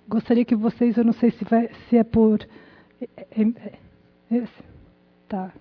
Gostaria 0.07 0.44
que 0.44 0.54
vocês, 0.54 0.96
eu 0.96 1.04
não 1.04 1.14
sei 1.14 1.30
se, 1.30 1.44
vai, 1.44 1.70
se 1.88 1.96
é 1.96 2.04
por. 2.04 2.46
É, 3.00 3.42
é, 3.42 4.36
é, 4.36 4.44
tá. 5.26 5.52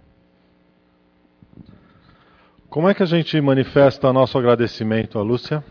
Como 2.70 2.90
é 2.90 2.94
que 2.94 3.02
a 3.02 3.06
gente 3.06 3.40
manifesta 3.40 4.12
nosso 4.12 4.38
agradecimento 4.38 5.18
a 5.18 5.24
Lúcia? 5.24 5.64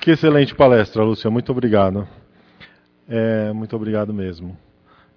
Que 0.00 0.12
excelente 0.12 0.54
palestra, 0.54 1.02
Lúcia. 1.02 1.28
Muito 1.28 1.50
obrigado. 1.50 2.08
É, 3.08 3.52
muito 3.52 3.74
obrigado 3.74 4.14
mesmo. 4.14 4.56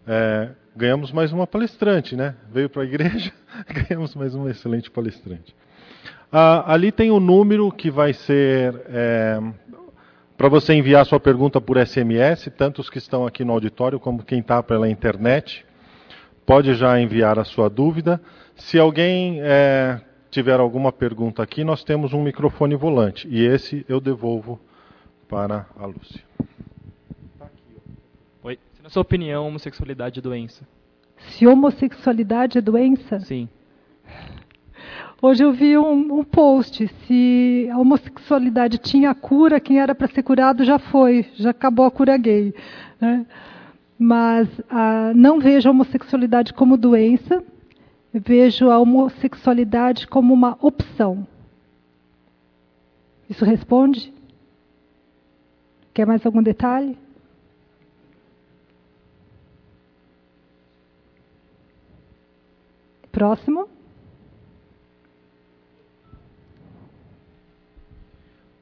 É, 0.08 0.50
ganhamos 0.76 1.12
mais 1.12 1.32
uma 1.32 1.46
palestrante, 1.46 2.16
né? 2.16 2.36
Veio 2.52 2.70
para 2.70 2.84
a 2.84 2.86
igreja, 2.86 3.32
ganhamos 3.68 4.16
mais 4.16 4.34
uma 4.36 4.50
excelente 4.50 4.90
palestrante. 4.90 5.56
Ah, 6.32 6.74
ali 6.74 6.92
tem 6.92 7.12
o 7.12 7.16
um 7.16 7.20
número 7.20 7.72
que 7.72 7.92
vai 7.92 8.14
ser 8.14 8.82
é, 8.88 9.40
para 10.38 10.50
você 10.50 10.74
enviar 10.74 11.06
sua 11.06 11.20
pergunta 11.20 11.60
por 11.60 11.78
SMS, 11.78 12.50
tanto 12.58 12.80
os 12.80 12.90
que 12.90 12.98
estão 12.98 13.28
aqui 13.28 13.44
no 13.44 13.54
auditório 13.54 14.00
como 14.00 14.24
quem 14.24 14.40
está 14.40 14.64
pela 14.64 14.90
internet 14.90 15.66
pode 16.46 16.74
já 16.74 17.00
enviar 17.00 17.38
a 17.38 17.44
sua 17.44 17.70
dúvida. 17.70 18.20
Se 18.56 18.80
alguém 18.80 19.40
é, 19.42 20.02
tiver 20.30 20.60
alguma 20.60 20.92
pergunta 20.92 21.44
aqui, 21.44 21.64
nós 21.64 21.84
temos 21.84 22.14
um 22.14 22.24
microfone 22.24 22.76
volante 22.76 23.28
e 23.30 23.46
esse 23.46 23.86
eu 23.88 24.00
devolvo 24.00 24.60
para 25.30 25.66
a 25.78 25.86
Lúcia. 25.86 26.22
Na 28.84 28.90
sua 28.90 29.02
opinião, 29.04 29.48
homossexualidade 29.48 30.20
é 30.20 30.22
doença? 30.22 30.68
Se 31.30 31.46
homossexualidade 31.46 32.58
é 32.58 32.62
doença? 32.62 33.20
Sim. 33.20 33.48
Hoje 35.22 35.44
eu 35.44 35.54
vi 35.54 35.78
um, 35.78 36.20
um, 36.20 36.24
post, 36.24 36.88
se 37.06 37.70
a 37.72 37.78
homossexualidade 37.78 38.80
tinha 38.80 39.14
cura, 39.14 39.60
quem 39.60 39.80
era 39.80 39.94
para 39.94 40.08
ser 40.08 40.24
curado 40.24 40.64
já 40.64 40.80
foi, 40.80 41.28
já 41.36 41.52
acabou 41.52 41.86
a 41.86 41.92
cura 41.92 42.18
gay. 42.18 42.56
Né? 43.00 43.24
Mas 44.00 44.50
ah, 44.68 45.12
não 45.16 45.40
vejo 45.40 45.70
a 45.70 45.72
homossexualidade 45.72 46.52
como 46.54 46.76
doença, 46.76 47.44
vejo 48.12 48.72
a 48.72 48.80
homossexualidade 48.80 50.08
como 50.08 50.34
uma 50.34 50.58
opção. 50.60 51.28
Isso 53.30 53.46
responde? 53.46 54.12
Quer 55.94 56.08
mais 56.08 56.26
algum 56.26 56.42
detalhe? 56.42 56.98
Próximo. 63.12 63.68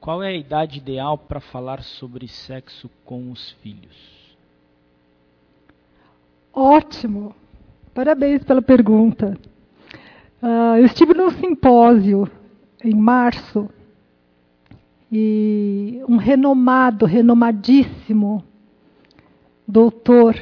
Qual 0.00 0.22
é 0.22 0.28
a 0.28 0.36
idade 0.36 0.78
ideal 0.78 1.16
para 1.18 1.40
falar 1.40 1.82
sobre 1.82 2.26
sexo 2.26 2.90
com 3.04 3.30
os 3.30 3.50
filhos? 3.62 4.36
Ótimo! 6.52 7.34
Parabéns 7.94 8.42
pela 8.42 8.62
pergunta. 8.62 9.36
Uh, 10.42 10.78
eu 10.78 10.86
estive 10.86 11.12
num 11.12 11.30
simpósio 11.30 12.30
em 12.82 12.94
março 12.94 13.68
e 15.12 16.02
um 16.08 16.16
renomado, 16.16 17.04
renomadíssimo 17.04 18.42
doutor 19.66 20.40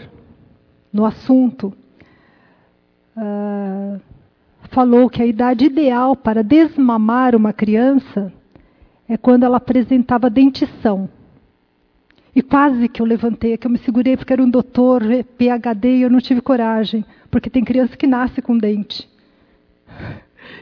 no 0.93 1.05
assunto 1.05 1.75
uh, 3.19 4.01
falou 4.71 5.11
que 5.11 5.23
a 5.23 5.27
idade 5.27 5.67
ideal 5.67 6.15
para 6.15 6.43
desmamar 6.43 7.35
uma 7.35 7.53
criança 7.53 8.33
é 9.09 9.17
quando 9.17 9.45
ela 9.45 9.57
apresentava 9.57 10.31
dentição. 10.31 11.09
E 12.35 12.43
quase 12.43 12.89
que 12.89 13.03
eu 13.03 13.07
levantei, 13.07 13.57
que 13.57 13.67
eu 13.67 13.71
me 13.71 13.79
segurei 13.79 14.17
porque 14.17 14.33
era 14.33 14.43
um 14.43 14.51
doutor, 14.51 15.03
PhD, 15.37 15.97
e 15.97 16.03
eu 16.03 16.11
não 16.11 16.21
tive 16.21 16.41
coragem, 16.41 17.05
porque 17.31 17.51
tem 17.51 17.65
criança 17.65 17.97
que 17.97 18.07
nasce 18.07 18.41
com 18.41 18.57
dente. 18.57 19.09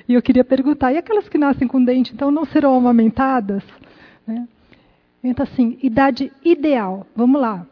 E 0.08 0.14
eu 0.14 0.22
queria 0.22 0.44
perguntar, 0.44 0.92
e 0.92 0.98
aquelas 0.98 1.28
que 1.28 1.36
nascem 1.36 1.68
com 1.68 1.84
dente, 1.84 2.14
então 2.14 2.30
não 2.30 2.44
serão 2.44 2.74
amamentadas? 2.76 3.62
Né? 4.26 4.48
Então, 5.22 5.42
assim, 5.42 5.78
idade 5.82 6.32
ideal. 6.44 7.06
Vamos 7.14 7.40
lá. 7.40 7.66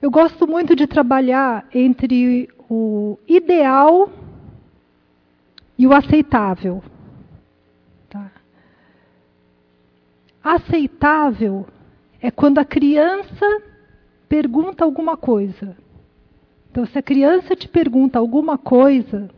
Eu 0.00 0.10
gosto 0.10 0.46
muito 0.46 0.76
de 0.76 0.86
trabalhar 0.86 1.66
entre 1.74 2.48
o 2.68 3.18
ideal 3.26 4.10
e 5.78 5.86
o 5.86 5.92
aceitável. 5.92 6.82
Tá? 8.10 8.30
Aceitável 10.42 11.66
é 12.20 12.30
quando 12.30 12.58
a 12.58 12.64
criança 12.64 13.62
pergunta 14.28 14.84
alguma 14.84 15.16
coisa. 15.16 15.76
Então, 16.70 16.84
se 16.84 16.98
a 16.98 17.02
criança 17.02 17.56
te 17.56 17.66
pergunta 17.66 18.18
alguma 18.18 18.58
coisa, 18.58 19.30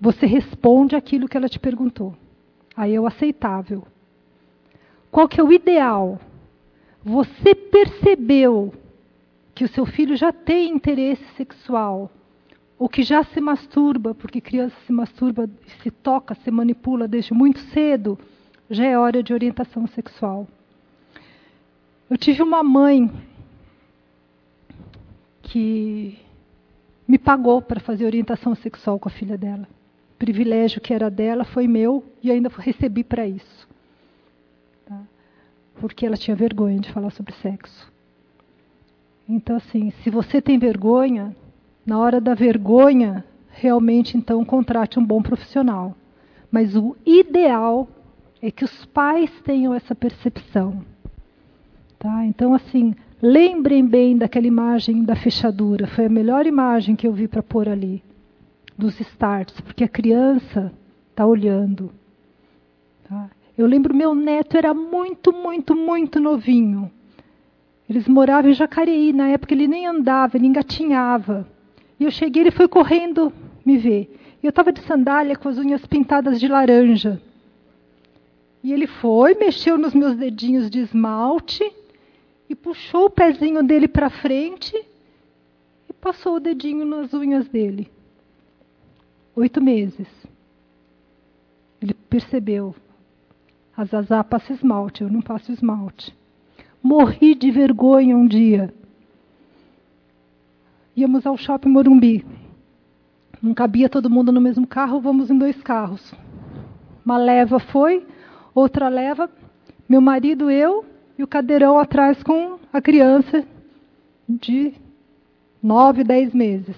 você 0.00 0.26
responde 0.26 0.94
aquilo 0.94 1.28
que 1.28 1.36
ela 1.36 1.48
te 1.48 1.58
perguntou. 1.58 2.14
Aí 2.76 2.94
é 2.94 3.00
o 3.00 3.06
aceitável. 3.06 3.86
Qual 5.10 5.28
que 5.28 5.40
é 5.40 5.44
o 5.44 5.52
ideal? 5.52 6.20
Você 7.04 7.54
percebeu 7.54 8.72
que 9.62 9.66
o 9.66 9.68
seu 9.68 9.86
filho 9.86 10.16
já 10.16 10.32
tem 10.32 10.72
interesse 10.72 11.24
sexual, 11.36 12.10
ou 12.76 12.88
que 12.88 13.04
já 13.04 13.22
se 13.22 13.40
masturba, 13.40 14.12
porque 14.12 14.40
criança 14.40 14.74
se 14.84 14.92
masturba, 14.92 15.48
se 15.80 15.88
toca, 15.88 16.34
se 16.34 16.50
manipula 16.50 17.06
desde 17.06 17.32
muito 17.32 17.60
cedo, 17.60 18.18
já 18.68 18.84
é 18.84 18.98
hora 18.98 19.22
de 19.22 19.32
orientação 19.32 19.86
sexual. 19.86 20.48
Eu 22.10 22.18
tive 22.18 22.42
uma 22.42 22.60
mãe 22.64 23.08
que 25.42 26.18
me 27.06 27.16
pagou 27.16 27.62
para 27.62 27.78
fazer 27.78 28.04
orientação 28.04 28.56
sexual 28.56 28.98
com 28.98 29.08
a 29.08 29.12
filha 29.12 29.38
dela. 29.38 29.68
O 30.16 30.18
privilégio 30.18 30.80
que 30.80 30.92
era 30.92 31.08
dela 31.08 31.44
foi 31.44 31.68
meu 31.68 32.04
e 32.20 32.32
ainda 32.32 32.48
recebi 32.48 33.04
para 33.04 33.28
isso. 33.28 33.68
Tá? 34.86 35.02
Porque 35.76 36.04
ela 36.04 36.16
tinha 36.16 36.34
vergonha 36.34 36.80
de 36.80 36.90
falar 36.90 37.10
sobre 37.10 37.32
sexo. 37.34 37.91
Então, 39.34 39.56
assim, 39.56 39.90
se 40.02 40.10
você 40.10 40.40
tem 40.40 40.58
vergonha, 40.58 41.34
na 41.84 41.98
hora 41.98 42.20
da 42.20 42.34
vergonha, 42.34 43.24
realmente 43.50 44.16
então 44.16 44.44
contrate 44.44 44.98
um 44.98 45.04
bom 45.04 45.22
profissional. 45.22 45.96
Mas 46.50 46.76
o 46.76 46.96
ideal 47.04 47.88
é 48.40 48.50
que 48.50 48.64
os 48.64 48.84
pais 48.86 49.30
tenham 49.44 49.74
essa 49.74 49.94
percepção 49.94 50.84
Tá? 52.02 52.26
Então, 52.26 52.52
assim, 52.52 52.96
lembrem 53.22 53.86
bem 53.86 54.18
daquela 54.18 54.48
imagem 54.48 55.04
da 55.04 55.14
fechadura. 55.14 55.86
Foi 55.86 56.06
a 56.06 56.08
melhor 56.08 56.46
imagem 56.46 56.96
que 56.96 57.06
eu 57.06 57.12
vi 57.12 57.28
para 57.28 57.44
pôr 57.44 57.68
ali, 57.68 58.02
dos 58.76 58.98
starts, 58.98 59.60
porque 59.60 59.84
a 59.84 59.88
criança 59.88 60.72
está 61.08 61.24
olhando. 61.24 61.92
Tá? 63.08 63.30
Eu 63.56 63.68
lembro, 63.68 63.94
meu 63.94 64.16
neto 64.16 64.56
era 64.56 64.74
muito, 64.74 65.32
muito, 65.32 65.76
muito 65.76 66.18
novinho. 66.18 66.90
Eles 67.92 68.08
moravam 68.08 68.50
em 68.50 68.54
Jacareí, 68.54 69.12
na 69.12 69.28
época 69.28 69.52
ele 69.52 69.68
nem 69.68 69.86
andava, 69.86 70.38
ele 70.38 70.46
engatinhava. 70.46 71.46
E 72.00 72.04
eu 72.04 72.10
cheguei, 72.10 72.44
ele 72.44 72.50
foi 72.50 72.66
correndo 72.66 73.30
me 73.66 73.76
ver. 73.76 74.18
Eu 74.42 74.48
estava 74.48 74.72
de 74.72 74.80
sandália 74.80 75.36
com 75.36 75.50
as 75.50 75.58
unhas 75.58 75.84
pintadas 75.84 76.40
de 76.40 76.48
laranja. 76.48 77.20
E 78.64 78.72
ele 78.72 78.86
foi, 78.86 79.34
mexeu 79.34 79.76
nos 79.76 79.92
meus 79.92 80.16
dedinhos 80.16 80.70
de 80.70 80.78
esmalte 80.78 81.70
e 82.48 82.54
puxou 82.54 83.04
o 83.04 83.10
pezinho 83.10 83.62
dele 83.62 83.86
para 83.86 84.08
frente 84.08 84.74
e 85.86 85.92
passou 85.92 86.36
o 86.36 86.40
dedinho 86.40 86.86
nas 86.86 87.12
unhas 87.12 87.46
dele. 87.46 87.90
Oito 89.36 89.60
meses. 89.60 90.08
Ele 91.78 91.92
percebeu. 91.92 92.74
A 93.76 93.84
Zazá 93.84 94.24
passa 94.24 94.54
esmalte, 94.54 95.02
eu 95.02 95.10
não 95.10 95.20
passo 95.20 95.52
esmalte. 95.52 96.21
Morri 96.82 97.34
de 97.34 97.50
vergonha 97.50 98.16
um 98.16 98.26
dia. 98.26 98.74
Íamos 100.96 101.24
ao 101.26 101.36
shopping 101.36 101.68
Morumbi. 101.68 102.26
Não 103.40 103.54
cabia 103.54 103.88
todo 103.88 104.10
mundo 104.10 104.32
no 104.32 104.40
mesmo 104.40 104.66
carro, 104.66 105.00
vamos 105.00 105.30
em 105.30 105.38
dois 105.38 105.60
carros. 105.62 106.12
Uma 107.04 107.18
leva 107.18 107.58
foi, 107.58 108.06
outra 108.54 108.88
leva, 108.88 109.30
meu 109.88 110.00
marido, 110.00 110.50
eu 110.50 110.84
e 111.18 111.22
o 111.22 111.26
cadeirão 111.26 111.78
atrás 111.78 112.22
com 112.22 112.58
a 112.72 112.80
criança 112.80 113.44
de 114.28 114.72
nove, 115.62 116.04
dez 116.04 116.34
meses. 116.34 116.76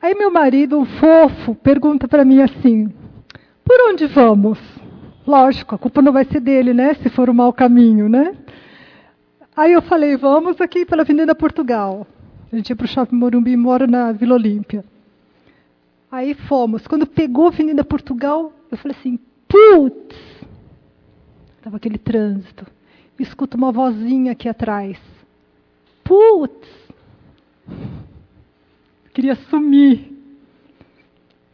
Aí 0.00 0.14
meu 0.14 0.30
marido, 0.30 0.78
um 0.78 0.84
fofo, 0.84 1.54
pergunta 1.54 2.06
para 2.06 2.24
mim 2.24 2.40
assim: 2.40 2.92
por 3.64 3.90
onde 3.90 4.06
vamos? 4.06 4.58
Lógico, 5.26 5.74
a 5.74 5.78
culpa 5.78 6.00
não 6.00 6.12
vai 6.12 6.24
ser 6.24 6.40
dele, 6.40 6.72
né? 6.72 6.94
Se 6.94 7.10
for 7.10 7.28
o 7.28 7.32
um 7.32 7.34
mau 7.34 7.52
caminho, 7.52 8.08
né? 8.08 8.34
Aí 9.58 9.72
eu 9.72 9.82
falei: 9.82 10.16
vamos 10.16 10.60
aqui 10.60 10.86
pela 10.86 11.02
Avenida 11.02 11.34
Portugal. 11.34 12.06
A 12.52 12.54
gente 12.54 12.70
ia 12.70 12.76
para 12.76 12.84
o 12.84 12.88
Shopping 12.88 13.16
Morumbi 13.16 13.56
mora 13.56 13.88
na 13.88 14.12
Vila 14.12 14.34
Olímpia. 14.34 14.84
Aí 16.12 16.32
fomos. 16.32 16.86
Quando 16.86 17.04
pegou 17.04 17.46
a 17.46 17.48
Avenida 17.48 17.82
Portugal, 17.82 18.52
eu 18.70 18.78
falei 18.78 18.96
assim: 18.96 19.18
putz! 19.48 20.16
Estava 21.56 21.76
aquele 21.76 21.98
trânsito. 21.98 22.64
Escuto 23.18 23.56
uma 23.56 23.72
vozinha 23.72 24.30
aqui 24.30 24.48
atrás. 24.48 24.96
Putz! 26.04 26.68
Queria 29.12 29.34
sumir. 29.50 30.12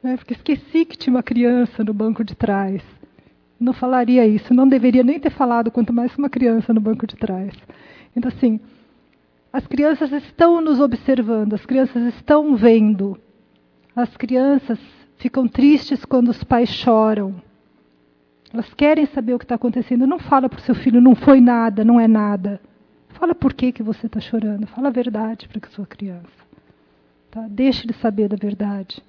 Né? 0.03 0.19
Porque 0.19 0.35
esqueci 0.35 0.85
que 0.85 0.99
tinha 0.99 1.15
uma 1.15 1.23
criança 1.23 1.83
no 1.83 1.95
banco 1.95 2.23
de 2.23 2.35
trás. 2.35 2.83
Não 3.59 3.73
falaria 3.73 4.27
isso, 4.27 4.53
não 4.53 4.69
deveria 4.69 5.03
nem 5.03 5.19
ter 5.19 5.31
falado, 5.31 5.71
quanto 5.71 5.91
mais 5.91 6.15
uma 6.19 6.29
criança 6.29 6.75
no 6.75 6.83
banco 6.83 7.07
de 7.07 7.17
trás. 7.17 7.55
Então, 8.17 8.31
assim, 8.35 8.61
as 9.53 9.67
crianças 9.67 10.11
estão 10.13 10.61
nos 10.61 10.81
observando, 10.81 11.55
as 11.55 11.65
crianças 11.65 12.15
estão 12.15 12.57
vendo. 12.57 13.19
As 13.95 14.17
crianças 14.17 14.79
ficam 15.17 15.47
tristes 15.47 16.05
quando 16.05 16.29
os 16.29 16.43
pais 16.43 16.69
choram. 16.69 17.35
Elas 18.53 18.73
querem 18.75 19.07
saber 19.07 19.35
o 19.35 19.39
que 19.39 19.45
está 19.45 19.55
acontecendo. 19.55 20.07
Não 20.07 20.19
fala 20.19 20.49
para 20.49 20.59
o 20.59 20.63
seu 20.63 20.75
filho, 20.75 21.01
não 21.01 21.15
foi 21.15 21.41
nada, 21.41 21.85
não 21.85 22.01
é 22.01 22.07
nada. 22.07 22.61
Fala 23.11 23.35
por 23.35 23.53
que, 23.53 23.73
que 23.73 23.83
você 23.83 24.07
está 24.07 24.21
chorando. 24.21 24.67
Fala 24.67 24.89
a 24.89 24.93
verdade 24.93 25.49
para 25.49 25.65
a 25.65 25.71
sua 25.71 25.87
criança. 25.87 26.45
Tá? 27.31 27.47
Deixa 27.49 27.85
ele 27.85 27.93
saber 27.95 28.29
da 28.29 28.37
verdade. 28.37 29.03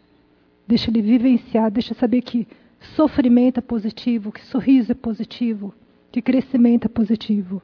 Deixa 0.67 0.89
ele 0.89 1.01
vivenciar, 1.01 1.69
deixa 1.69 1.93
ele 1.93 1.99
saber 1.99 2.21
que 2.21 2.47
sofrimento 2.95 3.59
é 3.59 3.61
positivo, 3.61 4.31
que 4.31 4.43
sorriso 4.45 4.91
é 4.91 4.95
positivo, 4.95 5.73
que 6.11 6.21
crescimento 6.21 6.85
é 6.85 6.89
positivo. 6.89 7.61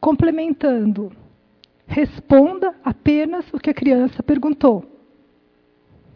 Complementando, 0.00 1.12
responda 1.86 2.74
apenas 2.84 3.44
o 3.52 3.58
que 3.58 3.70
a 3.70 3.74
criança 3.74 4.22
perguntou. 4.22 4.84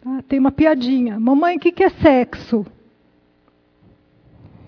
Ah, 0.05 0.23
tem 0.27 0.39
uma 0.39 0.53
piadinha. 0.53 1.21
Mamãe, 1.21 1.57
o 1.57 1.61
que, 1.61 1.73
que 1.73 1.85
é 1.85 1.91
sexo? 1.91 2.67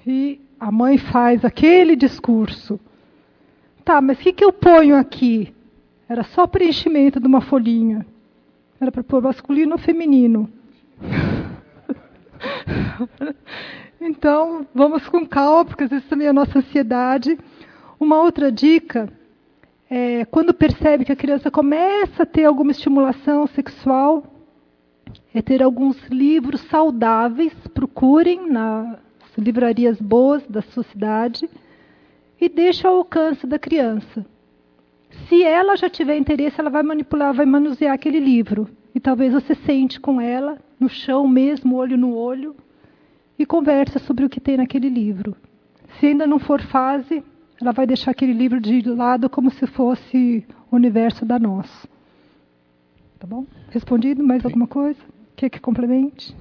E 0.06 0.40
a 0.58 0.70
mãe 0.70 0.98
faz 0.98 1.44
aquele 1.44 1.96
discurso. 1.96 2.78
Tá, 3.84 4.00
mas 4.00 4.18
o 4.18 4.22
que, 4.22 4.32
que 4.32 4.44
eu 4.44 4.52
ponho 4.52 4.96
aqui? 4.96 5.54
Era 6.08 6.22
só 6.22 6.46
preenchimento 6.46 7.18
de 7.18 7.26
uma 7.26 7.40
folhinha. 7.40 8.06
Era 8.80 8.92
para 8.92 9.02
pôr 9.02 9.22
masculino 9.22 9.72
ou 9.72 9.78
feminino. 9.78 10.48
então, 14.00 14.66
vamos 14.74 15.08
com 15.08 15.26
calma, 15.26 15.64
porque 15.64 15.84
às 15.84 15.90
vezes 15.90 16.08
também 16.08 16.28
a 16.28 16.32
nossa 16.32 16.58
ansiedade. 16.58 17.38
Uma 18.02 18.20
outra 18.20 18.50
dica 18.50 19.08
é 19.88 20.24
quando 20.24 20.52
percebe 20.52 21.04
que 21.04 21.12
a 21.12 21.16
criança 21.16 21.52
começa 21.52 22.24
a 22.24 22.26
ter 22.26 22.44
alguma 22.44 22.72
estimulação 22.72 23.46
sexual, 23.46 24.24
é 25.32 25.40
ter 25.40 25.62
alguns 25.62 25.96
livros 26.08 26.62
saudáveis, 26.62 27.54
procurem 27.72 28.50
na 28.50 28.98
livrarias 29.38 30.00
boas 30.00 30.44
da 30.48 30.62
sua 30.62 30.82
cidade 30.82 31.48
e 32.40 32.48
deixa 32.48 32.88
ao 32.88 32.96
alcance 32.96 33.46
da 33.46 33.56
criança. 33.56 34.26
Se 35.28 35.40
ela 35.44 35.76
já 35.76 35.88
tiver 35.88 36.16
interesse, 36.16 36.58
ela 36.58 36.70
vai 36.70 36.82
manipular, 36.82 37.32
vai 37.32 37.46
manusear 37.46 37.94
aquele 37.94 38.18
livro. 38.18 38.68
E 38.92 38.98
talvez 38.98 39.32
você 39.32 39.54
sente 39.54 40.00
com 40.00 40.20
ela, 40.20 40.58
no 40.80 40.88
chão 40.88 41.28
mesmo, 41.28 41.76
olho 41.76 41.96
no 41.96 42.16
olho, 42.16 42.56
e 43.38 43.46
conversa 43.46 44.00
sobre 44.00 44.24
o 44.24 44.28
que 44.28 44.40
tem 44.40 44.56
naquele 44.56 44.88
livro. 44.88 45.36
Se 46.00 46.06
ainda 46.06 46.26
não 46.26 46.40
for 46.40 46.60
fase, 46.62 47.22
ela 47.62 47.70
vai 47.72 47.86
deixar 47.86 48.10
aquele 48.10 48.32
livro 48.32 48.60
de 48.60 48.82
lado 48.82 49.30
como 49.30 49.48
se 49.48 49.68
fosse 49.68 50.44
o 50.68 50.74
universo 50.74 51.24
da 51.24 51.38
nós. 51.38 51.86
Tá 53.20 53.26
bom? 53.26 53.46
Respondido? 53.70 54.22
Mais 54.22 54.42
Sim. 54.42 54.48
alguma 54.48 54.66
coisa? 54.66 55.00
Quer 55.36 55.48
que 55.48 55.60
complemente? 55.60 56.36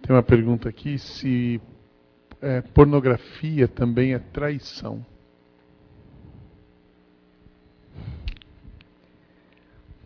Tem 0.00 0.14
uma 0.14 0.22
pergunta 0.22 0.68
aqui: 0.68 0.96
se 0.96 1.60
é, 2.40 2.60
pornografia 2.60 3.66
também 3.66 4.14
é 4.14 4.20
traição. 4.20 5.04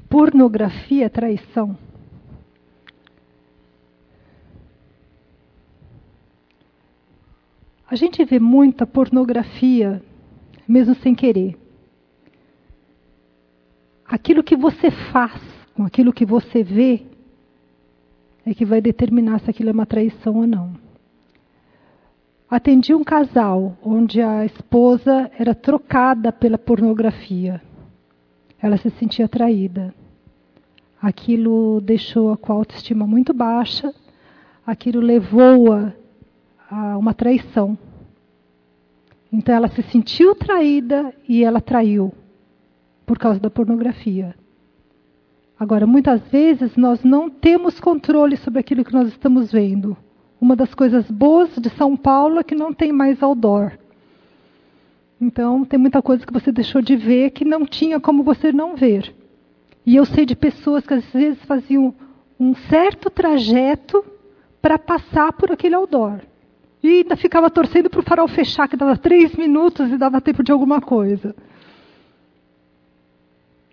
Pornografia 0.09 1.05
é 1.05 1.09
traição. 1.11 1.77
A 7.87 7.95
gente 7.95 8.25
vê 8.25 8.39
muita 8.39 8.87
pornografia, 8.87 10.03
mesmo 10.67 10.95
sem 10.97 11.15
querer. 11.15 11.57
Aquilo 14.07 14.43
que 14.43 14.57
você 14.57 14.91
faz 14.91 15.41
com 15.75 15.85
aquilo 15.85 16.13
que 16.13 16.27
você 16.27 16.63
vê 16.63 17.03
é 18.45 18.53
que 18.53 18.65
vai 18.65 18.81
determinar 18.81 19.41
se 19.41 19.51
aquilo 19.51 19.71
é 19.71 19.73
uma 19.73 19.87
traição 19.87 20.37
ou 20.37 20.47
não. 20.47 20.75
Atendi 22.51 22.93
um 22.95 23.03
casal 23.03 23.79
onde 23.83 24.21
a 24.21 24.45
esposa 24.45 25.31
era 25.39 25.55
trocada 25.55 26.31
pela 26.31 26.59
pornografia. 26.59 27.63
Ela 28.61 28.77
se 28.77 28.91
sentia 28.91 29.27
traída. 29.27 29.95
Aquilo 31.01 31.81
deixou-a 31.81 32.37
com 32.37 32.53
a 32.53 32.57
autoestima 32.57 33.07
muito 33.07 33.33
baixa, 33.33 33.95
aquilo 34.67 35.01
levou-a 35.01 35.95
a 36.71 36.99
uma 36.99 37.15
traição. 37.15 37.77
Então 39.33 39.55
ela 39.55 39.69
se 39.69 39.83
sentiu 39.85 40.35
traída 40.35 41.15
e 41.27 41.43
ela 41.43 41.61
traiu 41.61 42.13
por 43.07 43.19
causa 43.19 43.41
da 43.41 43.49
pornografia. 43.49 44.35
Agora, 45.59 45.87
muitas 45.87 46.21
vezes 46.23 46.77
nós 46.77 47.03
não 47.03 47.31
temos 47.31 47.81
controle 47.81 48.37
sobre 48.37 48.61
aquilo 48.61 48.85
que 48.85 48.93
nós 48.93 49.09
estamos 49.09 49.51
vendo. 49.51 49.97
Uma 50.41 50.57
das 50.57 50.75
coisas 50.75 51.09
boas 51.11 51.55
de 51.57 51.71
São 51.71 51.97
Paulo 51.97 52.41
é 52.41 52.43
que 52.43 52.55
não 52.55 52.75
tem 52.75 52.93
mais 52.93 53.23
outdoor. 53.23 53.73
Então, 55.21 55.65
tem 55.65 55.79
muita 55.79 56.03
coisa 56.03 56.27
que 56.27 56.33
você 56.33 56.51
deixou 56.51 56.83
de 56.83 56.97
ver 56.97 57.31
que 57.31 57.45
não 57.45 57.65
tinha 57.65 58.01
como 58.01 58.25
você 58.25 58.51
não 58.51 58.75
ver. 58.75 59.15
E 59.87 59.95
eu 59.95 60.05
sei 60.05 60.27
de 60.27 60.35
pessoas 60.35 60.85
que 60.85 60.95
às 60.95 61.05
vezes 61.13 61.41
faziam 61.45 61.95
um 62.39 62.55
certo 62.55 63.09
trajeto 63.09 64.05
para 64.61 64.79
passar 64.79 65.33
por 65.33 65.53
aquele 65.53 65.77
outdoor. 65.77 66.21
E 66.83 66.89
ainda 66.89 67.17
ficava 67.17 67.49
torcendo 67.49 67.89
para 67.89 68.01
o 68.01 68.03
farol 68.03 68.27
fechar, 68.27 68.69
que 68.69 68.77
dava 68.77 68.97
três 68.97 69.35
minutos 69.35 69.91
e 69.91 69.97
dava 69.97 70.21
tempo 70.21 70.43
de 70.43 70.51
alguma 70.51 70.81
coisa. 70.81 71.35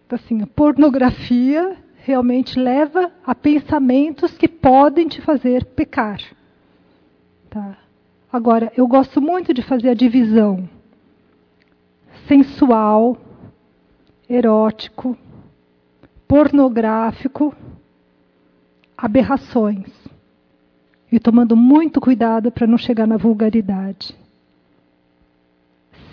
Então, 0.06 0.18
assim, 0.18 0.42
a 0.42 0.48
pornografia 0.48 1.78
realmente 2.04 2.60
leva 2.60 3.12
a 3.26 3.36
pensamentos 3.36 4.38
que 4.38 4.48
podem 4.48 5.08
te 5.08 5.22
fazer 5.22 5.66
pecar. 5.66 6.20
Tá? 7.50 7.78
Agora, 8.32 8.72
eu 8.78 8.88
gosto 8.88 9.20
muito 9.20 9.54
de 9.54 9.62
fazer 9.62 9.90
a 9.90 9.94
divisão 9.94 10.70
sensual, 12.28 13.18
erótico, 14.30 15.18
pornográfico, 16.28 17.56
aberrações. 18.96 19.99
E 21.12 21.20
tomando 21.20 21.56
muito 21.56 22.00
cuidado 22.00 22.52
para 22.52 22.68
não 22.68 22.78
chegar 22.78 23.08
na 23.08 23.18
vulgaridade. 23.18 24.16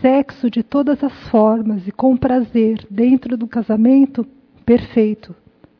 Sexo 0.00 0.50
de 0.50 0.62
todas 0.62 1.02
as 1.02 1.12
formas 1.28 1.86
e 1.86 1.92
com 1.92 2.16
prazer 2.16 2.86
dentro 2.90 3.36
do 3.36 3.46
casamento, 3.46 4.26
perfeito. 4.64 5.34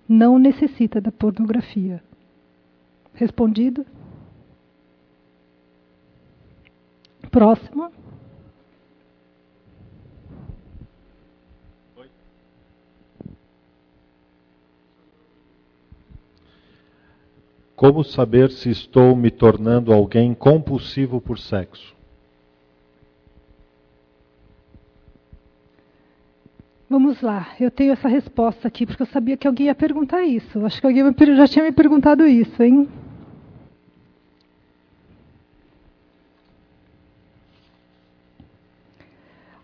Não 0.08 0.38
necessita 0.38 1.00
da 1.00 1.10
pornografia. 1.10 2.02
Respondido? 3.14 3.84
Próximo. 7.30 7.90
Como 17.76 18.02
saber 18.02 18.50
se 18.50 18.70
estou 18.70 19.14
me 19.14 19.30
tornando 19.30 19.92
alguém 19.92 20.32
compulsivo 20.32 21.20
por 21.20 21.38
sexo? 21.38 21.94
Vamos 26.88 27.20
lá, 27.20 27.48
eu 27.60 27.70
tenho 27.70 27.92
essa 27.92 28.08
resposta 28.08 28.66
aqui 28.66 28.86
porque 28.86 29.02
eu 29.02 29.06
sabia 29.06 29.36
que 29.36 29.46
alguém 29.46 29.66
ia 29.66 29.74
perguntar 29.74 30.22
isso. 30.22 30.64
Acho 30.64 30.80
que 30.80 30.86
alguém 30.86 31.04
já 31.36 31.46
tinha 31.46 31.64
me 31.66 31.72
perguntado 31.72 32.26
isso, 32.26 32.62
hein? 32.62 32.88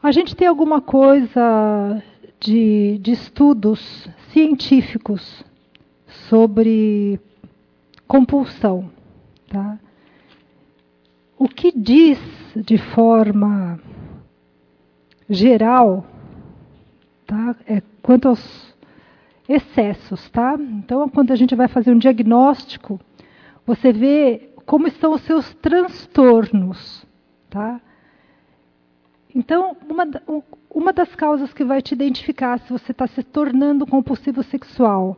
A 0.02 0.12
gente 0.12 0.36
tem 0.36 0.48
alguma 0.48 0.82
coisa 0.82 2.02
de, 2.38 2.98
de 2.98 3.12
estudos 3.12 4.06
científicos 4.32 5.42
sobre 6.28 7.18
compulsão. 8.12 8.90
Tá? 9.48 9.78
O 11.38 11.48
que 11.48 11.72
diz 11.72 12.18
de 12.54 12.76
forma 12.76 13.80
geral 15.30 16.04
tá? 17.26 17.56
é 17.66 17.82
quanto 18.02 18.28
aos 18.28 18.76
excessos. 19.48 20.28
Tá? 20.28 20.58
Então, 20.58 21.08
quando 21.08 21.32
a 21.32 21.36
gente 21.36 21.54
vai 21.54 21.68
fazer 21.68 21.90
um 21.90 21.98
diagnóstico, 21.98 23.00
você 23.66 23.90
vê 23.94 24.50
como 24.66 24.86
estão 24.86 25.14
os 25.14 25.22
seus 25.22 25.54
transtornos. 25.54 27.06
Tá? 27.48 27.80
Então, 29.34 29.74
uma, 29.88 30.06
uma 30.70 30.92
das 30.92 31.14
causas 31.14 31.54
que 31.54 31.64
vai 31.64 31.80
te 31.80 31.94
identificar 31.94 32.58
se 32.58 32.70
você 32.70 32.92
está 32.92 33.06
se 33.06 33.22
tornando 33.22 33.86
compulsivo 33.86 34.42
sexual 34.42 35.16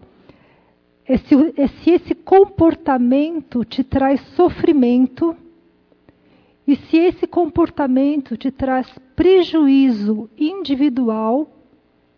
se, 1.18 1.34
é 1.56 1.66
se 1.68 1.90
esse 1.90 2.14
comportamento 2.14 3.64
te 3.64 3.84
traz 3.84 4.20
sofrimento 4.34 5.36
e 6.66 6.76
se 6.76 6.96
esse 6.96 7.26
comportamento 7.26 8.36
te 8.36 8.50
traz 8.50 8.88
prejuízo 9.14 10.30
individual 10.38 11.46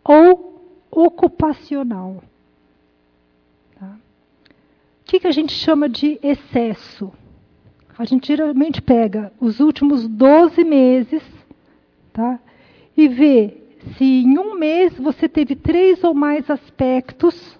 ou 0.04 0.62
ocupacional. 0.88 2.22
Tá? 3.78 3.96
O 5.00 5.04
que, 5.04 5.18
que 5.18 5.26
a 5.26 5.32
gente 5.32 5.52
chama 5.52 5.88
de 5.88 6.18
excesso? 6.22 7.12
A 7.98 8.04
gente 8.04 8.28
geralmente 8.28 8.80
pega 8.80 9.32
os 9.40 9.58
últimos 9.58 10.06
12 10.06 10.62
meses 10.62 11.22
tá? 12.12 12.38
e 12.96 13.08
vê 13.08 13.56
se 13.96 14.04
em 14.04 14.38
um 14.38 14.54
mês 14.54 14.96
você 14.96 15.28
teve 15.28 15.56
três 15.56 16.04
ou 16.04 16.14
mais 16.14 16.48
aspectos 16.48 17.58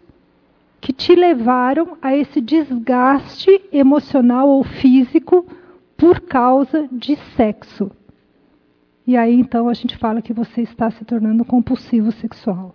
que 0.87 0.93
te 0.93 1.16
levaram 1.16 1.99
a 2.01 2.14
esse 2.14 2.41
desgaste 2.41 3.51
emocional 3.72 4.49
ou 4.49 4.62
físico 4.62 5.45
por 5.97 6.20
causa 6.20 6.89
de 6.93 7.16
sexo. 7.34 7.91
E 9.05 9.16
aí 9.16 9.34
então 9.34 9.68
a 9.68 9.74
gente 9.74 9.97
fala 9.97 10.22
que 10.22 10.32
você 10.32 10.61
está 10.61 10.89
se 10.93 11.05
tornando 11.05 11.45
compulsivo 11.45 12.12
sexual. 12.12 12.72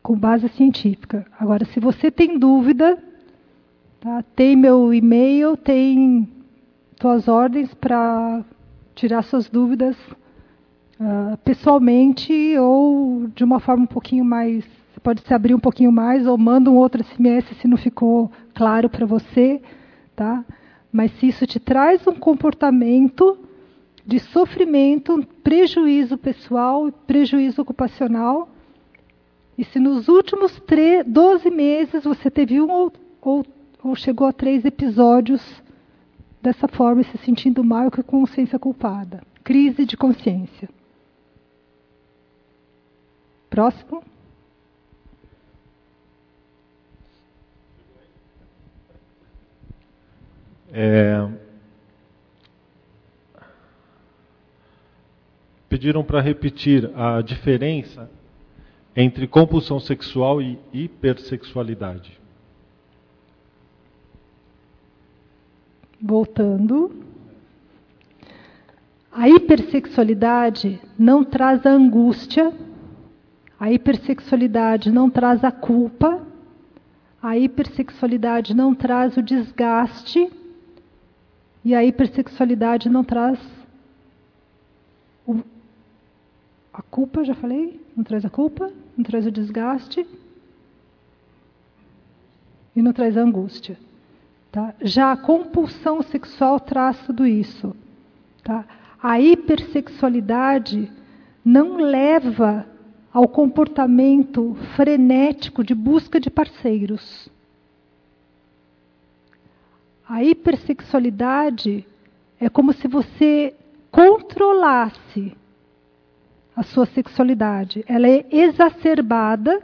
Com 0.00 0.16
base 0.16 0.48
científica. 0.50 1.26
Agora, 1.36 1.64
se 1.64 1.80
você 1.80 2.08
tem 2.08 2.38
dúvida, 2.38 2.96
tá, 3.98 4.22
tem 4.36 4.54
meu 4.54 4.94
e-mail, 4.94 5.56
tem 5.56 6.28
suas 7.00 7.26
ordens 7.26 7.74
para 7.74 8.44
tirar 8.94 9.22
suas 9.24 9.50
dúvidas 9.50 9.96
uh, 11.00 11.36
pessoalmente 11.38 12.56
ou 12.56 13.26
de 13.34 13.42
uma 13.42 13.58
forma 13.58 13.82
um 13.82 13.88
pouquinho 13.88 14.24
mais. 14.24 14.64
Pode 15.02 15.22
se 15.22 15.34
abrir 15.34 15.54
um 15.54 15.60
pouquinho 15.60 15.90
mais 15.90 16.26
ou 16.26 16.38
manda 16.38 16.70
um 16.70 16.76
outro 16.76 17.02
SMS 17.02 17.44
se 17.60 17.66
não 17.66 17.76
ficou 17.76 18.30
claro 18.54 18.88
para 18.88 19.04
você, 19.04 19.60
tá? 20.14 20.44
Mas 20.92 21.10
se 21.18 21.28
isso 21.28 21.46
te 21.46 21.58
traz 21.58 22.06
um 22.06 22.14
comportamento 22.14 23.38
de 24.06 24.18
sofrimento, 24.18 25.26
prejuízo 25.42 26.18
pessoal, 26.18 26.90
prejuízo 27.06 27.62
ocupacional, 27.62 28.48
e 29.56 29.64
se 29.64 29.78
nos 29.78 30.08
últimos 30.08 30.58
3, 30.60 31.04
12 31.06 31.50
meses 31.50 32.04
você 32.04 32.30
teve 32.30 32.60
um 32.60 32.70
ou, 32.70 32.92
ou, 33.20 33.46
ou 33.82 33.94
chegou 33.94 34.26
a 34.26 34.32
três 34.32 34.64
episódios 34.64 35.62
dessa 36.40 36.66
forma, 36.66 37.02
se 37.04 37.18
sentindo 37.18 37.62
mal 37.62 37.90
com 37.90 38.02
consciência 38.02 38.58
culpada. 38.58 39.22
Crise 39.44 39.84
de 39.84 39.96
consciência. 39.96 40.68
Próximo. 43.48 44.02
É... 50.72 51.28
Pediram 55.68 56.02
para 56.02 56.20
repetir 56.20 56.90
a 56.96 57.20
diferença 57.20 58.10
entre 58.96 59.26
compulsão 59.26 59.78
sexual 59.78 60.40
e 60.40 60.58
hipersexualidade. 60.72 62.18
Voltando. 66.00 67.02
A 69.10 69.28
hipersexualidade 69.28 70.80
não 70.98 71.22
traz 71.22 71.66
a 71.66 71.70
angústia, 71.70 72.52
a 73.60 73.70
hipersexualidade 73.70 74.90
não 74.90 75.10
traz 75.10 75.44
a 75.44 75.52
culpa, 75.52 76.26
a 77.22 77.36
hipersexualidade 77.36 78.54
não 78.54 78.74
traz 78.74 79.16
o 79.16 79.22
desgaste 79.22 80.30
e 81.64 81.74
a 81.74 81.84
hipersexualidade 81.84 82.88
não 82.88 83.04
traz 83.04 83.38
o, 85.26 85.40
a 86.72 86.82
culpa, 86.82 87.24
já 87.24 87.34
falei? 87.34 87.80
Não 87.96 88.02
traz 88.02 88.24
a 88.24 88.30
culpa, 88.30 88.72
não 88.96 89.04
traz 89.04 89.26
o 89.26 89.30
desgaste 89.30 90.06
e 92.74 92.82
não 92.82 92.92
traz 92.92 93.16
a 93.16 93.22
angústia. 93.22 93.78
Tá? 94.50 94.74
Já 94.82 95.12
a 95.12 95.16
compulsão 95.16 96.02
sexual 96.02 96.58
traz 96.58 96.98
tudo 97.06 97.26
isso. 97.26 97.74
Tá? 98.42 98.64
A 99.02 99.20
hipersexualidade 99.20 100.90
não 101.44 101.76
leva 101.76 102.66
ao 103.12 103.28
comportamento 103.28 104.56
frenético 104.74 105.62
de 105.62 105.74
busca 105.74 106.18
de 106.18 106.30
parceiros. 106.30 107.30
A 110.08 110.22
hipersexualidade 110.22 111.86
é 112.40 112.48
como 112.48 112.72
se 112.72 112.88
você 112.88 113.54
controlasse 113.90 115.36
a 116.56 116.62
sua 116.62 116.86
sexualidade. 116.86 117.84
Ela 117.86 118.08
é 118.08 118.26
exacerbada, 118.30 119.62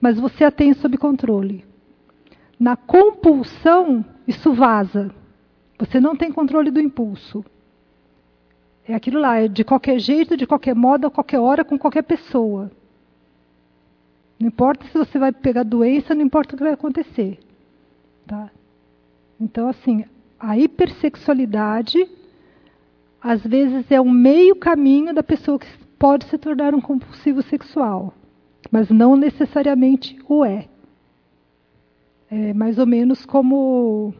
mas 0.00 0.18
você 0.18 0.44
a 0.44 0.50
tem 0.50 0.74
sob 0.74 0.96
controle. 0.98 1.64
Na 2.58 2.76
compulsão, 2.76 4.04
isso 4.26 4.52
vaza. 4.52 5.14
Você 5.78 5.98
não 6.00 6.14
tem 6.14 6.30
controle 6.30 6.70
do 6.70 6.80
impulso. 6.80 7.44
É 8.86 8.94
aquilo 8.94 9.20
lá, 9.20 9.38
é 9.38 9.48
de 9.48 9.64
qualquer 9.64 9.98
jeito, 9.98 10.36
de 10.36 10.46
qualquer 10.46 10.74
modo, 10.74 11.06
a 11.06 11.10
qualquer 11.10 11.38
hora, 11.38 11.64
com 11.64 11.78
qualquer 11.78 12.02
pessoa. 12.02 12.70
Não 14.38 14.48
importa 14.48 14.86
se 14.86 14.98
você 14.98 15.18
vai 15.18 15.32
pegar 15.32 15.62
doença, 15.62 16.14
não 16.14 16.22
importa 16.22 16.54
o 16.54 16.58
que 16.58 16.64
vai 16.64 16.72
acontecer. 16.72 17.38
Tá? 18.26 18.50
Então, 19.40 19.68
assim, 19.68 20.04
a 20.38 20.58
hipersexualidade, 20.58 22.06
às 23.20 23.42
vezes, 23.42 23.90
é 23.90 24.00
um 24.00 24.10
meio 24.10 24.54
caminho 24.54 25.14
da 25.14 25.22
pessoa 25.22 25.58
que 25.58 25.66
pode 25.98 26.26
se 26.26 26.36
tornar 26.36 26.74
um 26.74 26.80
compulsivo 26.80 27.42
sexual, 27.42 28.12
mas 28.70 28.90
não 28.90 29.16
necessariamente 29.16 30.18
o 30.28 30.44
é. 30.44 30.68
É 32.30 32.52
mais 32.52 32.78
ou 32.78 32.86
menos 32.86 33.24
como 33.24 34.14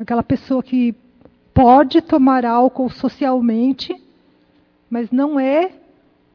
aquela 0.00 0.22
pessoa 0.22 0.62
que 0.62 0.94
pode 1.54 2.00
tomar 2.00 2.44
álcool 2.44 2.90
socialmente, 2.90 3.94
mas 4.90 5.10
não 5.10 5.38
é 5.38 5.70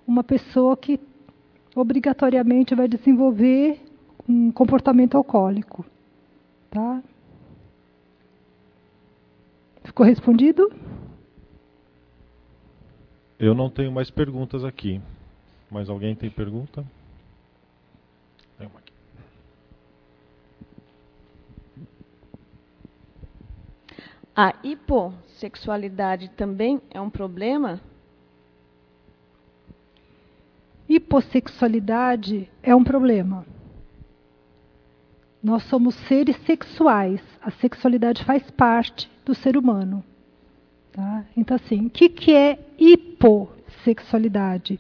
uma 0.08 0.24
pessoa 0.24 0.78
que 0.78 1.00
obrigatoriamente 1.76 2.74
vai 2.74 2.88
desenvolver 2.88 3.80
um 4.28 4.52
comportamento 4.52 5.16
alcoólico. 5.16 5.86
Tá? 6.72 7.02
Ficou 9.98 10.06
respondido? 10.06 10.72
Eu 13.40 13.56
não 13.56 13.68
tenho 13.68 13.92
mais 13.92 14.12
perguntas 14.12 14.64
aqui. 14.64 15.02
Mas 15.72 15.90
alguém 15.90 16.16
tem 16.16 16.30
pergunta? 16.30 16.86
Tem 18.60 18.68
uma 18.68 18.78
aqui. 18.78 18.94
A 24.36 24.54
hipossexualidade 24.64 26.30
também 26.30 26.80
é 26.92 27.02
um 27.02 27.10
problema? 27.10 27.82
Hipossexualidade 30.88 32.48
é 32.62 32.76
um 32.76 32.84
problema. 32.84 33.48
Nós 35.48 35.64
somos 35.64 35.96
seres 36.10 36.36
sexuais. 36.46 37.22
A 37.42 37.50
sexualidade 37.50 38.22
faz 38.26 38.44
parte 38.52 39.10
do 39.26 39.34
ser 39.34 39.56
humano. 39.56 40.04
Tá? 40.92 41.24
Então, 41.38 41.56
assim, 41.56 41.86
o 41.86 41.90
que, 41.90 42.10
que 42.10 42.34
é 42.34 42.60
hipossexualidade? 42.78 44.78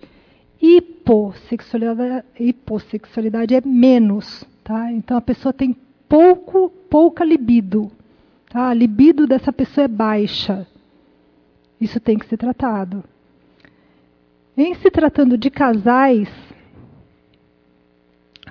Hipossexualidade, 0.61 2.25
hipossexualidade 2.37 3.55
é 3.55 3.61
menos. 3.61 4.43
Tá? 4.61 4.91
Então, 4.91 5.15
a 5.15 5.21
pessoa 5.21 5.53
tem 5.53 5.73
pouco, 6.09 6.69
pouca 6.89 7.23
libido. 7.23 7.89
Tá? 8.49 8.67
A 8.67 8.73
libido 8.73 9.25
dessa 9.25 9.53
pessoa 9.53 9.85
é 9.85 9.87
baixa. 9.87 10.67
Isso 11.79 11.97
tem 11.97 12.19
que 12.19 12.27
ser 12.27 12.35
tratado. 12.35 13.05
Em 14.57 14.75
se 14.75 14.91
tratando 14.91 15.37
de 15.37 15.49
casais, 15.49 16.27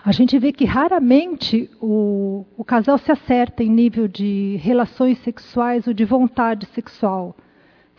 a 0.07 0.13
gente 0.13 0.39
vê 0.39 0.53
que 0.53 0.65
raramente 0.65 1.69
o, 1.81 2.47
o, 2.57 2.65
casal 2.65 2.97
se 2.97 3.11
acerta 3.11 3.65
em 3.65 3.69
nível 3.69 4.07
de 4.07 4.57
relações 4.63 5.19
sexuais 5.25 5.89
ou 5.89 5.93
de 5.93 6.05
vontade 6.05 6.65
sexual. 6.67 7.37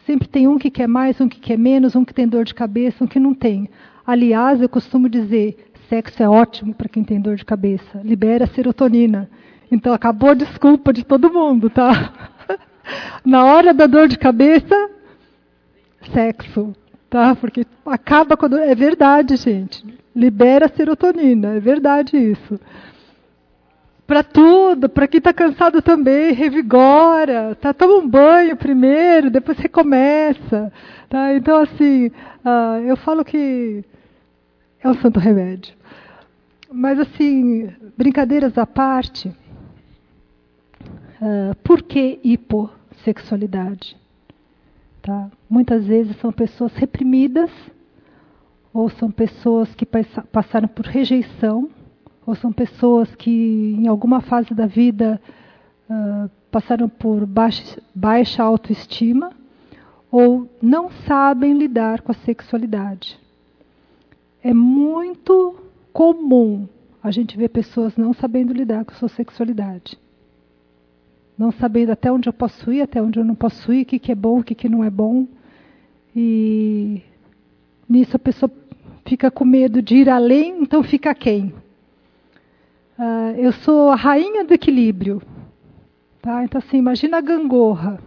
Sempre 0.05 0.25
tem 0.25 0.47
um 0.47 0.57
que 0.57 0.71
quer 0.71 0.87
mais, 0.87 1.19
um 1.19 1.27
que 1.27 1.37
quer 1.37 1.57
menos, 1.57 1.97
um 1.97 2.05
que 2.05 2.13
tem 2.13 2.25
dor 2.25 2.45
de 2.45 2.53
cabeça, 2.53 3.03
um 3.03 3.07
que 3.07 3.19
não 3.19 3.33
tem. 3.33 3.69
Aliás, 4.05 4.61
eu 4.61 4.69
costumo 4.69 5.09
dizer, 5.09 5.69
sexo 5.89 6.23
é 6.23 6.29
ótimo 6.29 6.73
para 6.73 6.87
quem 6.87 7.03
tem 7.03 7.19
dor 7.19 7.35
de 7.35 7.43
cabeça, 7.43 7.99
libera 8.01 8.47
serotonina. 8.47 9.29
Então 9.69 9.93
acabou 9.93 10.29
a 10.29 10.33
desculpa 10.33 10.93
de 10.93 11.03
todo 11.03 11.29
mundo, 11.29 11.69
tá? 11.69 12.13
Na 13.25 13.43
hora 13.43 13.73
da 13.73 13.85
dor 13.85 14.07
de 14.07 14.17
cabeça, 14.17 14.89
sexo, 16.13 16.73
tá? 17.09 17.35
Porque 17.35 17.65
acaba 17.85 18.37
quando 18.37 18.57
é 18.57 18.73
verdade, 18.75 19.35
gente. 19.35 19.83
Libera 20.15 20.67
serotonina, 20.67 21.55
é 21.55 21.59
verdade 21.59 22.17
isso. 22.17 22.59
Para 24.05 24.23
tudo, 24.23 24.87
para 24.87 25.07
quem 25.07 25.17
está 25.17 25.33
cansado 25.33 25.81
também, 25.81 26.31
revigora, 26.31 27.55
tá? 27.59 27.73
Toma 27.73 27.95
um 27.95 28.07
banho 28.07 28.55
primeiro, 28.55 29.29
depois 29.29 29.57
recomeça, 29.57 30.71
tá? 31.09 31.33
Então 31.35 31.61
assim, 31.61 32.07
uh, 32.07 32.79
eu 32.85 32.95
falo 32.95 33.25
que 33.25 33.83
é 34.81 34.87
um 34.89 34.93
santo 34.95 35.19
remédio. 35.19 35.75
Mas 36.71 36.99
assim, 36.99 37.69
brincadeiras 37.97 38.57
à 38.57 38.65
parte, 38.65 39.27
uh, 41.21 41.55
por 41.63 41.81
que 41.81 42.19
hipossexualidade? 42.23 43.97
Tá? 45.07 45.31
Muitas 45.49 45.85
vezes 45.85 46.17
são 46.17 46.33
pessoas 46.33 46.73
reprimidas, 46.73 47.49
ou 48.73 48.89
são 48.89 49.09
pessoas 49.09 49.73
que 49.73 49.85
passaram 49.85 50.67
por 50.67 50.85
rejeição, 50.85 51.69
ou 52.25 52.35
são 52.35 52.51
pessoas 52.51 53.15
que 53.15 53.73
em 53.79 53.87
alguma 53.87 54.19
fase 54.19 54.53
da 54.53 54.65
vida 54.65 55.21
uh, 55.89 56.29
passaram 56.51 56.89
por 56.89 57.25
baixa, 57.25 57.81
baixa 57.95 58.43
autoestima, 58.43 59.31
ou 60.11 60.49
não 60.61 60.91
sabem 60.91 61.53
lidar 61.53 62.01
com 62.01 62.11
a 62.11 62.15
sexualidade. 62.25 63.17
É 64.43 64.53
muito 64.53 65.55
comum 65.93 66.67
a 67.01 67.11
gente 67.11 67.37
ver 67.37 67.47
pessoas 67.47 67.95
não 67.95 68.11
sabendo 68.11 68.51
lidar 68.51 68.83
com 68.83 68.91
a 68.91 68.95
sua 68.95 69.07
sexualidade 69.07 69.97
não 71.37 71.51
sabendo 71.51 71.91
até 71.91 72.11
onde 72.11 72.27
eu 72.27 72.33
posso 72.33 72.71
ir, 72.71 72.81
até 72.81 73.01
onde 73.01 73.19
eu 73.19 73.25
não 73.25 73.35
posso 73.35 73.71
ir, 73.71 73.83
o 73.83 73.85
que, 73.85 73.99
que 73.99 74.11
é 74.11 74.15
bom, 74.15 74.39
o 74.39 74.43
que, 74.43 74.55
que 74.55 74.67
não 74.67 74.83
é 74.83 74.89
bom. 74.89 75.27
E 76.15 77.01
nisso 77.87 78.15
a 78.15 78.19
pessoa 78.19 78.51
fica 79.05 79.29
com 79.29 79.45
medo 79.45 79.81
de 79.81 79.97
ir 79.97 80.09
além, 80.09 80.61
então 80.61 80.81
fica 80.81 81.13
quem? 81.13 81.53
Uh, 82.97 83.37
eu 83.37 83.51
sou 83.51 83.91
a 83.91 83.95
rainha 83.95 84.43
do 84.43 84.53
equilíbrio. 84.53 85.21
Tá? 86.21 86.43
Então, 86.43 86.57
assim, 86.59 86.77
imagina 86.77 87.17
a 87.17 87.21
gangorra. 87.21 87.99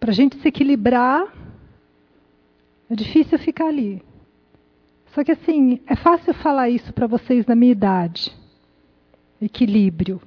Para 0.00 0.10
a 0.10 0.14
gente 0.14 0.36
se 0.40 0.48
equilibrar, 0.48 1.32
é 2.90 2.94
difícil 2.96 3.38
ficar 3.38 3.66
ali. 3.68 4.02
Só 5.14 5.22
que, 5.22 5.32
assim, 5.32 5.80
é 5.86 5.94
fácil 5.94 6.34
falar 6.34 6.68
isso 6.68 6.92
para 6.92 7.06
vocês 7.06 7.46
na 7.46 7.54
minha 7.54 7.72
idade. 7.72 8.36
Equilíbrio. 9.40 10.20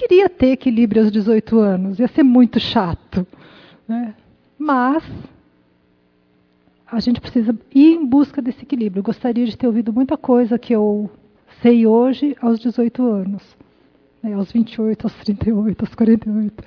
Queria 0.00 0.30
ter 0.30 0.52
equilíbrio 0.52 1.02
aos 1.02 1.12
18 1.12 1.58
anos, 1.58 1.98
ia 1.98 2.08
ser 2.08 2.22
muito 2.22 2.58
chato. 2.58 3.26
Né? 3.86 4.14
Mas 4.58 5.04
a 6.90 6.98
gente 7.00 7.20
precisa 7.20 7.54
ir 7.74 7.96
em 7.96 8.06
busca 8.06 8.40
desse 8.40 8.62
equilíbrio. 8.62 9.00
Eu 9.00 9.04
gostaria 9.04 9.44
de 9.44 9.54
ter 9.58 9.66
ouvido 9.66 9.92
muita 9.92 10.16
coisa 10.16 10.58
que 10.58 10.72
eu 10.74 11.10
sei 11.60 11.86
hoje 11.86 12.34
aos 12.40 12.58
18 12.58 13.06
anos, 13.06 13.42
né? 14.22 14.32
aos 14.32 14.50
28, 14.50 15.04
aos 15.06 15.14
38, 15.16 15.84
aos 15.84 15.94
48. 15.94 16.64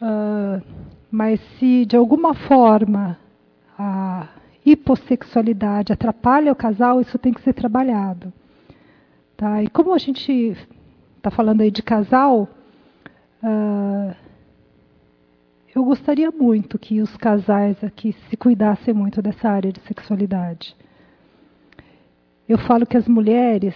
Uh, 0.00 0.62
mas 1.10 1.40
se 1.58 1.84
de 1.86 1.96
alguma 1.96 2.34
forma 2.34 3.18
a 3.76 4.28
hipossexualidade 4.64 5.92
atrapalha 5.92 6.52
o 6.52 6.56
casal, 6.56 7.00
isso 7.00 7.18
tem 7.18 7.32
que 7.32 7.42
ser 7.42 7.52
trabalhado. 7.52 8.32
Tá? 9.36 9.60
E 9.60 9.68
como 9.68 9.92
a 9.92 9.98
gente 9.98 10.56
está 11.18 11.30
falando 11.30 11.60
aí 11.60 11.70
de 11.70 11.82
casal, 11.82 12.48
uh, 13.42 14.14
eu 15.74 15.84
gostaria 15.84 16.30
muito 16.30 16.78
que 16.78 17.00
os 17.00 17.16
casais 17.16 17.82
aqui 17.84 18.12
se 18.28 18.36
cuidassem 18.36 18.94
muito 18.94 19.20
dessa 19.20 19.48
área 19.48 19.72
de 19.72 19.80
sexualidade. 19.80 20.74
Eu 22.48 22.58
falo 22.58 22.86
que 22.86 22.96
as 22.96 23.06
mulheres 23.06 23.74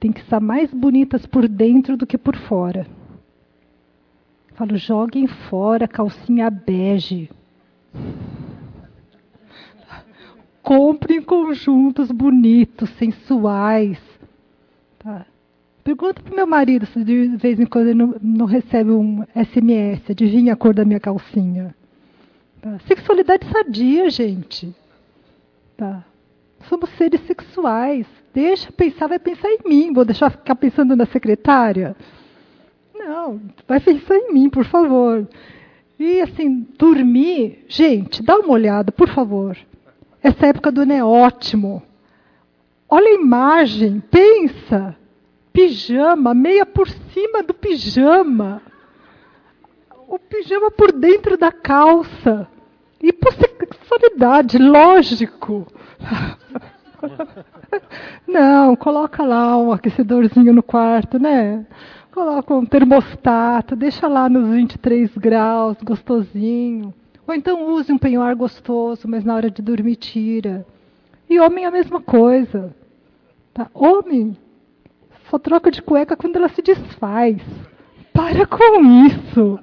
têm 0.00 0.10
que 0.10 0.20
estar 0.20 0.40
mais 0.40 0.72
bonitas 0.72 1.26
por 1.26 1.46
dentro 1.46 1.96
do 1.96 2.06
que 2.06 2.16
por 2.16 2.36
fora. 2.36 2.86
Eu 4.50 4.56
falo, 4.56 4.76
joguem 4.76 5.26
fora 5.26 5.86
calcinha 5.86 6.48
bege. 6.48 7.30
Comprem 10.62 11.22
conjuntos 11.22 12.10
bonitos, 12.10 12.90
sensuais. 12.90 14.00
Tá? 14.98 15.26
Pergunta 15.88 16.20
pro 16.22 16.36
meu 16.36 16.46
marido 16.46 16.84
se 16.84 17.02
de 17.02 17.28
vez 17.38 17.58
em 17.58 17.64
quando 17.64 17.86
ele 17.86 17.98
não, 17.98 18.14
não 18.20 18.44
recebe 18.44 18.90
um 18.90 19.24
SMS, 19.34 20.02
adivinha 20.10 20.52
a 20.52 20.56
cor 20.56 20.74
da 20.74 20.84
minha 20.84 21.00
calcinha. 21.00 21.74
Tá? 22.60 22.78
Sexualidade 22.80 23.46
sadia, 23.50 24.10
gente. 24.10 24.76
Tá? 25.78 26.04
Somos 26.68 26.90
seres 26.90 27.22
sexuais. 27.22 28.06
Deixa 28.34 28.70
pensar, 28.70 29.06
vai 29.06 29.18
pensar 29.18 29.48
em 29.48 29.60
mim. 29.66 29.90
Vou 29.94 30.04
deixar 30.04 30.28
ficar 30.28 30.56
pensando 30.56 30.94
na 30.94 31.06
secretária? 31.06 31.96
Não, 32.94 33.40
vai 33.66 33.80
pensar 33.80 34.14
em 34.14 34.34
mim, 34.34 34.50
por 34.50 34.66
favor. 34.66 35.26
E 35.98 36.20
assim, 36.20 36.68
dormir, 36.78 37.64
gente, 37.66 38.22
dá 38.22 38.36
uma 38.36 38.52
olhada, 38.52 38.92
por 38.92 39.08
favor. 39.08 39.56
Essa 40.22 40.48
época 40.48 40.70
do 40.70 40.82
ano 40.82 40.92
é 40.92 41.02
ótimo. 41.02 41.82
Olha 42.90 43.08
a 43.08 43.14
imagem, 43.14 44.02
pensa 44.10 44.94
pijama, 45.58 46.34
meia 46.34 46.64
por 46.64 46.88
cima 46.88 47.42
do 47.42 47.52
pijama. 47.52 48.62
O 50.06 50.16
pijama 50.16 50.70
por 50.70 50.92
dentro 50.92 51.36
da 51.36 51.50
calça. 51.50 52.46
E 53.02 53.12
sexualidade, 53.32 54.56
lógico. 54.56 55.66
Não, 58.24 58.76
coloca 58.76 59.24
lá 59.24 59.58
um 59.58 59.72
aquecedorzinho 59.72 60.52
no 60.52 60.62
quarto, 60.62 61.18
né? 61.18 61.66
Coloca 62.12 62.54
um 62.54 62.64
termostato, 62.64 63.74
deixa 63.74 64.06
lá 64.06 64.28
nos 64.28 64.48
23 64.48 65.10
graus, 65.18 65.76
gostosinho. 65.82 66.94
Ou 67.26 67.34
então 67.34 67.72
use 67.72 67.92
um 67.92 67.98
penhoar 67.98 68.36
gostoso, 68.36 69.08
mas 69.08 69.24
na 69.24 69.34
hora 69.34 69.50
de 69.50 69.60
dormir 69.60 69.96
tira. 69.96 70.64
E 71.28 71.40
homem 71.40 71.64
é 71.64 71.66
a 71.66 71.72
mesma 71.72 72.00
coisa. 72.00 72.72
Tá? 73.52 73.68
Homem, 73.74 74.36
só 75.30 75.38
troca 75.38 75.70
de 75.70 75.82
cueca 75.82 76.16
quando 76.16 76.36
ela 76.36 76.48
se 76.48 76.62
desfaz. 76.62 77.36
Para 78.12 78.46
com 78.46 79.06
isso. 79.06 79.58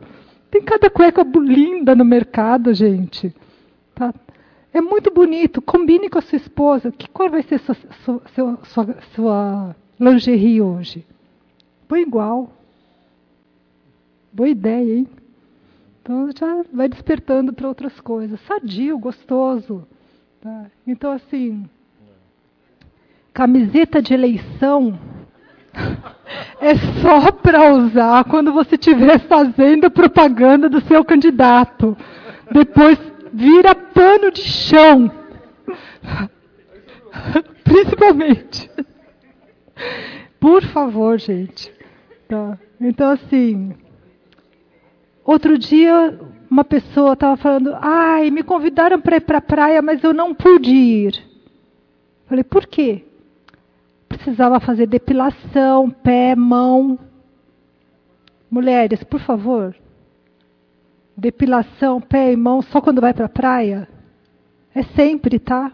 Tem 0.49 0.61
cada 0.61 0.89
cueca 0.89 1.23
linda 1.23 1.95
no 1.95 2.05
mercado, 2.05 2.73
gente. 2.73 3.35
Tá? 3.93 4.13
É 4.73 4.79
muito 4.79 5.11
bonito. 5.11 5.61
Combine 5.61 6.09
com 6.09 6.19
a 6.19 6.21
sua 6.21 6.37
esposa. 6.37 6.91
Que 6.91 7.09
cor 7.09 7.29
vai 7.29 7.43
ser 7.43 7.59
sua, 7.59 7.75
sua, 8.03 8.59
sua, 8.63 8.97
sua 9.15 9.75
lingerie 9.99 10.61
hoje? 10.61 11.05
Põe 11.87 12.01
igual. 12.01 12.51
Boa 14.31 14.49
ideia, 14.49 14.97
hein? 14.97 15.07
Então 16.01 16.29
já 16.37 16.63
vai 16.71 16.87
despertando 16.87 17.51
para 17.51 17.67
outras 17.67 17.99
coisas. 17.99 18.39
Sadio, 18.41 18.97
gostoso. 18.99 19.87
Tá? 20.41 20.65
Então, 20.85 21.11
assim, 21.11 21.67
camiseta 23.33 24.01
de 24.01 24.13
eleição 24.13 24.97
é 26.59 26.75
só 27.01 27.31
para 27.31 27.73
usar 27.73 28.23
quando 28.25 28.51
você 28.53 28.75
estiver 28.75 29.19
fazendo 29.19 29.91
propaganda 29.91 30.69
do 30.69 30.81
seu 30.81 31.03
candidato. 31.03 31.97
Depois 32.51 32.97
vira 33.33 33.75
pano 33.75 34.31
de 34.31 34.41
chão. 34.41 35.11
Principalmente. 37.63 38.69
Por 40.39 40.63
favor, 40.63 41.19
gente. 41.19 41.71
Tá. 42.27 42.57
Então, 42.79 43.11
assim, 43.11 43.73
outro 45.23 45.57
dia 45.57 46.17
uma 46.49 46.63
pessoa 46.63 47.13
estava 47.13 47.35
falando, 47.35 47.75
ai, 47.81 48.29
me 48.31 48.43
convidaram 48.43 49.01
para 49.01 49.17
ir 49.17 49.21
para 49.21 49.39
a 49.39 49.41
praia, 49.41 49.81
mas 49.81 50.03
eu 50.03 50.13
não 50.13 50.33
pude 50.33 50.71
ir. 50.71 51.23
Falei, 52.27 52.43
por 52.43 52.65
quê? 52.65 53.03
Precisava 54.15 54.61
fazer 54.61 54.87
depilação, 54.87 55.89
pé, 55.89 56.35
mão. 56.35 56.97
Mulheres, 58.49 59.03
por 59.03 59.19
favor. 59.19 59.75
Depilação, 61.17 61.99
pé 61.99 62.31
e 62.31 62.35
mão 62.37 62.61
só 62.61 62.79
quando 62.79 63.01
vai 63.01 63.13
para 63.13 63.25
a 63.25 63.29
praia? 63.29 63.89
É 64.73 64.83
sempre, 64.83 65.37
tá? 65.37 65.71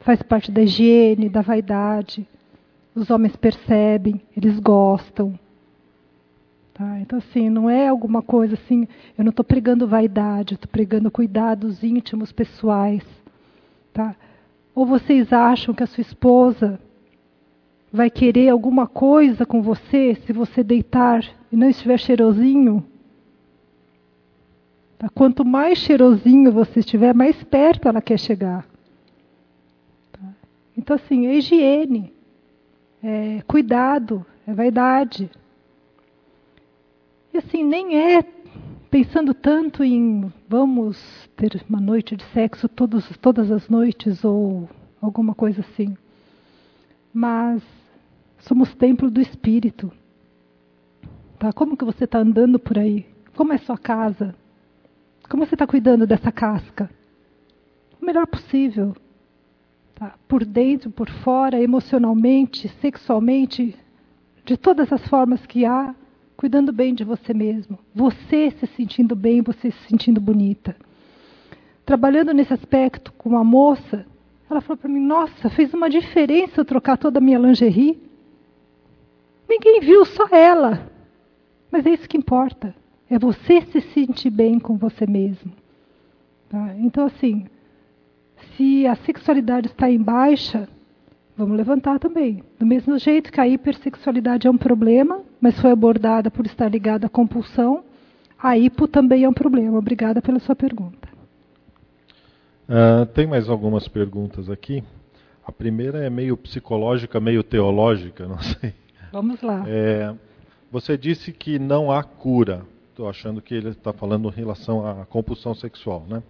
Faz 0.00 0.22
parte 0.22 0.50
da 0.50 0.62
higiene, 0.62 1.28
da 1.28 1.42
vaidade. 1.42 2.26
Os 2.94 3.10
homens 3.10 3.36
percebem, 3.36 4.20
eles 4.34 4.58
gostam. 4.58 5.38
Tá? 6.72 6.98
Então, 7.00 7.18
assim, 7.18 7.50
não 7.50 7.68
é 7.68 7.86
alguma 7.86 8.22
coisa 8.22 8.54
assim. 8.54 8.88
Eu 9.16 9.24
não 9.24 9.30
estou 9.30 9.44
pregando 9.44 9.86
vaidade, 9.86 10.54
estou 10.54 10.70
pregando 10.70 11.10
cuidados 11.10 11.84
íntimos, 11.84 12.32
pessoais. 12.32 13.04
Tá? 13.92 14.16
Ou 14.74 14.86
vocês 14.86 15.32
acham 15.34 15.74
que 15.74 15.82
a 15.82 15.86
sua 15.86 16.00
esposa 16.00 16.80
vai 17.92 18.10
querer 18.10 18.48
alguma 18.48 18.86
coisa 18.86 19.46
com 19.46 19.62
você 19.62 20.14
se 20.26 20.32
você 20.32 20.62
deitar 20.62 21.24
e 21.50 21.56
não 21.56 21.68
estiver 21.68 21.98
cheirosinho? 21.98 22.84
Tá? 24.98 25.08
Quanto 25.08 25.44
mais 25.44 25.78
cheirosinho 25.78 26.52
você 26.52 26.80
estiver, 26.80 27.14
mais 27.14 27.42
perto 27.44 27.88
ela 27.88 28.02
quer 28.02 28.18
chegar. 28.18 28.66
Tá? 30.12 30.28
Então, 30.76 30.96
assim, 30.96 31.26
é 31.26 31.36
higiene, 31.36 32.12
é 33.02 33.42
cuidado, 33.46 34.26
é 34.46 34.52
vaidade. 34.52 35.30
E 37.32 37.38
assim, 37.38 37.62
nem 37.62 37.96
é 37.96 38.22
pensando 38.90 39.34
tanto 39.34 39.84
em 39.84 40.32
vamos 40.48 41.28
ter 41.36 41.62
uma 41.68 41.80
noite 41.80 42.16
de 42.16 42.24
sexo 42.32 42.68
todos, 42.68 43.06
todas 43.18 43.50
as 43.50 43.68
noites 43.68 44.24
ou 44.24 44.68
alguma 45.00 45.34
coisa 45.34 45.60
assim. 45.60 45.96
Mas 47.12 47.62
somos 48.38 48.74
templo 48.74 49.10
do 49.10 49.20
Espírito. 49.20 49.92
Tá? 51.38 51.52
Como 51.52 51.76
que 51.76 51.84
você 51.84 52.04
está 52.04 52.18
andando 52.18 52.58
por 52.58 52.78
aí? 52.78 53.06
Como 53.34 53.52
é 53.52 53.58
sua 53.58 53.78
casa? 53.78 54.34
Como 55.28 55.46
você 55.46 55.54
está 55.54 55.66
cuidando 55.66 56.06
dessa 56.06 56.32
casca? 56.32 56.90
O 58.00 58.04
melhor 58.04 58.26
possível. 58.26 58.96
Tá? 59.94 60.14
Por 60.26 60.44
dentro, 60.44 60.90
por 60.90 61.08
fora, 61.08 61.60
emocionalmente, 61.60 62.68
sexualmente, 62.80 63.76
de 64.44 64.56
todas 64.56 64.92
as 64.92 65.06
formas 65.08 65.44
que 65.46 65.64
há, 65.64 65.94
cuidando 66.36 66.72
bem 66.72 66.94
de 66.94 67.04
você 67.04 67.34
mesmo. 67.34 67.78
Você 67.94 68.50
se 68.52 68.66
sentindo 68.68 69.14
bem, 69.14 69.42
você 69.42 69.70
se 69.70 69.88
sentindo 69.88 70.20
bonita. 70.20 70.76
Trabalhando 71.84 72.32
nesse 72.32 72.52
aspecto 72.54 73.12
com 73.12 73.28
uma 73.30 73.44
moça, 73.44 74.06
ela 74.50 74.60
falou 74.60 74.78
para 74.78 74.88
mim: 74.88 75.00
Nossa, 75.00 75.50
fez 75.50 75.72
uma 75.74 75.90
diferença 75.90 76.60
eu 76.60 76.64
trocar 76.64 76.96
toda 76.96 77.18
a 77.18 77.22
minha 77.22 77.38
lingerie. 77.38 77.98
Ninguém 79.48 79.80
viu, 79.80 80.04
só 80.04 80.28
ela. 80.28 80.90
Mas 81.70 81.86
é 81.86 81.90
isso 81.90 82.08
que 82.08 82.16
importa. 82.16 82.74
É 83.10 83.18
você 83.18 83.62
se 83.62 83.80
sentir 83.80 84.30
bem 84.30 84.58
com 84.58 84.76
você 84.76 85.06
mesmo. 85.06 85.52
Tá? 86.48 86.74
Então, 86.78 87.06
assim, 87.06 87.46
se 88.56 88.86
a 88.86 88.94
sexualidade 88.96 89.68
está 89.68 89.90
em 89.90 90.00
baixa, 90.00 90.68
vamos 91.36 91.56
levantar 91.56 91.98
também. 91.98 92.42
Do 92.58 92.66
mesmo 92.66 92.98
jeito 92.98 93.32
que 93.32 93.40
a 93.40 93.48
hipersexualidade 93.48 94.46
é 94.46 94.50
um 94.50 94.58
problema, 94.58 95.22
mas 95.40 95.58
foi 95.60 95.70
abordada 95.70 96.30
por 96.30 96.46
estar 96.46 96.68
ligada 96.68 97.06
à 97.06 97.10
compulsão, 97.10 97.84
a 98.38 98.56
hipo 98.56 98.86
também 98.86 99.24
é 99.24 99.28
um 99.28 99.32
problema. 99.32 99.78
Obrigada 99.78 100.20
pela 100.22 100.38
sua 100.38 100.54
pergunta. 100.54 101.08
Uh, 102.68 103.06
tem 103.06 103.26
mais 103.26 103.48
algumas 103.48 103.88
perguntas 103.88 104.50
aqui. 104.50 104.84
A 105.44 105.50
primeira 105.50 106.04
é 106.04 106.10
meio 106.10 106.36
psicológica, 106.36 107.18
meio 107.18 107.42
teológica, 107.42 108.26
não 108.28 108.38
sei. 108.40 108.74
Vamos 109.10 109.40
lá. 109.40 109.64
É, 109.66 110.14
você 110.70 110.98
disse 110.98 111.32
que 111.32 111.58
não 111.58 111.90
há 111.90 112.02
cura 112.02 112.64
estou 112.98 113.08
achando 113.08 113.40
que 113.40 113.54
ele 113.54 113.68
está 113.68 113.92
falando 113.92 114.28
em 114.28 114.32
relação 114.32 114.84
à 114.84 115.06
compulsão 115.06 115.54
sexual, 115.54 116.04
né? 116.08 116.20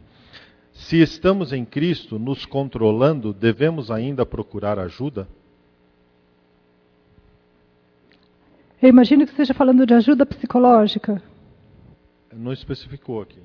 Se 0.70 1.00
estamos 1.00 1.50
em 1.50 1.64
Cristo, 1.64 2.18
nos 2.18 2.44
controlando, 2.44 3.32
devemos 3.32 3.90
ainda 3.90 4.26
procurar 4.26 4.78
ajuda? 4.78 5.26
Eu 8.80 8.90
imagino 8.90 9.24
que 9.24 9.30
esteja 9.30 9.54
falando 9.54 9.86
de 9.86 9.94
ajuda 9.94 10.26
psicológica. 10.26 11.22
Não 12.32 12.52
especificou 12.52 13.22
aqui. 13.22 13.40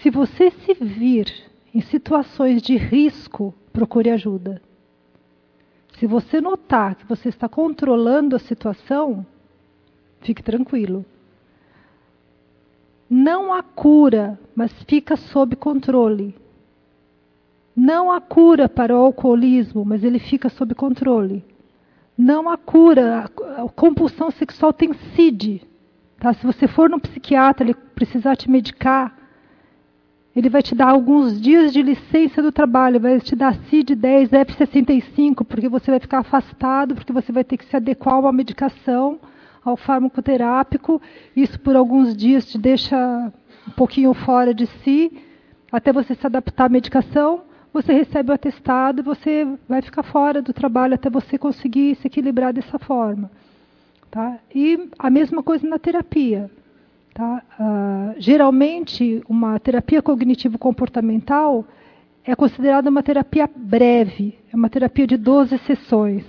Se 0.00 0.10
você 0.10 0.50
se 0.50 0.74
vir 0.74 1.32
em 1.74 1.80
situações 1.80 2.62
de 2.62 2.76
risco, 2.76 3.54
procure 3.72 4.10
ajuda. 4.10 4.62
Se 5.98 6.06
você 6.06 6.40
notar 6.40 6.94
que 6.94 7.04
você 7.04 7.28
está 7.28 7.48
controlando 7.48 8.36
a 8.36 8.38
situação, 8.38 9.26
fique 10.20 10.42
tranquilo. 10.42 11.04
Não 13.10 13.52
há 13.52 13.62
cura, 13.62 14.38
mas 14.54 14.72
fica 14.84 15.16
sob 15.16 15.56
controle. 15.56 16.34
Não 17.74 18.12
há 18.12 18.20
cura 18.20 18.68
para 18.68 18.94
o 18.94 19.00
alcoolismo, 19.00 19.84
mas 19.84 20.04
ele 20.04 20.18
fica 20.18 20.48
sob 20.48 20.74
controle. 20.74 21.44
Não 22.16 22.48
há 22.48 22.56
cura. 22.56 23.30
A 23.56 23.68
compulsão 23.68 24.30
sexual 24.30 24.72
tem 24.72 24.92
CID. 24.92 25.62
Tá? 26.18 26.34
Se 26.34 26.44
você 26.44 26.68
for 26.68 26.88
no 26.88 27.00
psiquiatra, 27.00 27.64
ele 27.64 27.74
precisar 27.74 28.36
te 28.36 28.50
medicar, 28.50 29.16
ele 30.34 30.48
vai 30.48 30.62
te 30.62 30.74
dar 30.74 30.88
alguns 30.88 31.40
dias 31.40 31.72
de 31.72 31.82
licença 31.82 32.40
do 32.40 32.52
trabalho, 32.52 33.00
vai 33.00 33.18
te 33.20 33.34
dar 33.34 33.54
CID-10, 33.54 34.30
F65, 34.30 35.44
porque 35.44 35.68
você 35.68 35.90
vai 35.90 35.98
ficar 35.98 36.18
afastado, 36.18 36.94
porque 36.94 37.12
você 37.12 37.32
vai 37.32 37.44
ter 37.44 37.56
que 37.56 37.64
se 37.64 37.74
adequar 37.74 38.20
uma 38.20 38.32
medicação, 38.32 39.18
ao 39.64 39.76
farmacoterápico. 39.76 41.00
Isso 41.36 41.58
por 41.60 41.76
alguns 41.76 42.16
dias 42.16 42.46
te 42.46 42.58
deixa 42.58 43.32
um 43.66 43.70
pouquinho 43.72 44.12
fora 44.14 44.54
de 44.54 44.66
si, 44.66 45.12
até 45.70 45.92
você 45.92 46.14
se 46.14 46.26
adaptar 46.26 46.66
à 46.66 46.68
medicação. 46.68 47.42
Você 47.72 47.92
recebe 47.92 48.30
o 48.30 48.34
atestado 48.34 49.00
e 49.00 49.04
você 49.04 49.46
vai 49.68 49.82
ficar 49.82 50.02
fora 50.02 50.40
do 50.40 50.52
trabalho 50.52 50.94
até 50.94 51.10
você 51.10 51.36
conseguir 51.36 51.96
se 51.96 52.06
equilibrar 52.06 52.52
dessa 52.52 52.78
forma. 52.78 53.30
Tá? 54.10 54.38
E 54.54 54.88
a 54.98 55.10
mesma 55.10 55.42
coisa 55.42 55.68
na 55.68 55.78
terapia. 55.78 56.50
Tá? 57.18 57.42
Uh, 57.58 58.14
geralmente, 58.20 59.24
uma 59.28 59.58
terapia 59.58 60.00
cognitivo-comportamental 60.00 61.64
é 62.24 62.36
considerada 62.36 62.88
uma 62.88 63.02
terapia 63.02 63.50
breve, 63.56 64.38
é 64.52 64.54
uma 64.54 64.70
terapia 64.70 65.04
de 65.04 65.16
12 65.16 65.58
sessões. 65.66 66.24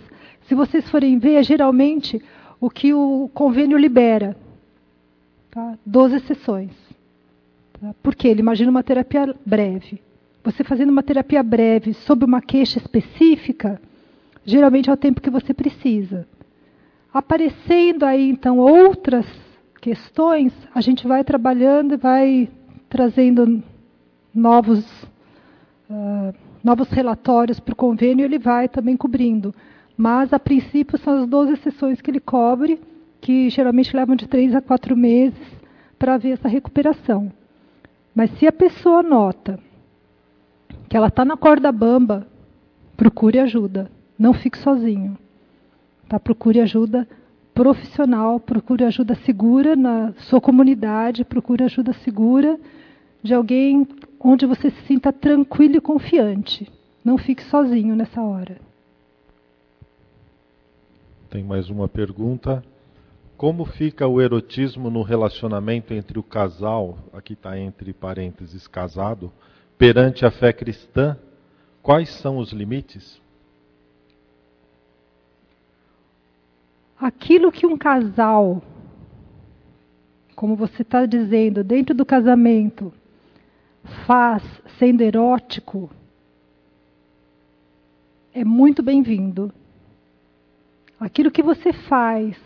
Se 0.48 0.56
vocês 0.56 0.90
forem 0.90 1.20
ver, 1.20 1.36
é 1.36 1.44
geralmente 1.44 2.20
o 2.60 2.72
que 2.72 2.92
o 2.92 3.30
convênio 3.36 3.78
libera. 3.78 4.36
Tá? 5.52 5.78
12 5.86 6.22
sessões. 6.22 6.72
Tá? 7.80 7.94
Por 8.02 8.16
quê? 8.16 8.30
Ele 8.30 8.40
imagina 8.40 8.72
uma 8.72 8.82
terapia 8.82 9.36
breve. 9.46 10.02
Você 10.44 10.64
fazendo 10.64 10.90
uma 10.90 11.04
terapia 11.04 11.44
breve 11.44 11.94
sobre 11.94 12.26
uma 12.26 12.42
queixa 12.42 12.80
específica, 12.80 13.80
geralmente 14.44 14.90
é 14.90 14.94
o 14.94 14.98
tempo 14.98 15.22
que 15.22 15.30
você 15.30 15.54
precisa. 15.54 16.28
Aparecendo 17.14 18.06
aí, 18.06 18.28
então, 18.28 18.58
outras 18.58 19.28
questões, 19.80 20.54
a 20.74 20.82
gente 20.82 21.08
vai 21.08 21.24
trabalhando 21.24 21.94
e 21.94 21.98
vai 21.98 22.50
trazendo 22.90 23.64
novos, 24.34 24.86
uh, 25.90 26.34
novos 26.64 26.90
relatórios 26.90 27.60
para 27.60 27.74
o 27.74 27.76
convênio 27.76 28.24
e 28.24 28.26
ele 28.26 28.40
vai 28.40 28.68
também 28.68 28.98
cobrindo. 28.98 29.54
Mas, 29.98 30.32
a 30.32 30.40
princípio, 30.40 30.98
são 30.98 31.24
as 31.24 31.28
12 31.28 31.58
sessões 31.58 32.02
que 32.02 32.10
ele 32.10 32.20
cobre, 32.20 32.80
que 33.20 33.50
geralmente 33.50 33.96
levam 33.96 34.16
de 34.16 34.28
3 34.28 34.56
a 34.56 34.62
4 34.62 34.96
meses 34.96 35.60
para 35.98 36.18
ver 36.18 36.32
essa 36.32 36.48
recuperação. 36.48 37.32
Mas 38.16 38.32
se 38.38 38.48
a 38.48 38.52
pessoa 38.52 39.04
nota 39.04 39.60
que 40.88 40.96
ela 40.96 41.08
está 41.08 41.24
na 41.24 41.38
corda 41.38 41.72
bamba, 41.72 42.26
procure 42.96 43.40
ajuda. 43.40 43.92
Não 44.18 44.34
fique 44.34 44.58
sozinho. 44.58 45.18
Tá? 46.08 46.20
Procure 46.20 46.60
ajuda 46.60 47.08
profissional, 47.60 48.40
procure 48.40 48.86
ajuda 48.86 49.16
segura 49.26 49.76
na 49.76 50.14
sua 50.30 50.40
comunidade, 50.40 51.26
procure 51.26 51.62
ajuda 51.66 51.92
segura 51.92 52.58
de 53.22 53.34
alguém 53.34 53.86
onde 54.18 54.46
você 54.46 54.72
se 54.72 54.82
sinta 54.84 55.12
tranquilo 55.12 55.76
e 55.76 55.82
confiante. 55.82 56.72
Não 57.04 57.18
fique 57.18 57.44
sozinho 57.44 57.98
nessa 57.98 58.22
hora. 58.22 58.62
Tem 61.30 61.44
mais 61.44 61.70
uma 61.70 61.90
pergunta. 61.90 62.64
Como 63.36 63.66
fica 63.66 64.08
o 64.08 64.22
erotismo 64.22 64.90
no 64.90 65.02
relacionamento 65.02 65.94
entre 65.94 66.18
o 66.18 66.24
casal, 66.24 66.98
aqui 67.12 67.34
está 67.34 67.60
entre 67.60 67.92
parênteses 67.92 68.68
casado, 68.68 69.30
perante 69.78 70.26
a 70.26 70.32
fé 70.32 70.54
cristã, 70.54 71.18
quais 71.84 72.08
são 72.08 72.38
os 72.38 72.54
limites? 72.54 73.22
Aquilo 77.00 77.52
que 77.52 77.66
um 77.66 77.78
casal, 77.78 78.62
como 80.36 80.56
você 80.56 80.82
está 80.82 81.06
dizendo, 81.06 81.64
dentro 81.64 81.96
do 81.96 82.06
casamento, 82.06 82.92
faz 84.06 84.44
sendo 84.78 85.02
erótico, 85.02 85.90
é 88.34 88.44
muito 88.44 88.84
bem-vindo. 88.84 89.52
Aquilo 91.00 91.32
que 91.32 91.42
você 91.42 91.72
faz 91.72 92.38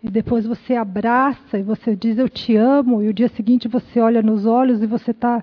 e 0.00 0.08
depois 0.08 0.46
você 0.46 0.74
abraça 0.74 1.58
e 1.58 1.62
você 1.62 1.96
diz 1.96 2.18
eu 2.18 2.28
te 2.28 2.56
amo, 2.56 3.02
e 3.02 3.08
o 3.08 3.14
dia 3.14 3.28
seguinte 3.28 3.66
você 3.66 4.00
olha 4.00 4.22
nos 4.22 4.46
olhos 4.46 4.82
e 4.82 4.86
você 4.86 5.10
está 5.10 5.42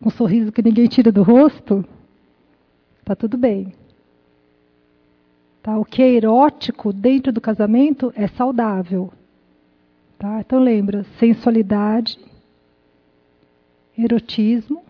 com 0.00 0.08
um 0.08 0.10
sorriso 0.10 0.52
que 0.52 0.62
ninguém 0.62 0.86
tira 0.86 1.12
do 1.12 1.22
rosto, 1.22 1.84
está 3.00 3.14
tudo 3.14 3.36
bem. 3.36 3.74
Tá? 5.62 5.78
O 5.78 5.84
que 5.84 6.02
é 6.02 6.10
erótico 6.10 6.92
dentro 6.92 7.32
do 7.32 7.40
casamento 7.40 8.12
é 8.16 8.26
saudável. 8.26 9.12
Tá? 10.18 10.40
Então 10.40 10.58
lembra, 10.58 11.04
sensualidade, 11.18 12.18
erotismo, 13.96 14.82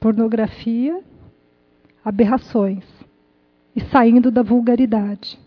pornografia, 0.00 1.00
aberrações 2.04 2.84
e 3.74 3.80
saindo 3.80 4.30
da 4.30 4.42
vulgaridade. 4.42 5.38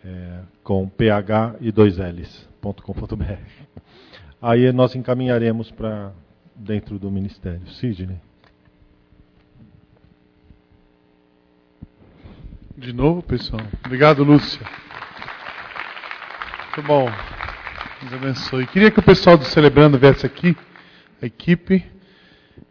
é, 0.03 0.39
com 0.63 0.89
ph 0.89 1.55
e 1.61 1.71
dois 1.71 1.99
l's.com.br. 1.99 3.69
Aí 4.41 4.71
nós 4.71 4.95
encaminharemos 4.95 5.69
para 5.69 6.13
dentro 6.55 6.97
do 6.97 7.11
ministério. 7.11 7.67
Sidney. 7.71 8.17
De 12.77 12.93
novo, 12.93 13.21
pessoal. 13.21 13.61
Obrigado, 13.85 14.23
Lúcia. 14.23 14.65
Muito 16.65 16.87
bom. 16.87 17.09
Deus 18.01 18.13
abençoe. 18.13 18.65
Queria 18.67 18.89
que 18.89 18.99
o 18.99 19.03
pessoal 19.03 19.37
do 19.37 19.43
Celebrando 19.43 19.99
viesse 19.99 20.25
aqui, 20.25 20.55
a 21.21 21.25
equipe. 21.25 21.85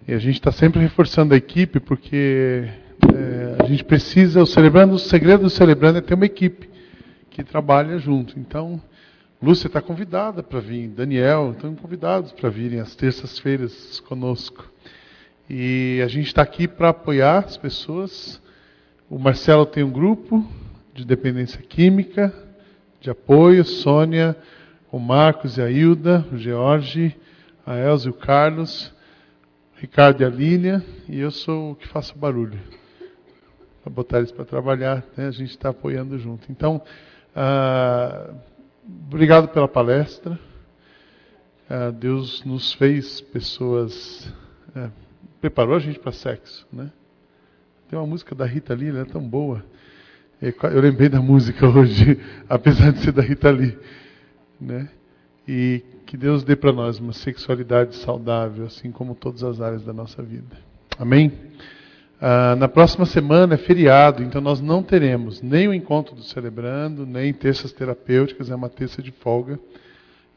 E 0.06 0.14
a 0.14 0.18
gente 0.18 0.36
está 0.36 0.50
sempre 0.50 0.80
reforçando 0.80 1.34
a 1.34 1.36
equipe, 1.36 1.78
porque 1.78 2.66
é, 3.14 3.62
a 3.62 3.66
gente 3.66 3.84
precisa, 3.84 4.42
o 4.42 4.46
Celebrando, 4.46 4.94
o 4.94 4.98
segredo 4.98 5.42
do 5.42 5.50
Celebrando 5.50 5.98
é 5.98 6.00
ter 6.00 6.14
uma 6.14 6.24
equipe 6.24 6.70
que 7.28 7.44
trabalha 7.44 7.98
junto. 7.98 8.38
Então, 8.40 8.80
Lúcia 9.40 9.68
está 9.68 9.80
convidada 9.80 10.42
para 10.42 10.58
vir, 10.58 10.88
Daniel, 10.88 11.52
estão 11.52 11.72
convidados 11.76 12.32
para 12.32 12.50
virem 12.50 12.80
às 12.80 12.96
terças-feiras 12.96 14.00
conosco. 14.00 14.68
E 15.48 16.02
a 16.04 16.08
gente 16.08 16.26
está 16.26 16.42
aqui 16.42 16.66
para 16.66 16.88
apoiar 16.88 17.44
as 17.44 17.56
pessoas. 17.56 18.42
O 19.08 19.16
Marcelo 19.16 19.64
tem 19.64 19.84
um 19.84 19.92
grupo 19.92 20.44
de 20.92 21.04
dependência 21.04 21.62
química, 21.62 22.34
de 23.00 23.10
apoio, 23.10 23.64
Sônia, 23.64 24.36
o 24.90 24.98
Marcos 24.98 25.56
e 25.56 25.62
a 25.62 25.70
Hilda, 25.70 26.26
o 26.32 26.36
George, 26.36 27.16
a 27.64 27.76
Elza 27.76 28.08
e 28.08 28.10
o 28.10 28.14
Carlos, 28.14 28.92
Ricardo 29.76 30.20
e 30.20 30.24
a 30.24 30.28
Línia, 30.28 30.84
e 31.08 31.20
eu 31.20 31.30
sou 31.30 31.70
o 31.70 31.76
que 31.76 31.86
faço 31.86 32.18
barulho. 32.18 32.58
Para 33.84 33.92
botar 33.92 34.18
eles 34.18 34.32
para 34.32 34.44
trabalhar, 34.44 35.04
né? 35.16 35.28
a 35.28 35.30
gente 35.30 35.50
está 35.50 35.68
apoiando 35.68 36.18
junto. 36.18 36.50
Então, 36.50 36.82
ah, 37.36 38.34
Obrigado 38.88 39.48
pela 39.48 39.68
palestra. 39.68 40.38
Uh, 41.68 41.92
Deus 41.92 42.42
nos 42.44 42.72
fez 42.72 43.20
pessoas. 43.20 44.26
Uh, 44.74 44.90
preparou 45.42 45.76
a 45.76 45.78
gente 45.78 45.98
para 45.98 46.10
sexo, 46.10 46.66
né? 46.72 46.90
Tem 47.90 47.98
uma 47.98 48.06
música 48.06 48.34
da 48.34 48.46
Rita 48.46 48.72
Lee, 48.72 48.88
ela 48.88 49.00
é 49.00 49.04
tão 49.04 49.20
boa. 49.20 49.62
Eu 50.40 50.80
lembrei 50.80 51.10
da 51.10 51.20
música 51.20 51.68
hoje, 51.68 52.18
apesar 52.48 52.92
de 52.92 53.00
ser 53.00 53.12
da 53.12 53.20
Rita 53.20 53.50
Lee, 53.50 53.76
né? 54.58 54.88
E 55.46 55.82
que 56.06 56.16
Deus 56.16 56.42
dê 56.42 56.56
para 56.56 56.72
nós 56.72 56.98
uma 56.98 57.12
sexualidade 57.12 57.94
saudável, 57.96 58.64
assim 58.64 58.90
como 58.90 59.14
todas 59.14 59.42
as 59.42 59.60
áreas 59.60 59.84
da 59.84 59.92
nossa 59.92 60.22
vida. 60.22 60.56
Amém? 60.98 61.30
Ah, 62.20 62.56
na 62.56 62.66
próxima 62.66 63.06
semana 63.06 63.54
é 63.54 63.56
feriado, 63.56 64.24
então 64.24 64.40
nós 64.40 64.60
não 64.60 64.82
teremos 64.82 65.40
nem 65.40 65.68
o 65.68 65.74
encontro 65.74 66.16
do 66.16 66.22
Celebrando, 66.22 67.06
nem 67.06 67.32
terças 67.32 67.72
terapêuticas, 67.72 68.50
é 68.50 68.54
uma 68.56 68.68
terça 68.68 69.00
de 69.00 69.12
folga. 69.12 69.58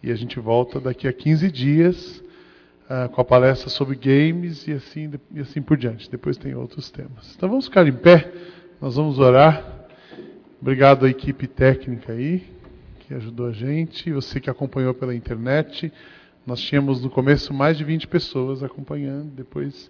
E 0.04 0.12
a 0.12 0.16
gente 0.16 0.40
volta 0.40 0.80
daqui 0.80 1.08
a 1.08 1.14
15 1.14 1.52
dias 1.52 2.24
ah, 2.88 3.08
com 3.08 3.20
a 3.20 3.26
palestra 3.26 3.68
sobre 3.70 3.96
games 3.96 4.68
e 4.68 4.74
assim, 4.74 5.12
e 5.34 5.40
assim 5.40 5.60
por 5.60 5.76
diante. 5.76 6.10
Depois 6.10 6.38
tem 6.38 6.54
outros 6.54 6.92
temas. 6.92 7.34
Então 7.36 7.50
vamos 7.50 7.66
ficar 7.66 7.88
em 7.88 7.94
pé, 7.94 8.32
nós 8.80 8.96
vamos 8.96 9.18
orar. 9.18 9.88
Obrigado 10.62 11.08
à 11.08 11.10
equipe 11.10 11.48
técnica 11.48 12.14
aí, 12.14 12.44
que 13.00 13.16
ajudou 13.16 13.48
a 13.48 13.52
gente, 13.52 14.12
você 14.12 14.40
que 14.40 14.52
acompanhou 14.52 14.94
pela 14.94 15.16
internet. 15.16 15.92
Nós 16.46 16.62
tínhamos 16.62 17.02
no 17.02 17.10
começo 17.10 17.52
mais 17.52 17.76
de 17.76 17.84
20 17.84 18.08
pessoas 18.08 18.62
acompanhando, 18.62 19.32
depois 19.32 19.90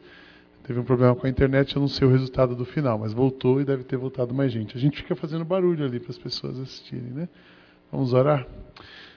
Teve 0.64 0.80
um 0.80 0.84
problema 0.84 1.16
com 1.16 1.26
a 1.26 1.30
internet, 1.30 1.76
eu 1.76 1.80
não 1.80 1.88
sei 1.88 2.08
o 2.08 2.12
resultado 2.12 2.56
do 2.56 2.66
final, 2.66 3.00
mas 3.00 3.14
voltou 3.14 3.60
e 3.60 3.66
deve 3.66 3.84
ter 3.84 3.98
voltado 3.98 4.34
mais 4.34 4.52
gente. 4.52 4.78
A 4.78 4.80
gente 4.80 4.98
fica 4.98 5.16
fazendo 5.16 5.44
barulho 5.44 5.84
ali 5.84 6.00
para 6.00 6.12
as 6.12 6.18
pessoas 6.18 6.60
assistirem, 6.60 7.10
né? 7.10 7.30
Vamos 7.92 8.14
orar? 8.14 8.48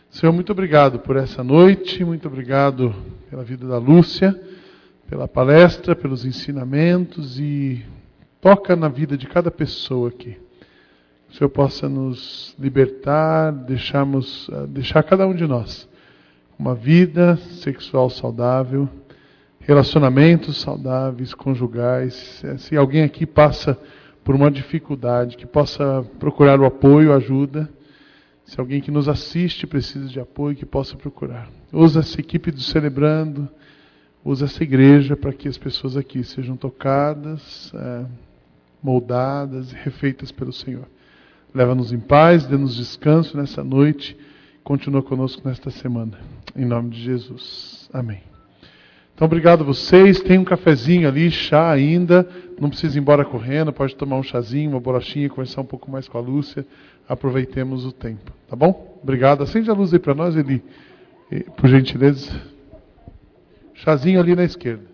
Senhor, 0.08 0.32
muito 0.32 0.52
obrigado 0.52 0.98
por 1.00 1.16
essa 1.16 1.44
noite, 1.44 2.04
muito 2.04 2.28
obrigado 2.28 2.94
pela 3.28 3.44
vida 3.44 3.66
da 3.66 3.78
Lúcia, 3.78 4.40
pela 5.08 5.28
palestra, 5.28 5.94
pelos 5.94 6.24
ensinamentos 6.24 7.38
e 7.38 7.84
toca 8.40 8.74
na 8.74 8.88
vida 8.88 9.16
de 9.16 9.26
cada 9.26 9.50
pessoa 9.50 10.08
aqui. 10.08 10.38
Que 11.28 11.34
o 11.34 11.36
Senhor 11.36 11.50
possa 11.50 11.88
nos 11.88 12.54
libertar, 12.58 13.52
deixarmos, 13.52 14.48
ah, 14.50 14.66
deixar 14.66 15.02
cada 15.02 15.26
um 15.26 15.34
de 15.34 15.46
nós 15.46 15.88
uma 16.58 16.74
vida 16.74 17.36
sexual 17.36 18.08
saudável 18.08 18.88
relacionamentos 19.66 20.60
saudáveis, 20.60 21.34
conjugais. 21.34 22.42
Se 22.58 22.76
alguém 22.76 23.02
aqui 23.02 23.26
passa 23.26 23.78
por 24.22 24.34
uma 24.34 24.50
dificuldade, 24.50 25.36
que 25.36 25.46
possa 25.46 26.04
procurar 26.18 26.60
o 26.60 26.64
apoio, 26.64 27.12
ajuda. 27.12 27.68
Se 28.44 28.60
alguém 28.60 28.80
que 28.80 28.90
nos 28.90 29.08
assiste 29.08 29.66
precisa 29.66 30.06
de 30.06 30.20
apoio, 30.20 30.56
que 30.56 30.66
possa 30.66 30.96
procurar. 30.96 31.48
Usa 31.72 32.00
essa 32.00 32.20
equipe 32.20 32.50
do 32.50 32.60
Celebrando, 32.60 33.48
usa 34.22 34.44
essa 34.44 34.62
igreja 34.62 35.16
para 35.16 35.32
que 35.32 35.48
as 35.48 35.56
pessoas 35.56 35.96
aqui 35.96 36.22
sejam 36.22 36.56
tocadas, 36.56 37.72
é, 37.74 38.04
moldadas 38.82 39.72
e 39.72 39.76
refeitas 39.76 40.30
pelo 40.30 40.52
Senhor. 40.52 40.86
Leva-nos 41.54 41.92
em 41.92 42.00
paz, 42.00 42.44
dê-nos 42.46 42.76
descanso 42.76 43.36
nessa 43.36 43.64
noite. 43.64 44.16
Continua 44.62 45.02
conosco 45.02 45.46
nesta 45.46 45.70
semana. 45.70 46.18
Em 46.54 46.64
nome 46.64 46.90
de 46.90 47.02
Jesus. 47.02 47.88
Amém. 47.92 48.33
Então, 49.14 49.26
obrigado 49.26 49.60
a 49.62 49.64
vocês. 49.64 50.20
Tem 50.20 50.38
um 50.38 50.44
cafezinho 50.44 51.06
ali, 51.08 51.30
chá 51.30 51.70
ainda. 51.70 52.28
Não 52.60 52.68
precisa 52.68 52.98
ir 52.98 53.00
embora 53.00 53.24
correndo, 53.24 53.72
pode 53.72 53.94
tomar 53.94 54.16
um 54.16 54.22
chazinho, 54.22 54.70
uma 54.70 54.80
bolachinha, 54.80 55.28
conversar 55.28 55.60
um 55.60 55.66
pouco 55.66 55.90
mais 55.90 56.08
com 56.08 56.18
a 56.18 56.20
Lúcia. 56.20 56.66
Aproveitemos 57.08 57.84
o 57.84 57.92
tempo, 57.92 58.32
tá 58.48 58.56
bom? 58.56 58.98
Obrigado. 59.02 59.42
Acende 59.42 59.70
a 59.70 59.74
luz 59.74 59.92
aí 59.92 60.00
para 60.00 60.14
nós, 60.14 60.34
Eli, 60.34 60.62
por 61.56 61.68
gentileza. 61.68 62.32
Chazinho 63.74 64.18
ali 64.18 64.34
na 64.34 64.44
esquerda. 64.44 64.93